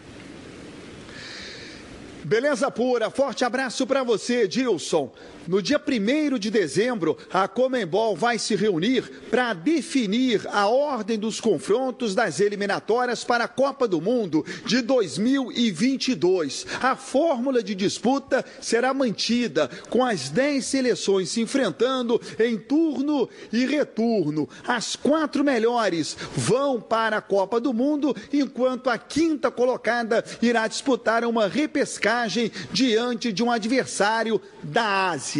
[2.24, 5.12] Beleza pura, forte abraço para você, Dilson.
[5.48, 11.40] No dia 1 de dezembro, a Comembol vai se reunir para definir a ordem dos
[11.40, 16.66] confrontos das eliminatórias para a Copa do Mundo de 2022.
[16.82, 23.64] A fórmula de disputa será mantida, com as 10 seleções se enfrentando em turno e
[23.64, 24.46] retorno.
[24.66, 31.24] As quatro melhores vão para a Copa do Mundo, enquanto a quinta colocada irá disputar
[31.24, 35.37] uma repescagem diante de um adversário da Ásia.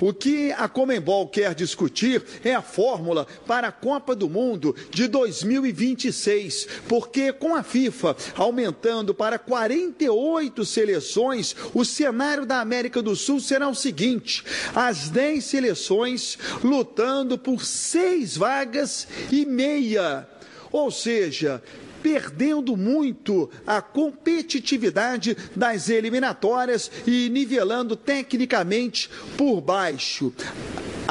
[0.00, 5.08] O que a Comembol quer discutir é a fórmula para a Copa do Mundo de
[5.08, 13.40] 2026, porque com a FIFA aumentando para 48 seleções, o cenário da América do Sul
[13.40, 14.44] será o seguinte:
[14.74, 20.26] as 10 seleções lutando por seis vagas e meia.
[20.72, 21.62] Ou seja,
[22.02, 30.32] perdendo muito a competitividade das eliminatórias e nivelando tecnicamente por baixo.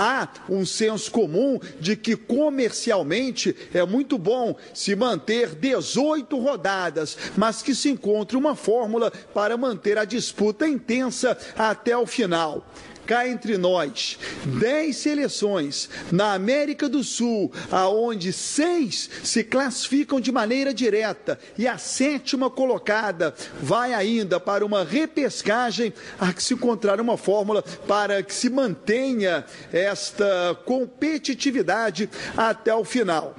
[0.02, 7.62] Há um senso comum de que comercialmente é muito bom se manter 18 rodadas, mas
[7.62, 12.66] que se encontre uma fórmula para manter a disputa intensa até o final
[13.10, 20.72] cá entre nós, 10 seleções na América do Sul, aonde seis se classificam de maneira
[20.72, 27.18] direta e a sétima colocada vai ainda para uma repescagem, a que se encontrar uma
[27.18, 32.08] fórmula para que se mantenha esta competitividade
[32.38, 33.36] até o final.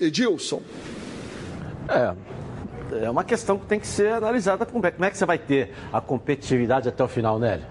[0.00, 0.62] Edilson.
[1.88, 4.64] É, é uma questão que tem que ser analisada.
[4.64, 7.66] Como é, como é que você vai ter a competitividade até o final, Nélio?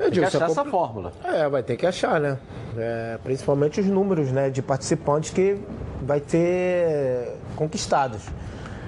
[0.00, 1.12] Tem que achar é essa fórmula.
[1.22, 2.38] É, vai ter que achar, né?
[2.76, 5.58] É, principalmente os números né, de participantes que
[6.02, 8.22] vai ter conquistados.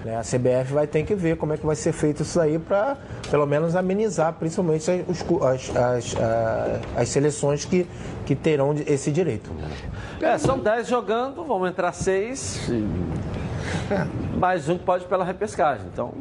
[0.04, 0.16] Né?
[0.16, 2.96] A CBF vai ter que ver como é que vai ser feito isso aí para,
[3.30, 6.14] pelo menos, amenizar, principalmente as, os as, as,
[6.96, 7.86] as seleções que,
[8.24, 9.50] que terão esse direito.
[10.20, 12.70] É, são 10 jogando, vão entrar 6.
[14.38, 15.86] Mais um que pode ir pela repescagem.
[15.92, 16.12] Então,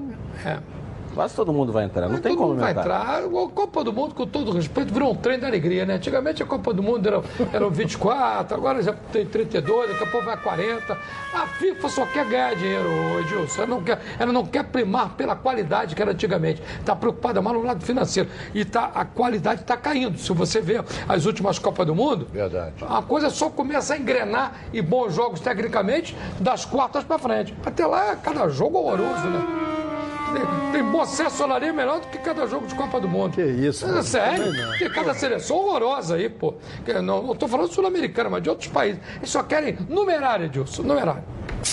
[1.13, 2.07] quase todo mundo vai entrar.
[2.07, 3.23] Não tem Todo como mundo vai entrar.
[3.23, 5.95] A Copa do Mundo, com todo respeito, virou um trem da alegria, né?
[5.95, 7.21] Antigamente a Copa do Mundo era,
[7.53, 10.97] eram 24, agora já tem 32, daqui a pouco vai 40.
[11.33, 12.89] A FIFA só quer ganhar dinheiro,
[13.19, 13.61] Edilson.
[13.63, 16.61] Ela não quer, ela não quer primar pela qualidade que era antigamente.
[16.79, 18.29] Está preocupada mais no lado financeiro.
[18.53, 20.17] E tá, a qualidade está caindo.
[20.17, 22.73] Se você vê as últimas Copas do Mundo, Verdade.
[22.87, 27.53] a coisa só começa a engrenar e bons jogos tecnicamente das quartas para frente.
[27.65, 29.61] Até lá, cada jogo horroroso, né?
[30.33, 33.33] Tem, tem sensonaria melhor do que cada jogo de Copa do Mundo.
[33.33, 33.85] Que isso?
[33.85, 34.51] É sério?
[34.77, 36.53] Tem cada seleção horrorosa aí, pô.
[36.85, 39.01] Que Não, não tô falando sul-americana, mas de outros países.
[39.17, 41.23] Eles só querem numerário, Edilson, numerário.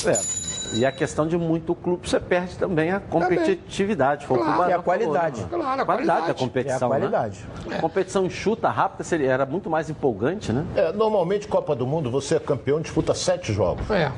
[0.06, 0.48] É.
[0.74, 4.26] E a questão de muito clube, você perde também a competitividade.
[4.26, 5.40] Foi o que o Claro, Barão e a qualidade.
[5.42, 5.64] falou, né?
[5.64, 6.38] Claro, a qualidade da qualidade.
[6.38, 6.74] competição.
[6.74, 7.46] É a qualidade.
[7.66, 7.78] Né?
[7.80, 10.64] Competição enxuta, rápida, seria, era muito mais empolgante, né?
[10.76, 13.90] É, normalmente, Copa do Mundo, você é campeão, disputa sete jogos.
[13.90, 14.12] É.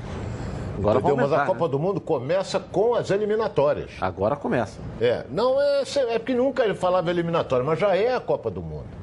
[0.80, 1.16] Agora Entendeu?
[1.16, 3.90] vai Mas a aumentar, Copa do Mundo começa com as eliminatórias.
[4.00, 4.80] Agora começa.
[5.00, 8.62] É, não é, é porque nunca ele falava eliminatória, mas já é a Copa do
[8.62, 8.99] Mundo.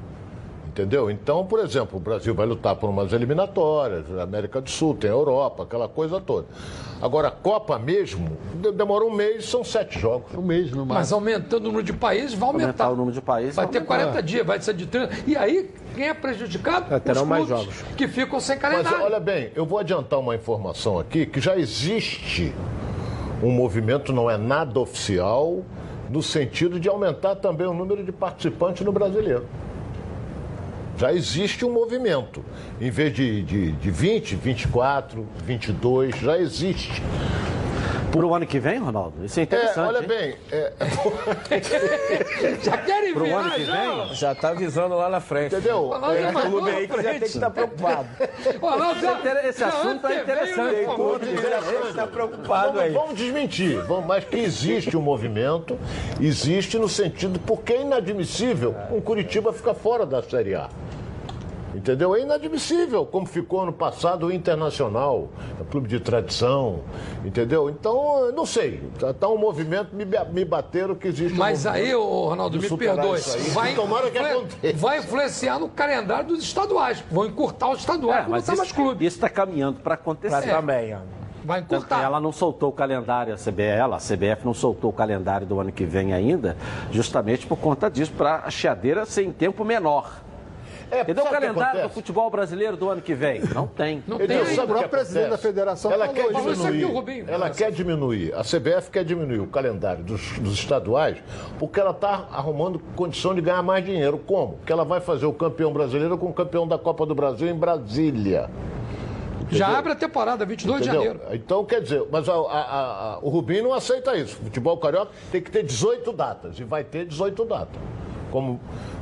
[0.78, 1.10] Entendeu?
[1.10, 5.10] Então, por exemplo, o Brasil vai lutar por umas eliminatórias, a América do Sul, tem
[5.10, 6.45] a Europa, aquela coisa toda.
[7.02, 10.32] Agora, a Copa mesmo, de- demora um mês, são sete jogos.
[10.38, 12.66] Um mês no Mas aumentando o número de países, vai aumentar.
[12.68, 13.56] Aumentar o número de países.
[13.56, 13.95] Vai ter aumentar.
[13.98, 15.10] 40 dias, vai ser de 30.
[15.26, 16.94] E aí, quem é prejudicado?
[16.94, 17.82] É, terão Os mais jogos.
[17.98, 19.04] Que ficam sem Mas calendário.
[19.04, 22.54] olha bem, eu vou adiantar uma informação aqui que já existe
[23.41, 25.64] um movimento, não é nada oficial,
[26.08, 29.44] no sentido de aumentar também o número de participantes no brasileiro.
[30.98, 32.44] Já existe um movimento.
[32.82, 37.02] Em vez de, de, de 20, 24, 22, já existe.
[38.11, 39.24] Para o ano que vem, Ronaldo?
[39.26, 39.80] Isso é É, interessante.
[39.80, 40.07] olha hein?
[40.07, 40.72] bem, é,
[42.64, 43.76] Já querem Pro ano que já.
[44.06, 44.14] vem?
[44.15, 45.53] Já está avisando lá na frente.
[45.53, 45.88] entendeu?
[45.90, 48.07] Ronaldo É, mandou clube aí que já tem que estar preocupado.
[48.61, 50.76] Ronaldo já- Esse- assunto é interessante.
[50.76, 52.91] Tem clube que já tem que estar preocupado Vamos, aí.
[52.94, 55.78] vamos desmentir, vamos, mas que existe um movimento,
[56.19, 60.69] existe no sentido, porque é inadmissível um Curitiba ficar fora da Série A.
[61.78, 62.16] Entendeu?
[62.16, 65.30] É inadmissível, como ficou ano passado o Internacional,
[65.60, 66.80] é um clube de tradição,
[67.24, 67.70] entendeu?
[67.70, 71.94] Então, não sei, tá, tá um movimento, me, me bateram que existe um Mas aí,
[71.94, 73.20] movimento ô, Ronaldo, me perdoe.
[73.20, 73.41] isso aí.
[73.52, 74.78] Vai, Tomara que vai- aconteça.
[74.78, 77.04] vai influenciar no calendário dos estaduais.
[77.12, 79.06] Vão encurtar os estaduais, É, mas mais isso clube.
[79.06, 80.41] está caminhando para acontecer.
[80.48, 80.99] Pra também, ó.
[81.45, 82.02] Vai encurtar.
[82.02, 85.60] Ela não soltou o calendário, a CBF, ela, a CBF não soltou o calendário do
[85.60, 86.58] ano que vem ainda,
[86.91, 90.24] justamente por conta disso, para a chiadeira ser em tempo menor.
[90.90, 93.42] É, Cadê o que calendário do futebol brasileiro do ano que vem?
[93.54, 94.02] Não tem.
[94.08, 94.28] Não tem.
[94.28, 95.30] sabe O que próprio presidente acontece?
[95.44, 97.26] da federação ela falou quer diminuir, o Rubinho.
[97.28, 101.18] ela quer diminuir, a CBF quer diminuir o calendário dos, dos estaduais,
[101.60, 104.18] porque ela está arrumando condição de ganhar mais dinheiro.
[104.18, 104.54] Como?
[104.54, 107.56] Porque ela vai fazer o campeão brasileiro com o campeão da Copa do Brasil em
[107.56, 108.50] Brasília.
[109.50, 109.80] Já Entendeu?
[109.80, 111.00] abre a temporada, 22 Entendeu?
[111.02, 111.36] de janeiro.
[111.36, 114.38] Então, quer dizer, mas a- a- a- a- o Rubinho não aceita isso.
[114.42, 117.80] O futebol carioca tem que ter 18 datas, e vai ter 18 datas.
[118.30, 118.60] Como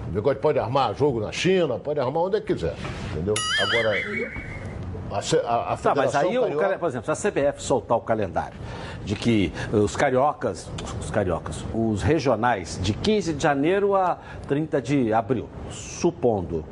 [0.10, 2.76] o negócio pode armar jogo na China, pode armar onde quiser,
[3.12, 3.34] entendeu?
[3.62, 3.92] Agora,
[5.12, 8.02] a, a, a Tá, mas Federação aí, Carioca- por exemplo, se a CBF soltar o
[8.02, 8.58] calendário
[9.04, 10.70] de que os cariocas,
[11.00, 14.18] os cariocas, os regionais, de 15 de janeiro a
[14.48, 16.66] 30 de abril, supondo,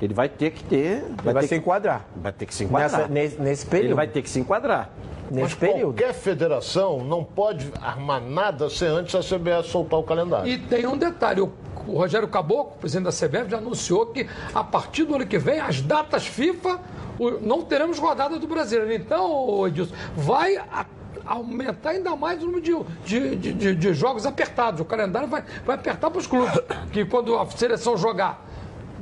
[0.00, 1.04] ele vai ter que ter.
[1.04, 2.04] Ele vai ter se que- enquadrar.
[2.16, 2.90] Vai ter que se enquadrar.
[3.00, 3.86] Nessa- nesse, nesse período.
[3.86, 4.90] Ele vai ter que se enquadrar.
[5.30, 5.94] Mas Nesse período.
[5.94, 10.46] qualquer federação não pode armar nada sem antes a CBF soltar o calendário.
[10.46, 11.50] E tem um detalhe, o,
[11.86, 15.60] o Rogério Caboclo, presidente da CBF, já anunciou que a partir do ano que vem,
[15.60, 16.78] as datas FIFA,
[17.40, 18.92] não teremos rodada do Brasileiro.
[18.92, 20.56] Então, Edilson, vai
[21.24, 22.60] aumentar ainda mais o número
[23.04, 24.80] de, de- de- de jogos apertados.
[24.80, 26.52] O calendário vai, vai apertar para os clubes.
[26.92, 28.44] Que quando a seleção jogar,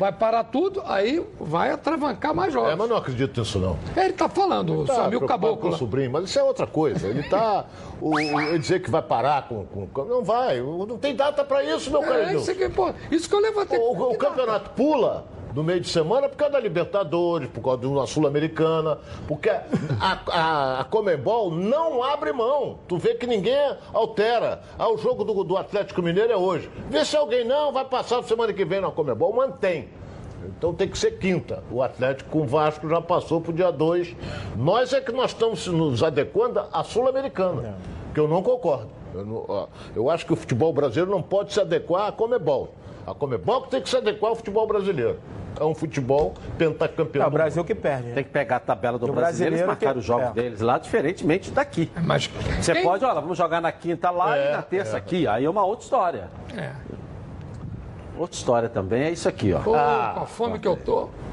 [0.01, 2.71] vai parar tudo, aí vai atravancar mais jogos.
[2.73, 3.77] É, mas não acredito nisso, não.
[3.95, 5.69] Ele está falando, o Tá seu amigo preocupado Caboclo.
[5.71, 7.07] com o sobrinho, mas isso é outra coisa.
[7.07, 7.67] Ele tá.
[8.01, 9.67] o, o- ele dizer que vai parar com.
[9.67, 10.59] com- não vai.
[10.61, 12.03] Não tem data para isso, meu.
[12.03, 13.79] É, isso, aqui, pô, isso que eu levantei.
[13.79, 18.07] O, o campeonato pula no meio de semana por causa da Libertadores, por causa uma
[18.07, 19.63] Sul-Americana, porque a,
[20.31, 22.79] a, a Comembol não abre mão.
[22.87, 24.63] Tu vê que ninguém altera.
[24.79, 26.71] Ah, o jogo do, do Atlético Mineiro é hoje.
[26.89, 29.89] Vê se alguém não vai passar semana que vem na Comembol, mantém.
[30.57, 31.63] Então tem que ser quinta.
[31.71, 34.17] O Atlético com o Vasco já passou para o dia 2.
[34.57, 37.77] Nós é que nós estamos nos adequando à Sul-Americana,
[38.15, 38.89] que eu não concordo.
[39.15, 42.71] Eu, não- eu acho que o futebol brasileiro não pode se adequar à Comebol.
[43.07, 45.19] A Comebol que tem que se adequar ao futebol brasileiro.
[45.59, 47.25] É um futebol pentacampeão.
[47.25, 48.13] É o Brasil que perde.
[48.13, 50.33] Tem que pegar a tabela do o brasileiro, e brasileiro marcar que- os jogos é.
[50.33, 51.91] deles lá, diferentemente daqui.
[52.05, 52.29] Mas
[52.61, 54.99] Você quem- pode, olha, vamos jogar na quinta lá É, e na terça é.
[54.99, 55.27] aqui.
[55.27, 56.29] Aí é uma outra história.
[56.57, 56.71] É.
[58.19, 59.61] Outra história também é isso aqui, ó.
[59.61, 61.09] Pô, Ah, com a fome que eu tô.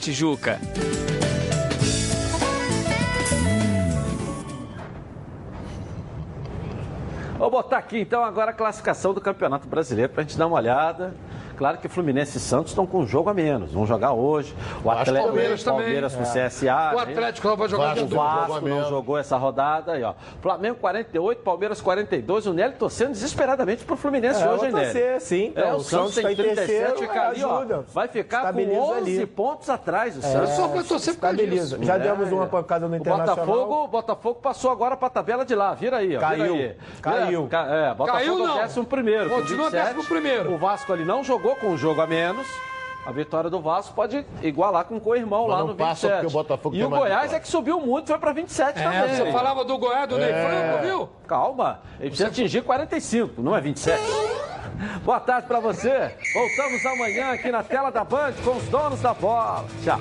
[0.00, 0.58] Tijuca.
[7.38, 11.14] Vou botar aqui então agora a classificação do Campeonato Brasileiro pra gente dar uma olhada.
[11.60, 13.70] Claro que Fluminense e Santos estão com um jogo a menos.
[13.70, 14.54] Vão jogar hoje.
[14.82, 15.80] O Atlético Palmeiras também.
[15.82, 16.48] Palmeiras com É.
[16.48, 16.92] CSA.
[16.94, 17.02] O né?
[17.02, 18.08] Atlético não vai jogar Vasco, O.
[18.18, 19.92] Vasco não jogou essa rodada.
[19.92, 20.14] Aí, ó.
[20.40, 22.46] Flamengo 48, Palmeiras 42.
[22.46, 25.20] O Nélio torcendo desesperadamente pro Fluminense É, hoje, hein, Nélio?
[25.20, 25.52] sim.
[25.54, 27.56] É, o, o Santos Santos tem tá em 37, terceiro, fica ali, ó.
[27.58, 27.84] ajuda.
[27.92, 29.26] Vai ficar com Estabiliza 11 ali.
[29.26, 30.50] pontos atrás o É, Santos.
[30.52, 31.84] só vai torcer por causa.
[31.84, 33.36] Já demos uma pancada no O Internacional.
[33.44, 35.74] Botafogo, o Botafogo passou agora pra tabela de lá.
[35.74, 36.20] Vira aí, ó.
[36.20, 36.54] Caiu.
[36.54, 36.76] Vira aí.
[37.02, 37.44] Caiu.
[37.44, 38.56] Vira- ca- É, Botafogo Caiu, é o não.
[38.62, 39.28] décimo primeiro.
[39.28, 39.84] Continua 27.
[39.94, 40.54] décimo primeiro.
[40.54, 42.46] O Vasco ali não jogou com um jogo a menos.
[43.06, 46.12] A vitória do Vasco pode igualar com o co-irmão lá no passa 27.
[46.12, 49.16] porque o Botafogo e o Goiás é que subiu muito, foi pra 27 É, também.
[49.16, 51.08] você falava do Goiás, do Ney Franco, viu?
[51.26, 53.98] Calma, ele precisa atingir 45, não é 27.
[55.02, 56.14] Boa tarde pra você.
[56.34, 59.64] Voltamos amanhã aqui na tela da Band com os donos da bola.
[59.82, 59.98] Tchau.